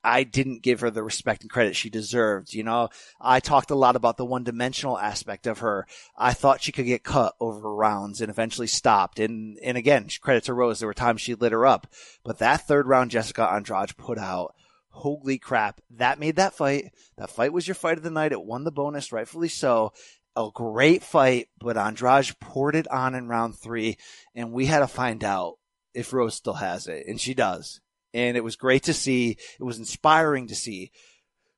I 0.05 0.23
didn't 0.23 0.61
give 0.61 0.81
her 0.81 0.91
the 0.91 1.01
respect 1.01 1.41
and 1.41 1.49
credit 1.49 1.75
she 1.75 1.89
deserved. 1.89 2.53
You 2.53 2.63
know, 2.63 2.89
I 3.19 3.39
talked 3.39 3.71
a 3.71 3.75
lot 3.75 3.95
about 3.95 4.17
the 4.17 4.25
one 4.25 4.43
dimensional 4.43 4.99
aspect 4.99 5.47
of 5.47 5.59
her. 5.59 5.87
I 6.15 6.33
thought 6.33 6.61
she 6.61 6.71
could 6.71 6.85
get 6.85 7.03
cut 7.03 7.33
over 7.39 7.73
rounds 7.73 8.21
and 8.21 8.29
eventually 8.29 8.67
stopped. 8.67 9.19
And, 9.19 9.57
and 9.63 9.77
again, 9.77 10.07
credit 10.21 10.43
to 10.43 10.53
Rose. 10.53 10.79
There 10.79 10.87
were 10.87 10.93
times 10.93 11.21
she 11.21 11.33
lit 11.33 11.51
her 11.53 11.65
up, 11.65 11.87
but 12.23 12.37
that 12.37 12.67
third 12.67 12.87
round 12.87 13.09
Jessica 13.09 13.49
Andrade 13.51 13.97
put 13.97 14.19
out, 14.19 14.53
holy 14.89 15.39
crap. 15.39 15.81
That 15.89 16.19
made 16.19 16.35
that 16.35 16.53
fight. 16.53 16.93
That 17.17 17.31
fight 17.31 17.51
was 17.51 17.67
your 17.67 17.75
fight 17.75 17.97
of 17.97 18.03
the 18.03 18.11
night. 18.11 18.31
It 18.31 18.45
won 18.45 18.63
the 18.63 18.71
bonus, 18.71 19.11
rightfully 19.11 19.49
so. 19.49 19.91
A 20.35 20.49
great 20.53 21.01
fight, 21.01 21.47
but 21.59 21.77
Andrade 21.77 22.39
poured 22.39 22.75
it 22.75 22.87
on 22.91 23.15
in 23.15 23.27
round 23.27 23.57
three 23.57 23.97
and 24.35 24.51
we 24.51 24.67
had 24.67 24.79
to 24.79 24.87
find 24.87 25.23
out 25.23 25.55
if 25.95 26.13
Rose 26.13 26.35
still 26.35 26.53
has 26.53 26.87
it. 26.87 27.07
And 27.07 27.19
she 27.19 27.33
does 27.33 27.81
and 28.15 28.37
it 28.37 28.43
was 28.43 28.55
great 28.55 28.83
to 28.83 28.93
see. 28.93 29.37
It 29.59 29.63
was 29.63 29.77
inspiring 29.77 30.47
to 30.47 30.55
see. 30.55 30.91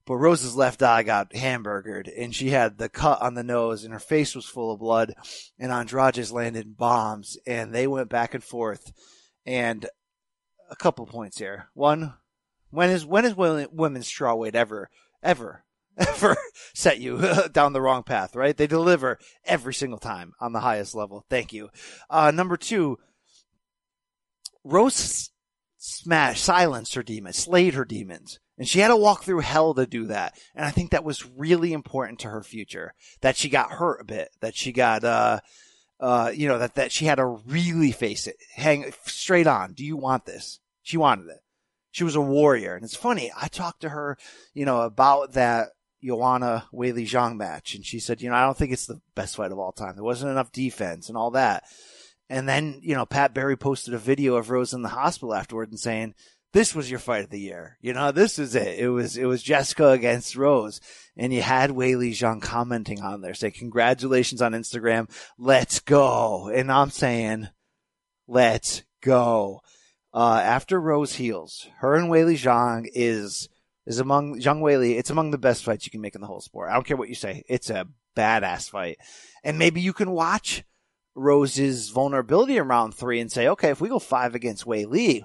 But 0.08 0.16
Rose's 0.16 0.56
left 0.56 0.82
eye 0.82 1.04
got 1.04 1.36
hamburgered, 1.36 2.08
and 2.08 2.34
she 2.34 2.50
had 2.50 2.78
the 2.78 2.90
cut 2.90 3.22
on 3.22 3.36
the 3.36 3.44
nose, 3.44 3.84
and 3.84 3.94
her 3.94 4.00
face 4.00 4.34
was 4.34 4.46
full 4.46 4.72
of 4.72 4.80
blood. 4.80 5.14
And 5.60 5.72
Andrade's 5.72 6.32
landed 6.32 6.76
bombs, 6.76 7.38
and 7.46 7.76
they 7.76 7.86
went 7.86 8.10
back 8.10 8.34
and 8.34 8.44
forth. 8.44 8.92
And 9.46 9.86
a 10.72 10.76
couple 10.76 11.06
points 11.06 11.38
here. 11.38 11.70
One, 11.74 12.16
when 12.72 12.90
is 12.90 13.06
when 13.06 13.26
is 13.26 13.36
women's 13.36 14.10
strawweight 14.10 14.56
ever 14.56 14.90
ever 15.22 15.64
ever 15.98 16.38
set 16.74 17.00
you 17.00 17.22
down 17.52 17.74
the 17.74 17.82
wrong 17.82 18.02
path? 18.02 18.36
Right? 18.36 18.58
They 18.58 18.68
deliver 18.68 19.20
every 19.46 19.76
single 19.76 20.00
time 20.00 20.34
on 20.40 20.54
the 20.54 20.62
highest 20.62 20.96
level. 20.96 21.24
Thank 21.30 21.54
you. 21.54 21.70
Uh, 22.10 22.32
number 22.32 22.58
two, 22.58 22.98
Rose 24.64 25.30
smash, 25.78 26.42
silenced 26.42 26.96
her 26.96 27.04
demons, 27.04 27.38
slayed 27.38 27.74
her 27.74 27.86
demons. 27.86 28.40
And 28.58 28.68
she 28.68 28.80
had 28.80 28.88
to 28.88 28.96
walk 28.96 29.24
through 29.24 29.42
hell 29.42 29.74
to 29.76 29.86
do 29.86 30.08
that. 30.08 30.34
And 30.56 30.66
I 30.66 30.72
think 30.72 30.92
that 30.92 31.04
was 31.04 31.26
really 31.26 31.74
important 31.74 32.20
to 32.20 32.30
her 32.30 32.42
future. 32.42 32.94
That 33.22 33.38
she 33.38 33.50
got 33.50 33.72
hurt 33.72 34.02
a 34.02 34.06
bit. 34.06 34.30
That 34.42 34.56
she 34.56 34.72
got, 34.72 35.04
uh, 35.04 35.42
uh, 36.00 36.32
you 36.34 36.48
know, 36.48 36.58
that, 36.58 36.76
that 36.76 36.92
she 36.92 37.06
had 37.06 37.16
to 37.16 37.26
really 37.26 37.92
face 37.92 38.26
it. 38.26 38.38
Hang 38.56 38.92
straight 39.06 39.46
on. 39.48 39.74
Do 39.74 39.86
you 39.86 39.96
want 39.96 40.26
this? 40.26 40.60
She 40.82 40.98
wanted 40.98 41.28
it. 41.28 41.42
She 41.92 42.04
was 42.04 42.16
a 42.16 42.22
warrior. 42.22 42.76
And 42.76 42.84
it's 42.84 42.96
funny. 42.96 43.32
I 43.40 43.48
talked 43.48 43.82
to 43.82 43.90
her, 43.90 44.18
you 44.56 44.66
know, 44.66 44.82
about 44.82 45.34
that 45.34 45.70
Joanna 46.04 46.66
Weili 46.74 47.08
Zhang 47.08 47.38
match. 47.38 47.76
And 47.76 47.86
she 47.86 48.00
said, 48.00 48.22
you 48.22 48.30
know, 48.30 48.36
I 48.36 48.44
don't 48.44 48.58
think 48.58 48.72
it's 48.72 48.88
the 48.88 49.02
best 49.14 49.36
fight 49.36 49.52
of 49.52 49.60
all 49.60 49.72
time. 49.72 49.94
There 49.96 50.04
wasn't 50.04 50.32
enough 50.32 50.52
defense 50.52 51.10
and 51.10 51.18
all 51.18 51.32
that. 51.32 51.64
And 52.30 52.48
then, 52.48 52.80
you 52.84 52.96
know, 52.96 53.06
Pat 53.06 53.34
Barry 53.34 53.58
posted 53.58 53.94
a 53.94 54.00
video 54.00 54.36
of 54.36 54.50
Rose 54.50 54.74
in 54.74 54.82
the 54.82 54.90
hospital 54.90 55.34
afterward 55.34 55.70
and 55.70 55.80
saying, 55.80 56.14
this 56.54 56.74
was 56.74 56.90
your 56.90 57.00
fight 57.00 57.24
of 57.24 57.30
the 57.30 57.40
year. 57.40 57.78
You 57.82 57.94
know, 57.94 58.12
this 58.12 58.40
is 58.40 58.56
it. 58.56 58.80
It 58.80 58.90
was, 58.90 59.18
it 59.18 59.26
was 59.26 59.44
Jessica 59.44 59.90
against 59.90 60.36
Rose. 60.36 60.82
And 61.16 61.34
you 61.34 61.42
had 61.42 61.72
Weili 61.72 62.12
Zhang 62.12 62.42
commenting 62.42 63.02
on 63.02 63.22
there 63.22 63.34
saying, 63.34 63.54
congratulations 63.58 64.42
on 64.42 64.54
Instagram. 64.54 65.10
Let's 65.38 65.80
go. 65.80 66.50
And 66.50 66.72
I'm 66.72 66.90
saying, 66.90 67.50
let's 68.28 68.84
go. 69.02 69.62
Uh, 70.14 70.42
after 70.44 70.80
Rose 70.80 71.16
heals, 71.16 71.68
her 71.80 71.96
and 71.96 72.10
Weili 72.10 72.36
Zhang 72.36 72.88
is, 72.94 73.50
is 73.86 74.00
among, 74.00 74.40
Zhang 74.40 74.62
Weili, 74.62 74.98
it's 74.98 75.12
among 75.12 75.32
the 75.32 75.38
best 75.38 75.64
fights 75.64 75.86
you 75.86 75.92
can 75.92 76.02
make 76.02 76.16
in 76.16 76.22
the 76.22 76.28
whole 76.28 76.42
sport. 76.42 76.70
I 76.70 76.74
don't 76.74 76.86
care 76.86 76.98
what 76.98 77.10
you 77.10 77.16
say. 77.16 77.44
It's 77.48 77.70
a 77.70 77.88
badass 78.16 78.70
fight. 78.70 78.98
And 79.44 79.60
maybe 79.60 79.82
you 79.82 79.94
can 79.94 80.12
watch 80.12 80.64
Rose's 81.18 81.90
vulnerability 81.90 82.58
in 82.58 82.68
round 82.68 82.94
three 82.94 83.20
and 83.20 83.32
say, 83.32 83.48
okay, 83.48 83.72
if 83.72 83.82
we 83.82 83.90
go 83.90 83.98
five 83.98 84.36
against 84.36 84.66
Weili, 84.66 85.24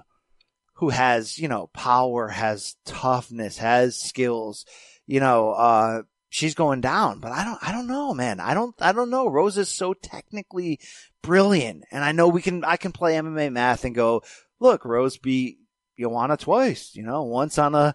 who 0.77 0.89
has, 0.89 1.37
you 1.37 1.47
know, 1.47 1.67
power, 1.67 2.29
has 2.29 2.75
toughness, 2.83 3.59
has 3.59 3.95
skills, 3.95 4.65
you 5.05 5.19
know, 5.19 5.51
uh, 5.51 6.01
she's 6.29 6.55
going 6.55 6.81
down, 6.81 7.19
but 7.19 7.31
I 7.31 7.43
don't, 7.43 7.59
I 7.61 7.71
don't 7.71 7.85
know, 7.85 8.13
man. 8.13 8.39
I 8.39 8.55
don't, 8.55 8.75
I 8.81 8.91
don't 8.91 9.11
know. 9.11 9.27
Rose 9.27 9.57
is 9.57 9.69
so 9.69 9.93
technically 9.93 10.79
brilliant. 11.21 11.83
And 11.91 12.03
I 12.03 12.11
know 12.11 12.27
we 12.27 12.41
can, 12.41 12.65
I 12.65 12.77
can 12.77 12.91
play 12.91 13.13
MMA 13.13 13.51
math 13.51 13.85
and 13.85 13.93
go, 13.93 14.23
look, 14.59 14.85
Rose 14.85 15.17
beat 15.17 15.59
Joanna 15.99 16.37
twice, 16.37 16.95
you 16.95 17.03
know, 17.03 17.21
once 17.21 17.59
on 17.59 17.75
a, 17.75 17.93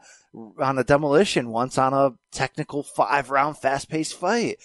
on 0.61 0.79
a 0.79 0.85
demolition, 0.85 1.51
once 1.51 1.77
on 1.79 1.93
a 1.93 2.13
technical 2.31 2.85
five 2.85 3.31
round 3.31 3.59
fast 3.59 3.91
paced 3.91 4.15
fight. 4.15 4.59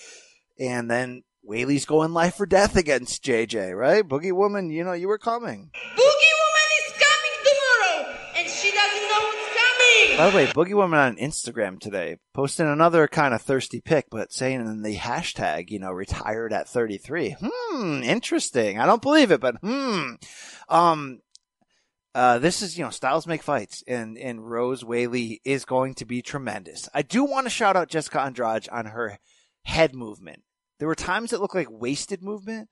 And 0.60 0.90
then 0.90 1.24
Weili's 1.48 1.86
going 1.86 2.14
life 2.14 2.40
or 2.40 2.46
death 2.46 2.78
against 2.78 3.24
JJ, 3.24 3.78
right? 3.78 4.08
Boogie 4.08 4.32
Woman, 4.32 4.70
you 4.70 4.84
know, 4.84 4.94
you 4.94 5.10
were 5.10 5.18
coming. 5.18 5.72
Boogie 5.74 6.34
Woman 6.40 6.70
is 6.80 6.94
coming 6.94 7.36
tomorrow, 7.44 8.18
and 8.38 8.50
she 8.50 8.72
doesn't 8.72 9.10
know 9.10 9.20
what's 9.20 9.48
coming. 9.54 10.18
By 10.18 10.30
the 10.30 10.36
way, 10.36 10.46
Boogie 10.48 10.76
Woman 10.76 11.00
on 11.00 11.18
Instagram 11.18 11.82
today 11.82 12.18
posting 12.34 12.68
another 12.68 13.10
kind 13.10 13.34
of 13.34 13.42
thirsty 13.42 13.82
pic, 13.82 14.06
but 14.10 14.32
saying 14.32 14.62
in 14.62 14.84
the 14.84 14.96
hashtag, 14.96 15.70
you 15.70 15.80
know, 15.80 15.92
retired 15.92 16.54
at 16.54 16.70
33. 16.70 17.36
Hmm, 17.42 18.04
interesting. 18.04 18.80
I 18.80 18.86
don't 18.86 19.02
believe 19.02 19.32
it, 19.32 19.42
but 19.42 19.58
hmm. 19.58 20.14
Um, 20.70 21.20
uh, 22.16 22.40
this 22.40 22.62
is, 22.62 22.78
you 22.78 22.86
know, 22.86 22.90
styles 22.90 23.28
make 23.28 23.44
fights 23.44 23.84
and, 23.86 24.18
and 24.18 24.50
Rose 24.50 24.84
Weili 24.84 25.40
is 25.44 25.66
going 25.66 25.96
to 25.96 26.06
be 26.06 26.22
tremendous. 26.22 26.88
I 26.94 27.02
do 27.02 27.26
want 27.26 27.48
to 27.48 27.50
shout 27.50 27.76
out 27.76 27.90
Jessica 27.90 28.22
Andrade 28.22 28.70
on 28.70 28.86
her 28.86 29.18
head 29.64 29.94
movement 29.94 30.44
there 30.80 30.88
were 30.88 30.96
times 30.96 31.32
that 31.32 31.42
looked 31.42 31.56
like 31.56 31.70
wasted 31.70 32.22
movement, 32.24 32.70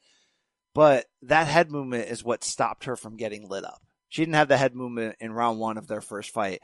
but 0.73 1.05
that 1.23 1.47
head 1.47 1.71
movement 1.71 2.09
is 2.09 2.23
what 2.23 2.43
stopped 2.43 2.85
her 2.85 2.95
from 2.95 3.17
getting 3.17 3.47
lit 3.47 3.63
up. 3.63 3.81
She 4.09 4.21
didn't 4.21 4.35
have 4.35 4.47
the 4.47 4.57
head 4.57 4.75
movement 4.75 5.15
in 5.19 5.31
round 5.31 5.59
one 5.59 5.77
of 5.77 5.87
their 5.87 6.01
first 6.01 6.31
fight. 6.31 6.61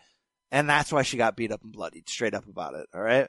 And 0.51 0.69
that's 0.69 0.93
why 0.93 1.01
she 1.01 1.17
got 1.17 1.35
beat 1.35 1.51
up 1.51 1.63
and 1.63 1.73
bloodied, 1.73 2.07
straight 2.07 2.33
up 2.33 2.47
about 2.47 2.73
it. 2.73 2.87
All 2.93 3.01
right. 3.01 3.27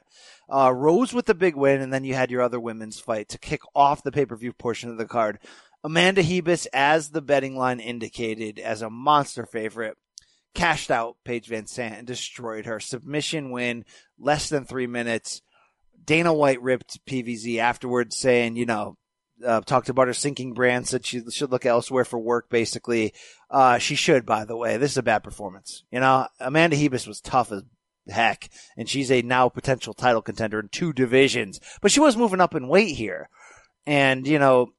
Uh, 0.49 0.73
Rose 0.73 1.13
with 1.13 1.25
the 1.25 1.35
big 1.35 1.55
win, 1.55 1.81
and 1.81 1.91
then 1.91 2.05
you 2.05 2.13
had 2.13 2.31
your 2.31 2.41
other 2.41 2.59
women's 2.59 2.99
fight 2.99 3.27
to 3.29 3.37
kick 3.37 3.61
off 3.75 4.03
the 4.03 4.11
pay 4.11 4.25
per 4.25 4.37
view 4.37 4.53
portion 4.53 4.89
of 4.89 4.97
the 4.97 5.05
card. 5.05 5.39
Amanda 5.83 6.23
Ribas, 6.23 6.67
as 6.73 7.09
the 7.09 7.21
betting 7.21 7.57
line 7.57 7.79
indicated, 7.79 8.59
as 8.59 8.81
a 8.81 8.89
monster 8.89 9.45
favorite, 9.45 9.97
cashed 10.53 10.91
out 10.91 11.17
Paige 11.23 11.49
VanZant 11.49 11.97
and 11.97 12.07
destroyed 12.07 12.65
her. 12.65 12.79
Submission 12.79 13.51
win, 13.51 13.85
less 14.17 14.49
than 14.49 14.65
three 14.65 14.87
minutes. 14.87 15.41
Dana 16.09 16.33
White 16.33 16.59
ripped 16.63 17.05
PVZ 17.05 17.59
afterwards, 17.59 18.17
saying, 18.17 18.55
you 18.55 18.65
know, 18.65 18.97
uh, 19.45 19.61
talked 19.61 19.89
about 19.89 20.07
her 20.07 20.13
sinking 20.15 20.55
brand, 20.55 20.87
said 20.87 21.05
she 21.05 21.21
should 21.29 21.51
look 21.51 21.67
elsewhere 21.67 22.03
for 22.03 22.17
work, 22.17 22.49
basically. 22.49 23.13
Uh, 23.47 23.77
she 23.77 23.93
should, 23.93 24.25
by 24.25 24.43
the 24.43 24.57
way. 24.57 24.77
This 24.77 24.89
is 24.89 24.97
a 24.97 25.03
bad 25.03 25.23
performance. 25.23 25.83
You 25.91 25.99
know, 25.99 26.25
Amanda 26.39 26.75
Ribas 26.75 27.07
was 27.07 27.21
tough 27.21 27.51
as 27.51 27.61
heck, 28.07 28.49
and 28.75 28.89
she's 28.89 29.11
a 29.11 29.21
now 29.21 29.49
potential 29.49 29.93
title 29.93 30.23
contender 30.23 30.59
in 30.59 30.69
two 30.69 30.93
divisions, 30.93 31.59
but 31.79 31.91
she 31.91 31.99
was 31.99 32.17
moving 32.17 32.41
up 32.41 32.55
in 32.55 32.67
weight 32.67 32.95
here. 32.95 33.29
And, 33.85 34.25
you 34.25 34.39
know, 34.39 34.71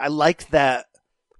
I 0.00 0.08
liked 0.08 0.50
that 0.50 0.86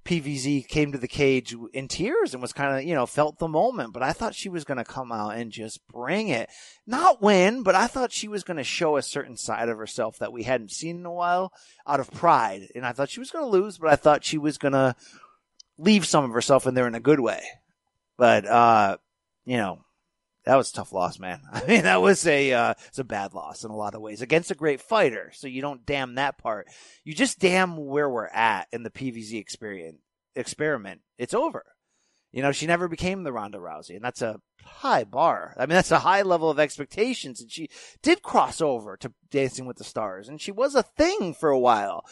PVZ 0.08 0.66
came 0.66 0.92
to 0.92 0.96
the 0.96 1.06
cage 1.06 1.54
in 1.74 1.86
tears 1.86 2.32
and 2.32 2.40
was 2.40 2.54
kind 2.54 2.78
of, 2.78 2.82
you 2.82 2.94
know, 2.94 3.04
felt 3.04 3.38
the 3.38 3.46
moment, 3.46 3.92
but 3.92 4.02
I 4.02 4.14
thought 4.14 4.34
she 4.34 4.48
was 4.48 4.64
going 4.64 4.78
to 4.78 4.84
come 4.84 5.12
out 5.12 5.36
and 5.36 5.52
just 5.52 5.86
bring 5.86 6.28
it. 6.28 6.48
Not 6.86 7.20
win, 7.20 7.62
but 7.62 7.74
I 7.74 7.88
thought 7.88 8.10
she 8.10 8.26
was 8.26 8.42
going 8.42 8.56
to 8.56 8.64
show 8.64 8.96
a 8.96 9.02
certain 9.02 9.36
side 9.36 9.68
of 9.68 9.76
herself 9.76 10.18
that 10.18 10.32
we 10.32 10.44
hadn't 10.44 10.70
seen 10.70 10.96
in 10.96 11.04
a 11.04 11.12
while 11.12 11.52
out 11.86 12.00
of 12.00 12.10
pride. 12.10 12.68
And 12.74 12.86
I 12.86 12.92
thought 12.92 13.10
she 13.10 13.20
was 13.20 13.30
going 13.30 13.44
to 13.44 13.50
lose, 13.50 13.76
but 13.76 13.92
I 13.92 13.96
thought 13.96 14.24
she 14.24 14.38
was 14.38 14.56
going 14.56 14.72
to 14.72 14.96
leave 15.76 16.06
some 16.06 16.24
of 16.24 16.32
herself 16.32 16.66
in 16.66 16.72
there 16.72 16.86
in 16.86 16.94
a 16.94 17.00
good 17.00 17.20
way. 17.20 17.42
But, 18.16 18.46
uh, 18.46 18.96
you 19.44 19.58
know, 19.58 19.84
that 20.48 20.56
was 20.56 20.70
a 20.70 20.72
tough 20.72 20.94
loss, 20.94 21.18
man. 21.18 21.42
I 21.52 21.62
mean, 21.66 21.82
that 21.82 22.00
was 22.00 22.26
a 22.26 22.52
uh, 22.54 22.74
it's 22.86 22.98
a 22.98 23.04
bad 23.04 23.34
loss 23.34 23.64
in 23.64 23.70
a 23.70 23.76
lot 23.76 23.94
of 23.94 24.00
ways 24.00 24.22
against 24.22 24.50
a 24.50 24.54
great 24.54 24.80
fighter. 24.80 25.30
So 25.34 25.46
you 25.46 25.60
don't 25.60 25.84
damn 25.84 26.14
that 26.14 26.38
part. 26.38 26.68
You 27.04 27.12
just 27.12 27.38
damn 27.38 27.76
where 27.76 28.08
we're 28.08 28.28
at 28.28 28.66
in 28.72 28.82
the 28.82 28.90
PVZ 28.90 29.38
experience 29.38 29.98
experiment. 30.34 31.02
It's 31.18 31.34
over. 31.34 31.64
You 32.32 32.40
know, 32.40 32.52
she 32.52 32.66
never 32.66 32.88
became 32.88 33.24
the 33.24 33.32
Ronda 33.32 33.58
Rousey, 33.58 33.96
and 33.96 34.04
that's 34.04 34.22
a 34.22 34.40
high 34.64 35.04
bar. 35.04 35.54
I 35.58 35.62
mean, 35.62 35.74
that's 35.74 35.90
a 35.90 35.98
high 35.98 36.22
level 36.22 36.48
of 36.48 36.58
expectations. 36.58 37.42
And 37.42 37.50
she 37.52 37.68
did 38.02 38.22
cross 38.22 38.62
over 38.62 38.96
to 38.98 39.12
Dancing 39.30 39.66
with 39.66 39.76
the 39.76 39.84
Stars, 39.84 40.30
and 40.30 40.40
she 40.40 40.52
was 40.52 40.74
a 40.74 40.82
thing 40.82 41.34
for 41.34 41.50
a 41.50 41.58
while 41.58 42.04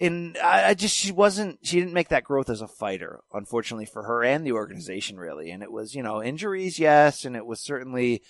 and 0.00 0.36
I, 0.38 0.70
I, 0.70 0.74
just 0.74 0.96
she 0.96 1.12
wasn't 1.12 1.58
she 1.62 1.78
didn't 1.78 1.94
make 1.94 2.08
that 2.08 2.24
growth 2.24 2.50
as 2.50 2.60
a 2.60 2.68
fighter 2.68 3.20
unfortunately 3.32 3.86
for 3.86 4.04
her 4.04 4.22
and 4.24 4.46
the 4.46 4.52
organization 4.52 5.18
really. 5.18 5.50
And 5.50 5.62
it 5.62 5.72
was 5.72 5.94
you 5.94 6.02
know 6.02 6.22
injuries 6.22 6.78
yes 6.78 7.24
and 7.24 7.36
it 7.36 7.46
was 7.46 7.60
certainly 7.60 8.22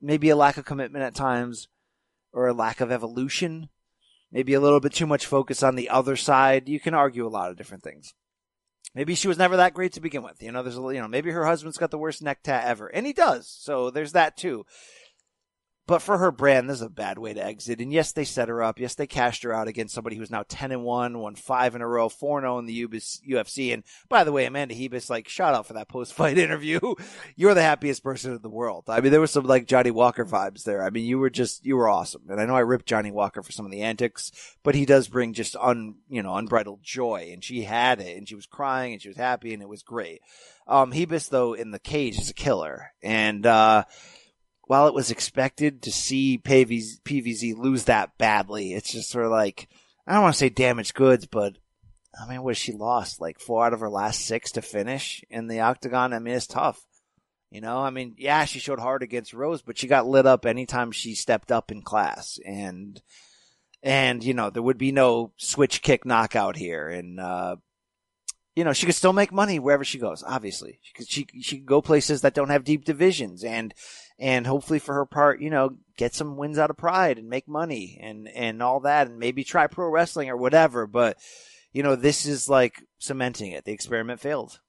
maybe 0.00 0.28
a 0.28 0.36
lack 0.36 0.56
of 0.56 0.64
commitment 0.64 1.04
at 1.04 1.14
times 1.14 1.68
or 2.32 2.48
a 2.48 2.54
lack 2.54 2.80
of 2.80 2.92
evolution 2.92 3.68
maybe 4.32 4.54
a 4.54 4.60
little 4.60 4.80
bit 4.80 4.92
too 4.92 5.06
much 5.06 5.26
focus 5.26 5.62
on 5.62 5.76
the 5.76 5.88
other 5.88 6.16
side. 6.16 6.68
You 6.68 6.80
can 6.80 6.94
argue 6.94 7.26
a 7.26 7.28
lot 7.28 7.50
of 7.50 7.56
different 7.56 7.82
things. 7.82 8.14
Maybe 8.94 9.14
she 9.14 9.28
was 9.28 9.38
never 9.38 9.56
that 9.56 9.74
great 9.74 9.92
to 9.94 10.00
begin 10.00 10.22
with. 10.22 10.42
You 10.42 10.52
know 10.52 10.62
there's 10.62 10.78
a 10.78 10.82
you 10.82 11.00
know 11.00 11.08
maybe 11.08 11.30
her 11.30 11.46
husband's 11.46 11.78
got 11.78 11.90
the 11.90 11.98
worst 11.98 12.22
neck 12.22 12.42
tat 12.42 12.64
ever 12.66 12.86
and 12.88 13.06
he 13.06 13.12
does. 13.12 13.48
So 13.48 13.90
there's 13.90 14.12
that 14.12 14.36
too 14.36 14.64
but 15.86 16.02
for 16.02 16.18
her 16.18 16.32
brand, 16.32 16.68
this 16.68 16.78
is 16.78 16.82
a 16.82 16.90
bad 16.90 17.16
way 17.16 17.32
to 17.32 17.44
exit. 17.44 17.80
And 17.80 17.92
yes, 17.92 18.10
they 18.10 18.24
set 18.24 18.48
her 18.48 18.60
up. 18.60 18.80
Yes, 18.80 18.96
they 18.96 19.06
cashed 19.06 19.44
her 19.44 19.52
out 19.52 19.68
against 19.68 19.94
somebody 19.94 20.16
who's 20.16 20.32
now 20.32 20.44
10 20.48 20.72
and 20.72 20.82
1, 20.82 21.18
won 21.18 21.36
five 21.36 21.76
in 21.76 21.80
a 21.80 21.86
row, 21.86 22.08
4 22.08 22.40
0 22.40 22.58
in 22.58 22.66
the 22.66 22.86
UFC. 22.86 23.72
And 23.72 23.84
by 24.08 24.24
the 24.24 24.32
way, 24.32 24.46
Amanda 24.46 24.74
Ribas, 24.74 25.08
like, 25.08 25.28
shout 25.28 25.54
out 25.54 25.66
for 25.66 25.74
that 25.74 25.88
post 25.88 26.12
fight 26.12 26.38
interview. 26.46 26.80
You're 27.36 27.54
the 27.54 27.62
happiest 27.62 28.02
person 28.02 28.32
in 28.32 28.42
the 28.42 28.50
world. 28.50 28.84
I 28.88 29.00
mean, 29.00 29.12
there 29.12 29.20
was 29.20 29.30
some 29.30 29.44
like 29.44 29.66
Johnny 29.68 29.92
Walker 29.92 30.24
vibes 30.24 30.64
there. 30.64 30.82
I 30.82 30.90
mean, 30.90 31.04
you 31.04 31.20
were 31.20 31.30
just, 31.30 31.64
you 31.64 31.76
were 31.76 31.88
awesome. 31.88 32.22
And 32.28 32.40
I 32.40 32.46
know 32.46 32.56
I 32.56 32.60
ripped 32.60 32.86
Johnny 32.86 33.12
Walker 33.12 33.44
for 33.44 33.52
some 33.52 33.64
of 33.64 33.70
the 33.70 33.82
antics, 33.82 34.32
but 34.64 34.74
he 34.74 34.86
does 34.86 35.06
bring 35.06 35.34
just 35.34 35.54
un, 35.54 35.94
you 36.08 36.22
know, 36.22 36.34
unbridled 36.34 36.82
joy. 36.82 37.30
And 37.32 37.44
she 37.44 37.62
had 37.62 38.00
it 38.00 38.16
and 38.16 38.28
she 38.28 38.34
was 38.34 38.46
crying 38.46 38.92
and 38.92 39.00
she 39.00 39.08
was 39.08 39.16
happy 39.16 39.54
and 39.54 39.62
it 39.62 39.68
was 39.68 39.84
great. 39.84 40.20
Um, 40.66 40.90
Ribas, 40.90 41.28
though, 41.28 41.54
in 41.54 41.70
the 41.70 41.78
cage 41.78 42.18
is 42.18 42.30
a 42.30 42.34
killer. 42.34 42.90
And, 43.04 43.46
uh, 43.46 43.84
while 44.66 44.88
it 44.88 44.94
was 44.94 45.10
expected 45.10 45.82
to 45.82 45.92
see 45.92 46.38
PVZ, 46.38 47.00
PVZ 47.02 47.56
lose 47.56 47.84
that 47.84 48.18
badly, 48.18 48.74
it's 48.74 48.92
just 48.92 49.10
sort 49.10 49.24
of 49.24 49.30
like, 49.30 49.68
I 50.06 50.14
don't 50.14 50.22
want 50.22 50.34
to 50.34 50.38
say 50.38 50.48
damaged 50.48 50.94
goods, 50.94 51.26
but 51.26 51.56
I 52.20 52.28
mean, 52.28 52.42
what 52.42 52.56
she 52.56 52.72
lost? 52.72 53.20
Like 53.20 53.38
four 53.38 53.64
out 53.64 53.72
of 53.72 53.80
her 53.80 53.88
last 53.88 54.24
six 54.24 54.52
to 54.52 54.62
finish 54.62 55.24
in 55.30 55.46
the 55.46 55.60
octagon? 55.60 56.12
I 56.12 56.18
mean, 56.18 56.34
it's 56.34 56.46
tough. 56.46 56.84
You 57.50 57.60
know, 57.60 57.78
I 57.78 57.90
mean, 57.90 58.16
yeah, 58.18 58.44
she 58.44 58.58
showed 58.58 58.80
hard 58.80 59.02
against 59.04 59.32
Rose, 59.32 59.62
but 59.62 59.78
she 59.78 59.86
got 59.86 60.06
lit 60.06 60.26
up 60.26 60.44
anytime 60.44 60.90
she 60.90 61.14
stepped 61.14 61.52
up 61.52 61.70
in 61.70 61.82
class. 61.82 62.40
And, 62.44 63.00
and, 63.84 64.24
you 64.24 64.34
know, 64.34 64.50
there 64.50 64.62
would 64.62 64.78
be 64.78 64.90
no 64.90 65.32
switch 65.36 65.80
kick 65.80 66.04
knockout 66.04 66.56
here. 66.56 66.88
And, 66.88 67.20
uh, 67.20 67.56
you 68.56 68.64
know, 68.64 68.72
she 68.72 68.86
could 68.86 68.96
still 68.96 69.12
make 69.12 69.32
money 69.32 69.60
wherever 69.60 69.84
she 69.84 69.98
goes, 69.98 70.24
obviously. 70.26 70.80
She 70.82 70.92
could, 70.94 71.08
she, 71.08 71.26
she 71.40 71.58
could 71.58 71.66
go 71.66 71.80
places 71.80 72.22
that 72.22 72.34
don't 72.34 72.50
have 72.50 72.64
deep 72.64 72.84
divisions 72.84 73.44
and, 73.44 73.72
and 74.18 74.46
hopefully 74.46 74.78
for 74.78 74.94
her 74.94 75.06
part, 75.06 75.40
you 75.40 75.50
know, 75.50 75.76
get 75.96 76.14
some 76.14 76.36
wins 76.36 76.58
out 76.58 76.70
of 76.70 76.76
pride 76.76 77.18
and 77.18 77.28
make 77.28 77.48
money 77.48 77.98
and, 78.02 78.28
and 78.28 78.62
all 78.62 78.80
that 78.80 79.08
and 79.08 79.18
maybe 79.18 79.44
try 79.44 79.66
pro 79.66 79.88
wrestling 79.88 80.30
or 80.30 80.36
whatever. 80.36 80.86
But, 80.86 81.18
you 81.72 81.82
know, 81.82 81.96
this 81.96 82.24
is 82.24 82.48
like 82.48 82.82
cementing 82.98 83.52
it. 83.52 83.64
The 83.64 83.72
experiment 83.72 84.20
failed. 84.20 84.60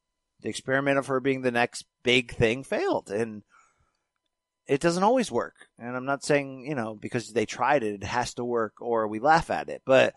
The 0.41 0.49
experiment 0.49 0.97
of 0.97 1.07
her 1.07 1.19
being 1.19 1.41
the 1.41 1.51
next 1.51 1.85
big 2.03 2.35
thing 2.35 2.63
failed. 2.63 3.09
And 3.09 3.43
it 4.67 4.81
doesn't 4.81 5.03
always 5.03 5.31
work. 5.31 5.55
And 5.79 5.95
I'm 5.95 6.05
not 6.05 6.23
saying, 6.23 6.65
you 6.67 6.75
know, 6.75 6.95
because 6.95 7.31
they 7.31 7.45
tried 7.45 7.83
it, 7.83 7.95
it 7.95 8.03
has 8.03 8.33
to 8.35 8.43
work 8.43 8.81
or 8.81 9.07
we 9.07 9.19
laugh 9.19 9.49
at 9.49 9.69
it. 9.69 9.81
But 9.85 10.13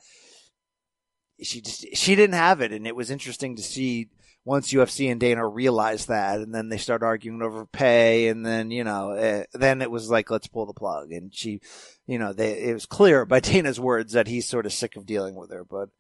she 1.41 1.61
just, 1.61 1.97
she 1.97 2.17
didn't 2.17 2.35
have 2.35 2.61
it. 2.61 2.73
And 2.73 2.87
it 2.87 2.97
was 2.97 3.11
interesting 3.11 3.57
to 3.57 3.63
see 3.63 4.09
once 4.45 4.73
UFC 4.73 5.11
and 5.11 5.21
Dana 5.21 5.47
realized 5.47 6.09
that, 6.09 6.41
and 6.41 6.55
then 6.55 6.69
they 6.69 6.79
start 6.79 7.03
arguing 7.03 7.43
over 7.43 7.67
pay, 7.67 8.29
and 8.29 8.45
then 8.45 8.71
you 8.71 8.85
know, 8.85 9.13
uh, 9.13 9.45
then 9.53 9.83
it 9.83 9.91
was 9.91 10.11
like 10.11 10.31
let's 10.31 10.47
pull 10.47 10.67
the 10.67 10.73
plug, 10.73 11.13
and 11.13 11.35
she, 11.35 11.61
you 12.07 12.19
know, 12.19 12.33
they 12.33 12.53
it 12.63 12.75
was 12.75 12.87
clear 12.87 13.25
by 13.27 13.41
Dana's 13.41 13.81
words 13.81 14.13
that 14.13 14.29
he's 14.29 14.49
sort 14.49 14.67
of 14.67 14.73
sick 14.73 14.97
of 14.97 15.07
dealing 15.07 15.35
with 15.35 15.51
her, 15.51 15.65
but. 15.65 15.91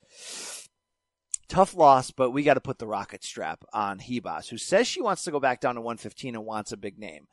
Tough 1.48 1.74
loss, 1.74 2.12
but 2.12 2.30
we 2.30 2.44
got 2.44 2.54
to 2.54 2.60
put 2.60 2.78
the 2.78 2.86
rocket 2.86 3.24
strap 3.24 3.64
on 3.72 3.98
Ribas, 3.98 4.48
who 4.48 4.56
says 4.56 4.86
she 4.86 5.02
wants 5.02 5.24
to 5.24 5.32
go 5.32 5.40
back 5.40 5.60
down 5.60 5.74
to 5.74 5.80
115 5.80 6.36
and 6.36 6.46
wants 6.46 6.70
a 6.70 6.76
big 6.76 6.96
name. 6.96 7.26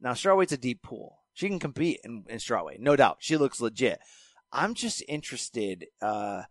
Now, 0.00 0.12
strawweight's 0.12 0.52
a 0.52 0.56
deep 0.56 0.80
pool. 0.80 1.24
She 1.32 1.48
can 1.48 1.58
compete 1.58 1.98
in, 2.04 2.24
in 2.28 2.38
strawweight, 2.38 2.78
no 2.78 2.94
doubt. 2.94 3.16
She 3.18 3.36
looks 3.36 3.60
legit. 3.60 3.98
I'm 4.52 4.74
just 4.74 5.02
interested 5.08 5.86
uh, 6.00 6.42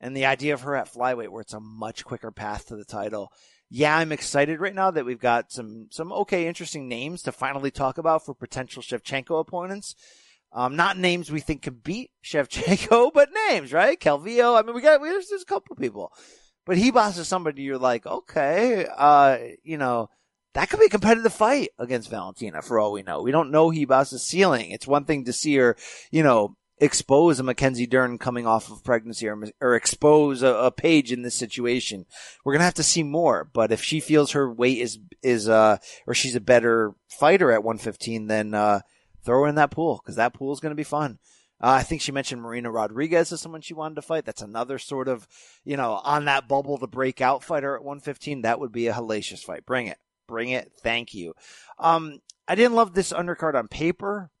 in 0.00 0.14
the 0.14 0.26
idea 0.26 0.54
of 0.54 0.62
her 0.62 0.74
at 0.74 0.92
flyweight, 0.92 1.28
where 1.28 1.42
it's 1.42 1.52
a 1.52 1.60
much 1.60 2.04
quicker 2.04 2.32
path 2.32 2.66
to 2.66 2.76
the 2.76 2.84
title 2.84 3.30
yeah, 3.74 3.96
I'm 3.96 4.12
excited 4.12 4.60
right 4.60 4.74
now 4.74 4.90
that 4.90 5.06
we've 5.06 5.18
got 5.18 5.50
some 5.50 5.86
some 5.90 6.12
okay, 6.12 6.46
interesting 6.46 6.88
names 6.88 7.22
to 7.22 7.32
finally 7.32 7.70
talk 7.70 7.96
about 7.96 8.22
for 8.22 8.34
potential 8.34 8.82
Shevchenko 8.82 9.40
opponents. 9.40 9.94
Um, 10.52 10.76
not 10.76 10.98
names 10.98 11.32
we 11.32 11.40
think 11.40 11.62
can 11.62 11.80
beat 11.82 12.10
Shevchenko, 12.22 13.12
but 13.14 13.30
names, 13.48 13.72
right? 13.72 13.98
Calvillo. 13.98 14.58
I 14.58 14.62
mean, 14.62 14.74
we 14.74 14.82
got 14.82 15.00
we, 15.00 15.08
there's, 15.08 15.30
there's 15.30 15.40
a 15.40 15.46
couple 15.46 15.74
people, 15.74 16.12
but 16.66 16.76
Ribas 16.76 17.18
is 17.18 17.28
somebody 17.28 17.62
you're 17.62 17.78
like, 17.78 18.04
okay, 18.04 18.86
uh, 18.94 19.38
you 19.62 19.78
know, 19.78 20.10
that 20.52 20.68
could 20.68 20.78
be 20.78 20.86
a 20.86 20.90
competitive 20.90 21.32
fight 21.32 21.70
against 21.78 22.10
Valentina 22.10 22.60
for 22.60 22.78
all 22.78 22.92
we 22.92 23.02
know. 23.02 23.22
We 23.22 23.32
don't 23.32 23.50
know 23.50 23.70
Ribas' 23.70 24.20
ceiling. 24.20 24.70
It's 24.70 24.86
one 24.86 25.06
thing 25.06 25.24
to 25.24 25.32
see 25.32 25.56
her, 25.56 25.78
you 26.10 26.22
know, 26.22 26.56
expose 26.82 27.38
a 27.38 27.44
Mackenzie 27.44 27.86
Dern 27.86 28.18
coming 28.18 28.44
off 28.44 28.70
of 28.70 28.82
pregnancy 28.82 29.28
or, 29.28 29.40
or 29.60 29.76
expose 29.76 30.42
a, 30.42 30.48
a 30.48 30.70
Paige 30.72 31.12
in 31.12 31.22
this 31.22 31.36
situation. 31.36 32.06
We're 32.44 32.54
going 32.54 32.60
to 32.60 32.66
have 32.66 32.74
to 32.74 32.82
see 32.82 33.04
more, 33.04 33.48
but 33.52 33.70
if 33.70 33.82
she 33.82 34.00
feels 34.00 34.32
her 34.32 34.52
weight 34.52 34.78
is, 34.78 34.98
is, 35.22 35.48
uh, 35.48 35.76
or 36.06 36.14
she's 36.14 36.34
a 36.34 36.40
better 36.40 36.94
fighter 37.08 37.52
at 37.52 37.62
115, 37.62 38.26
then, 38.26 38.52
uh, 38.52 38.80
throw 39.24 39.42
her 39.42 39.48
in 39.48 39.54
that 39.54 39.70
pool 39.70 40.00
because 40.02 40.16
that 40.16 40.34
pool 40.34 40.52
is 40.52 40.58
going 40.58 40.72
to 40.72 40.76
be 40.76 40.82
fun. 40.82 41.20
Uh, 41.60 41.70
I 41.78 41.84
think 41.84 42.02
she 42.02 42.10
mentioned 42.10 42.42
Marina 42.42 42.72
Rodriguez 42.72 43.30
as 43.30 43.40
someone 43.40 43.60
she 43.60 43.74
wanted 43.74 43.94
to 43.94 44.02
fight. 44.02 44.24
That's 44.24 44.42
another 44.42 44.80
sort 44.80 45.06
of, 45.06 45.28
you 45.64 45.76
know, 45.76 46.00
on 46.02 46.24
that 46.24 46.48
bubble 46.48 46.78
to 46.78 46.88
break 46.88 47.20
out 47.20 47.44
fighter 47.44 47.76
at 47.76 47.84
115. 47.84 48.42
That 48.42 48.58
would 48.58 48.72
be 48.72 48.88
a 48.88 48.92
hellacious 48.92 49.38
fight. 49.38 49.64
Bring 49.64 49.86
it. 49.86 49.98
Bring 50.26 50.48
it. 50.48 50.72
Thank 50.82 51.14
you. 51.14 51.34
Um, 51.78 52.18
I 52.48 52.56
didn't 52.56 52.74
love 52.74 52.94
this 52.94 53.12
undercard 53.12 53.54
on 53.54 53.68
paper, 53.68 54.31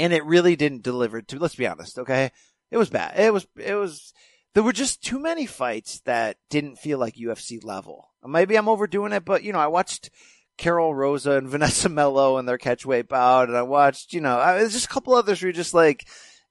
and 0.00 0.14
it 0.14 0.24
really 0.24 0.56
didn't 0.56 0.82
deliver 0.82 1.20
to, 1.20 1.38
let's 1.38 1.54
be 1.54 1.66
honest, 1.66 1.98
okay? 1.98 2.30
It 2.70 2.78
was 2.78 2.88
bad. 2.88 3.20
It 3.20 3.34
was, 3.34 3.46
it 3.56 3.74
was, 3.74 4.14
there 4.54 4.62
were 4.62 4.72
just 4.72 5.04
too 5.04 5.18
many 5.18 5.44
fights 5.44 6.00
that 6.06 6.38
didn't 6.48 6.78
feel 6.78 6.98
like 6.98 7.16
UFC 7.16 7.62
level. 7.62 8.08
Maybe 8.26 8.56
I'm 8.56 8.68
overdoing 8.68 9.12
it, 9.12 9.26
but 9.26 9.42
you 9.42 9.52
know, 9.52 9.58
I 9.58 9.66
watched 9.66 10.08
Karol 10.56 10.94
Rosa 10.94 11.32
and 11.32 11.48
Vanessa 11.50 11.90
Melo 11.90 12.38
and 12.38 12.48
their 12.48 12.56
catchweight 12.56 13.08
bout, 13.08 13.48
and 13.48 13.58
I 13.58 13.62
watched, 13.62 14.14
you 14.14 14.22
know, 14.22 14.38
there's 14.56 14.72
just 14.72 14.86
a 14.86 14.88
couple 14.88 15.12
others 15.12 15.42
where 15.42 15.48
you're 15.48 15.52
just 15.52 15.74
like, 15.74 16.08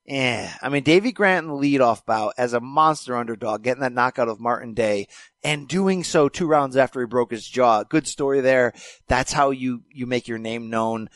eh. 0.08 0.48
I 0.62 0.70
mean, 0.70 0.84
Davy 0.84 1.12
Grant 1.12 1.46
in 1.46 1.52
the 1.52 1.58
leadoff 1.58 2.06
bout 2.06 2.36
as 2.38 2.54
a 2.54 2.60
monster 2.60 3.16
underdog, 3.16 3.64
getting 3.64 3.82
that 3.82 3.94
knockout 3.94 4.30
of 4.30 4.40
Martin 4.40 4.76
Day 4.76 5.08
and 5.44 5.68
doing 5.68 6.04
so 6.04 6.30
two 6.30 6.46
rounds 6.46 6.78
after 6.78 7.00
he 7.00 7.08
broke 7.08 7.32
his 7.32 7.48
jaw. 7.48 7.84
Good 7.84 8.06
story 8.06 8.42
there. 8.42 8.74
That's 9.08 9.34
how 9.34 9.50
you, 9.50 9.82
you 9.92 10.06
make 10.06 10.28
your 10.28 10.38
name 10.38 10.70
known. 10.70 11.10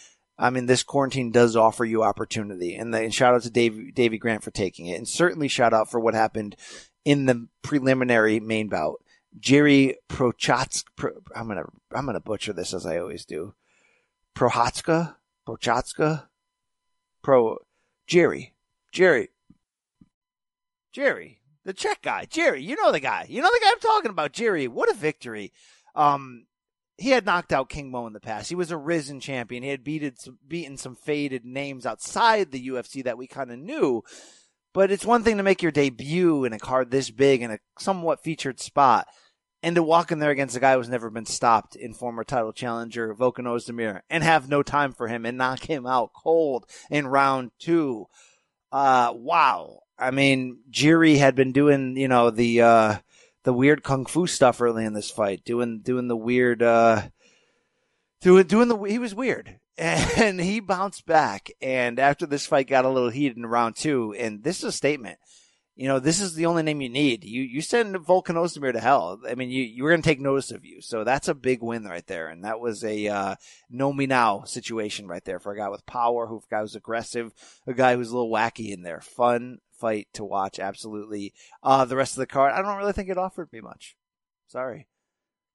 I 0.44 0.50
mean, 0.50 0.66
this 0.66 0.84
quarantine 0.84 1.32
does 1.32 1.56
offer 1.56 1.86
you 1.86 2.04
opportunity 2.04 2.76
and, 2.76 2.94
the, 2.94 3.02
and 3.02 3.14
shout 3.14 3.34
out 3.34 3.44
to 3.44 3.50
Davy, 3.50 3.94
Davy 3.94 4.18
Grant 4.18 4.44
for 4.44 4.52
taking 4.52 4.88
it 4.88 4.98
and 4.98 5.08
certainly 5.08 5.48
shout 5.48 5.74
out 5.74 5.90
for 5.90 6.02
what 6.02 6.14
happened 6.14 6.58
in 7.06 7.28
the 7.28 7.48
preliminary 7.62 8.42
main 8.42 8.68
bout. 8.68 9.02
Jerry 9.40 9.96
Prochatsk, 10.10 10.84
Pro, 10.98 11.12
I'm 11.34 11.48
gonna, 11.48 11.64
I'm 11.96 12.06
gonna 12.06 12.20
butcher 12.20 12.52
this 12.52 12.74
as 12.74 12.86
I 12.86 12.98
always 12.98 13.24
do. 13.24 13.54
Prohatska? 14.36 15.16
Prochatska? 15.48 16.28
Pro, 17.22 17.60
Jerry. 18.06 18.54
Jerry. 18.92 19.30
Jerry. 20.92 21.40
The 21.64 21.72
Czech 21.72 22.02
guy. 22.02 22.26
Jerry. 22.26 22.62
You 22.62 22.76
know 22.76 22.92
the 22.92 23.00
guy. 23.00 23.28
You 23.30 23.42
know 23.42 23.50
the 23.50 23.62
guy 23.64 23.72
I'm 23.72 23.80
talking 23.80 24.12
about. 24.12 24.34
Jerry. 24.34 24.68
What 24.68 24.92
a 24.92 24.94
victory. 24.94 25.54
Um, 25.96 26.48
he 26.98 27.10
had 27.10 27.26
knocked 27.26 27.52
out 27.52 27.70
King 27.70 27.90
Mo 27.90 28.08
in 28.08 28.14
the 28.14 28.20
past. 28.20 28.50
He 28.50 28.56
was 28.56 28.72
a 28.72 28.78
Rizin 28.78 29.20
champion. 29.20 29.64
He 29.64 29.70
had 29.70 29.84
beaten 29.84 30.16
some, 30.16 30.38
beaten 30.48 30.78
some 30.78 30.96
faded 30.96 31.44
names 31.46 31.86
outside 31.86 32.52
the 32.52 32.68
UFC 32.68 33.04
that 33.04 33.18
we 33.18 33.28
kind 33.28 33.52
of 33.52 33.60
knew. 33.60 34.04
But 34.74 34.92
it's 34.92 35.06
one 35.06 35.24
thing 35.24 35.38
to 35.38 35.44
make 35.44 35.62
your 35.62 35.72
debut 35.72 36.46
in 36.46 36.54
a 36.54 36.60
card 36.60 36.92
this 36.92 37.10
big 37.10 37.42
in 37.42 37.52
a 37.52 37.60
somewhat 37.80 38.24
featured 38.24 38.60
spot 38.60 39.08
and 39.62 39.76
to 39.76 39.84
walk 39.84 40.12
in 40.12 40.20
there 40.20 40.32
against 40.32 40.58
a 40.58 40.60
guy 40.60 40.76
who's 40.76 40.90
never 40.90 41.10
been 41.10 41.26
stopped 41.26 41.76
in 41.76 41.94
former 41.94 42.24
title 42.24 42.52
challenger 42.52 43.16
Volkan 43.16 43.46
Ozdemir 43.46 44.02
and 44.10 44.24
have 44.24 44.50
no 44.50 44.62
time 44.62 44.94
for 44.94 45.08
him 45.08 45.26
and 45.26 45.38
knock 45.38 45.64
him 45.64 45.86
out 45.86 46.12
cold 46.14 46.66
in 46.92 47.08
round 47.08 47.52
two. 47.60 48.08
Uh, 48.72 49.14
wow. 49.16 49.80
I 49.98 50.12
mean, 50.12 50.60
Jiri 50.72 51.18
had 51.18 51.36
been 51.36 51.54
doing, 51.54 51.96
you 51.96 52.08
know, 52.08 52.30
the, 52.30 52.62
uh, 52.62 52.96
the 53.44 53.54
weird 53.54 53.84
kung 53.84 54.06
fu 54.06 54.28
stuff 54.28 54.62
early 54.62 54.86
in 54.86 54.94
this 54.94 55.10
fight, 55.10 55.44
doing, 55.46 55.80
doing 55.80 56.08
the 56.08 56.18
weird, 56.18 56.62
uh, 56.62 57.04
doing, 58.22 58.46
doing 58.48 58.68
the, 58.68 58.78
he 58.84 59.00
was 59.00 59.14
weird 59.14 59.60
and 59.78 60.40
he 60.40 60.60
bounced 60.60 61.06
back. 61.06 61.52
And 61.62 62.00
after 62.00 62.26
this 62.26 62.46
fight 62.46 62.68
got 62.68 62.86
a 62.86 62.90
little 62.90 63.10
heated 63.10 63.38
in 63.38 63.46
round 63.46 63.76
two, 63.76 64.14
and 64.18 64.44
this 64.44 64.60
is 64.60 64.66
a 64.66 64.72
statement 64.72 65.20
you 65.76 65.88
know, 65.88 66.00
this 66.00 66.22
is 66.22 66.36
the 66.36 66.46
only 66.46 66.62
name 66.62 66.82
you 66.82 66.90
need. 66.90 67.24
You 67.24 67.42
you 67.42 67.62
send 67.62 67.96
Volkan 67.96 68.36
Ozdemir 68.36 68.74
to 68.74 68.80
hell. 68.80 69.20
I 69.28 69.34
mean, 69.34 69.50
you 69.50 69.64
you 69.64 69.84
were 69.84 69.90
going 69.90 70.04
to 70.04 70.08
take 70.08 70.20
notice 70.20 70.52
of 70.52 70.64
you. 70.64 70.82
So 70.82 71.04
that's 71.04 71.28
a 71.28 71.34
big 71.34 71.64
win 71.64 71.86
right 71.86 72.06
there. 72.06 72.28
And 72.28 72.44
that 72.44 72.60
was 72.60 72.84
a 72.84 73.08
uh, 73.08 73.36
know 73.70 73.92
me 73.92 74.06
now 74.06 74.44
situation 74.44 75.08
right 75.08 75.24
there 75.26 75.40
for 75.40 75.52
a 75.52 75.58
guy 75.58 75.70
with 75.70 75.86
power, 75.86 76.28
who 76.28 76.44
guy 76.50 76.62
who's 76.62 76.76
aggressive, 76.76 77.34
a 77.66 77.74
guy 77.74 77.96
who's 77.96 78.12
a 78.12 78.16
little 78.16 78.32
wacky 78.32 78.72
in 78.72 78.84
there. 78.84 79.02
Fun 79.02 79.60
fight 79.72 80.08
to 80.14 80.24
watch, 80.24 80.60
absolutely. 80.60 81.34
Uh, 81.64 81.86
the 81.86 81.96
rest 81.96 82.14
of 82.14 82.20
the 82.20 82.28
card, 82.28 82.54
I 82.54 82.62
don't 82.62 82.78
really 82.78 82.94
think 82.94 83.10
it 83.10 83.18
offered 83.18 83.52
me 83.52 83.60
much. 83.60 83.96
Sorry. 84.48 84.88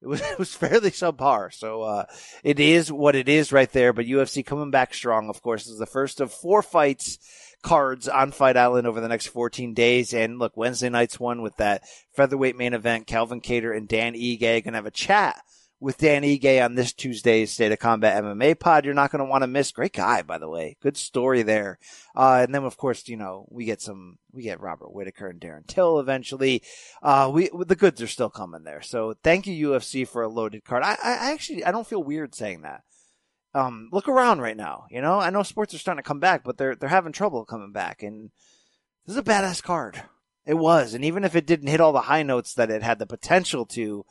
It 0.00 0.06
was 0.06 0.20
it 0.32 0.38
was 0.38 0.54
fairly 0.54 0.90
subpar. 0.90 1.52
So 1.52 1.82
uh, 1.82 2.04
it 2.42 2.60
is 2.60 2.92
what 2.92 3.14
it 3.14 3.28
is 3.28 3.52
right 3.52 3.70
there. 3.72 3.92
But 3.92 4.06
UFC 4.06 4.44
coming 4.44 4.70
back 4.70 4.94
strong. 4.94 5.28
Of 5.28 5.42
course, 5.42 5.66
is 5.66 5.78
the 5.78 5.86
first 5.86 6.20
of 6.20 6.32
four 6.32 6.62
fights 6.62 7.18
cards 7.62 8.08
on 8.08 8.30
Fight 8.30 8.56
Island 8.56 8.86
over 8.86 9.00
the 9.00 9.08
next 9.08 9.26
14 9.28 9.74
days. 9.74 10.14
And 10.14 10.38
look, 10.38 10.56
Wednesday 10.56 10.88
night's 10.88 11.18
one 11.18 11.42
with 11.42 11.56
that 11.56 11.82
featherweight 12.14 12.56
main 12.56 12.74
event. 12.74 13.06
Calvin 13.06 13.40
Kattar 13.40 13.76
and 13.76 13.88
Dan 13.88 14.14
Ige 14.14 14.64
gonna 14.64 14.76
have 14.76 14.86
a 14.86 14.90
chat 14.90 15.40
with 15.80 15.98
Dan 15.98 16.22
Ige 16.22 16.64
on 16.64 16.74
this 16.74 16.92
Tuesday's 16.92 17.52
State 17.52 17.72
of 17.72 17.78
Combat 17.78 18.22
MMA 18.22 18.58
pod. 18.58 18.84
You're 18.84 18.94
not 18.94 19.10
going 19.10 19.20
to 19.20 19.30
want 19.30 19.42
to 19.42 19.46
miss. 19.46 19.70
Great 19.72 19.92
guy, 19.92 20.22
by 20.22 20.38
the 20.38 20.48
way. 20.48 20.76
Good 20.82 20.96
story 20.96 21.42
there. 21.42 21.78
Uh, 22.16 22.40
and 22.44 22.54
then 22.54 22.64
of 22.64 22.76
course, 22.76 23.08
you 23.08 23.16
know, 23.16 23.46
we 23.50 23.64
get 23.64 23.80
some, 23.80 24.18
we 24.32 24.42
get 24.42 24.60
Robert 24.60 24.92
Whitaker 24.92 25.28
and 25.28 25.40
Darren 25.40 25.66
Till 25.66 26.00
eventually. 26.00 26.62
Uh, 27.02 27.30
we, 27.32 27.50
the 27.66 27.76
goods 27.76 28.02
are 28.02 28.08
still 28.08 28.30
coming 28.30 28.64
there. 28.64 28.82
So 28.82 29.14
thank 29.22 29.46
you 29.46 29.70
UFC 29.70 30.06
for 30.06 30.22
a 30.22 30.28
loaded 30.28 30.64
card. 30.64 30.82
I, 30.82 30.96
I 31.02 31.32
actually, 31.32 31.64
I 31.64 31.70
don't 31.70 31.86
feel 31.86 32.02
weird 32.02 32.34
saying 32.34 32.62
that 32.62 32.82
um, 33.54 33.88
look 33.92 34.08
around 34.08 34.40
right 34.40 34.56
now. 34.56 34.86
You 34.90 35.00
know, 35.00 35.18
I 35.18 35.30
know 35.30 35.42
sports 35.42 35.74
are 35.74 35.78
starting 35.78 36.02
to 36.02 36.06
come 36.06 36.20
back, 36.20 36.44
but 36.44 36.58
they're 36.58 36.74
they're 36.74 36.88
having 36.88 37.12
trouble 37.12 37.44
coming 37.44 37.72
back. 37.72 38.02
And 38.02 38.30
this 39.06 39.14
is 39.14 39.18
a 39.18 39.22
badass 39.22 39.62
card. 39.62 40.02
It 40.46 40.54
was, 40.54 40.94
and 40.94 41.04
even 41.04 41.24
if 41.24 41.36
it 41.36 41.46
didn't 41.46 41.68
hit 41.68 41.80
all 41.80 41.92
the 41.92 42.02
high 42.02 42.22
notes 42.22 42.54
that 42.54 42.70
it 42.70 42.82
had 42.82 42.98
the 42.98 43.06
potential 43.06 43.66
to, 43.66 44.06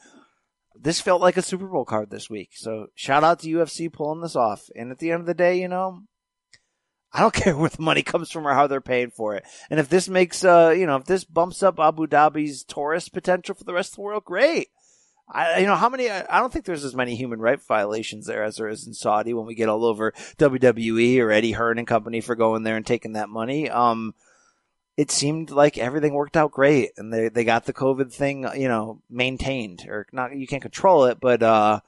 this 0.82 1.02
felt 1.02 1.22
like 1.22 1.38
a 1.38 1.42
Super 1.42 1.68
Bowl 1.68 1.86
card 1.86 2.10
this 2.10 2.30
week. 2.30 2.50
So 2.54 2.88
shout 2.96 3.24
out 3.24 3.40
to 3.40 3.50
UFC 3.50 3.92
pulling 3.92 4.22
this 4.22 4.36
off. 4.36 4.70
And 4.76 4.92
at 4.92 5.00
the 5.00 5.12
end 5.12 5.22
of 5.22 5.28
the 5.28 5.34
day, 5.34 5.60
you 5.60 5.68
know, 5.68 6.04
I 7.14 7.22
don't 7.22 7.34
care 7.34 7.56
where 7.56 7.70
the 7.70 7.82
money 7.82 8.04
comes 8.04 8.32
from 8.32 8.48
or 8.48 8.54
how 8.54 8.68
they're 8.68 8.82
paying 8.82 9.12
for 9.12 9.36
it. 9.36 9.44
And 9.70 9.80
if 9.80 9.90
this 9.90 10.08
makes, 10.10 10.44
uh, 10.44 10.74
you 10.78 10.86
know, 10.86 10.98
if 10.98 11.06
this 11.06 11.24
bumps 11.24 11.64
up 11.64 11.80
Abu 11.80 12.08
Dhabi's 12.08 12.64
tourist 12.64 13.14
potential 13.14 13.56
for 13.56 13.64
the 13.64 13.74
rest 13.74 13.94
of 13.94 13.96
the 13.98 14.02
world, 14.02 14.24
great. 14.26 14.68
I, 15.30 15.60
you 15.60 15.68
know, 15.68 15.76
how 15.76 15.90
many, 15.90 16.10
I 16.10 16.40
don't 16.40 16.54
think 16.54 16.64
there's 16.64 16.86
as 16.86 16.96
many 16.96 17.16
human 17.16 17.40
rights 17.40 17.66
violations 17.68 18.28
there 18.28 18.44
as 18.44 18.56
there 18.56 18.70
is 18.70 18.88
in 18.88 18.94
Saudi 18.94 19.34
when 19.34 19.46
we 19.46 19.56
get 19.56 19.68
all 19.68 19.84
over 19.84 20.14
WWE 20.38 21.20
or 21.20 21.32
Eddie 21.32 21.52
Hearn 21.52 21.78
and 21.78 21.88
company 21.88 22.22
for 22.22 22.36
going 22.36 22.64
there 22.64 22.78
and 22.78 22.86
taking 22.86 23.14
that 23.14 23.28
money. 23.28 23.70
Um, 23.70 24.14
it 24.98 25.12
seemed 25.12 25.52
like 25.52 25.78
everything 25.78 26.14
worked 26.14 26.36
out 26.36 26.52
great 26.52 26.92
and 26.98 27.14
they, 27.14 27.30
they 27.30 27.44
got 27.44 27.66
the 27.66 27.74
COVID 27.74 28.12
thing, 28.12 28.48
you 28.56 28.68
know, 28.68 29.00
maintained 29.10 29.86
or 29.88 30.08
not, 30.12 30.36
you 30.36 30.48
can't 30.48 30.62
control 30.62 31.06
it, 31.06 31.20
but, 31.22 31.44
uh, 31.44 31.80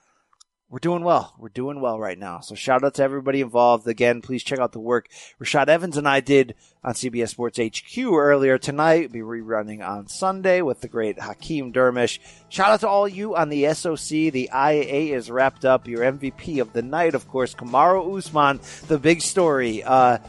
we're 0.72 0.78
doing 0.78 1.04
well. 1.04 1.34
We're 1.40 1.50
doing 1.50 1.82
well 1.82 2.00
right 2.00 2.18
now. 2.18 2.42
So 2.42 2.54
shout 2.54 2.84
out 2.84 2.94
to 2.94 3.04
everybody 3.04 3.42
involved. 3.42 3.88
Again, 3.88 4.22
please 4.22 4.44
check 4.44 4.60
out 4.60 4.72
the 4.72 4.80
work 4.80 5.08
Rashad 5.42 5.68
Evans 5.68 5.98
and 5.98 6.08
I 6.08 6.20
did 6.20 6.54
on 6.84 6.94
CBS 6.94 7.30
Sports 7.30 7.58
HQ 7.58 7.98
earlier 7.98 8.60
tonight. 8.60 9.10
We'll 9.12 9.26
be 9.26 9.42
rerunning 9.42 9.84
on 9.84 10.08
Sunday 10.08 10.62
with 10.62 10.82
the 10.82 10.88
great 10.88 11.20
Hakeem 11.20 11.74
Dermish. 11.74 12.20
Shout 12.50 12.70
out 12.70 12.80
to 12.82 12.88
all 12.88 13.08
you 13.08 13.36
on 13.36 13.50
the 13.50 13.74
SOC. 13.74 14.32
The 14.32 14.52
IA 14.54 15.16
is 15.18 15.32
wrapped 15.32 15.66
up. 15.66 15.88
Your 15.88 16.02
MVP 16.02 16.62
of 16.62 16.72
the 16.74 16.84
night, 16.84 17.16
of 17.16 17.28
course, 17.28 17.56
Kamaru 17.56 18.16
Usman. 18.16 18.60
The 18.88 19.00
big 19.00 19.22
story. 19.22 19.82
Uh, 19.82 20.20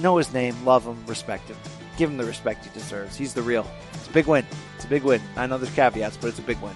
know 0.00 0.16
his 0.16 0.32
name, 0.32 0.56
love 0.64 0.84
him, 0.84 0.96
respect 1.06 1.48
him. 1.48 1.56
Give 1.96 2.10
him 2.10 2.16
the 2.16 2.24
respect 2.24 2.64
he 2.64 2.70
deserves. 2.70 3.16
He's 3.16 3.34
the 3.34 3.42
real. 3.42 3.66
It's 3.94 4.08
a 4.08 4.12
big 4.12 4.26
win. 4.26 4.46
It's 4.76 4.84
a 4.84 4.88
big 4.88 5.02
win. 5.02 5.20
I 5.36 5.46
know 5.46 5.58
there's 5.58 5.74
caveats, 5.74 6.16
but 6.16 6.28
it's 6.28 6.38
a 6.38 6.42
big 6.42 6.60
win. 6.60 6.74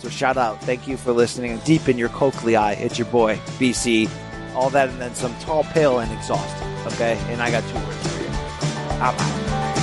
So 0.00 0.08
shout 0.08 0.36
out. 0.36 0.62
Thank 0.64 0.88
you 0.88 0.96
for 0.96 1.12
listening. 1.12 1.58
Deep 1.58 1.88
in 1.88 1.98
your 1.98 2.08
Coakley 2.10 2.56
eye, 2.56 2.72
it's 2.72 2.98
your 2.98 3.08
boy, 3.08 3.36
BC. 3.58 4.10
All 4.54 4.70
that 4.70 4.88
and 4.88 5.00
then 5.00 5.14
some 5.14 5.34
tall, 5.40 5.64
pale, 5.64 6.00
and 6.00 6.10
exhausted. 6.12 6.66
Okay? 6.94 7.18
And 7.28 7.42
I 7.42 7.50
got 7.50 7.62
two 7.68 7.78
words 7.86 8.16
for 8.16 8.22
you. 8.22 8.28
I'm 8.28 9.02
out. 9.02 9.79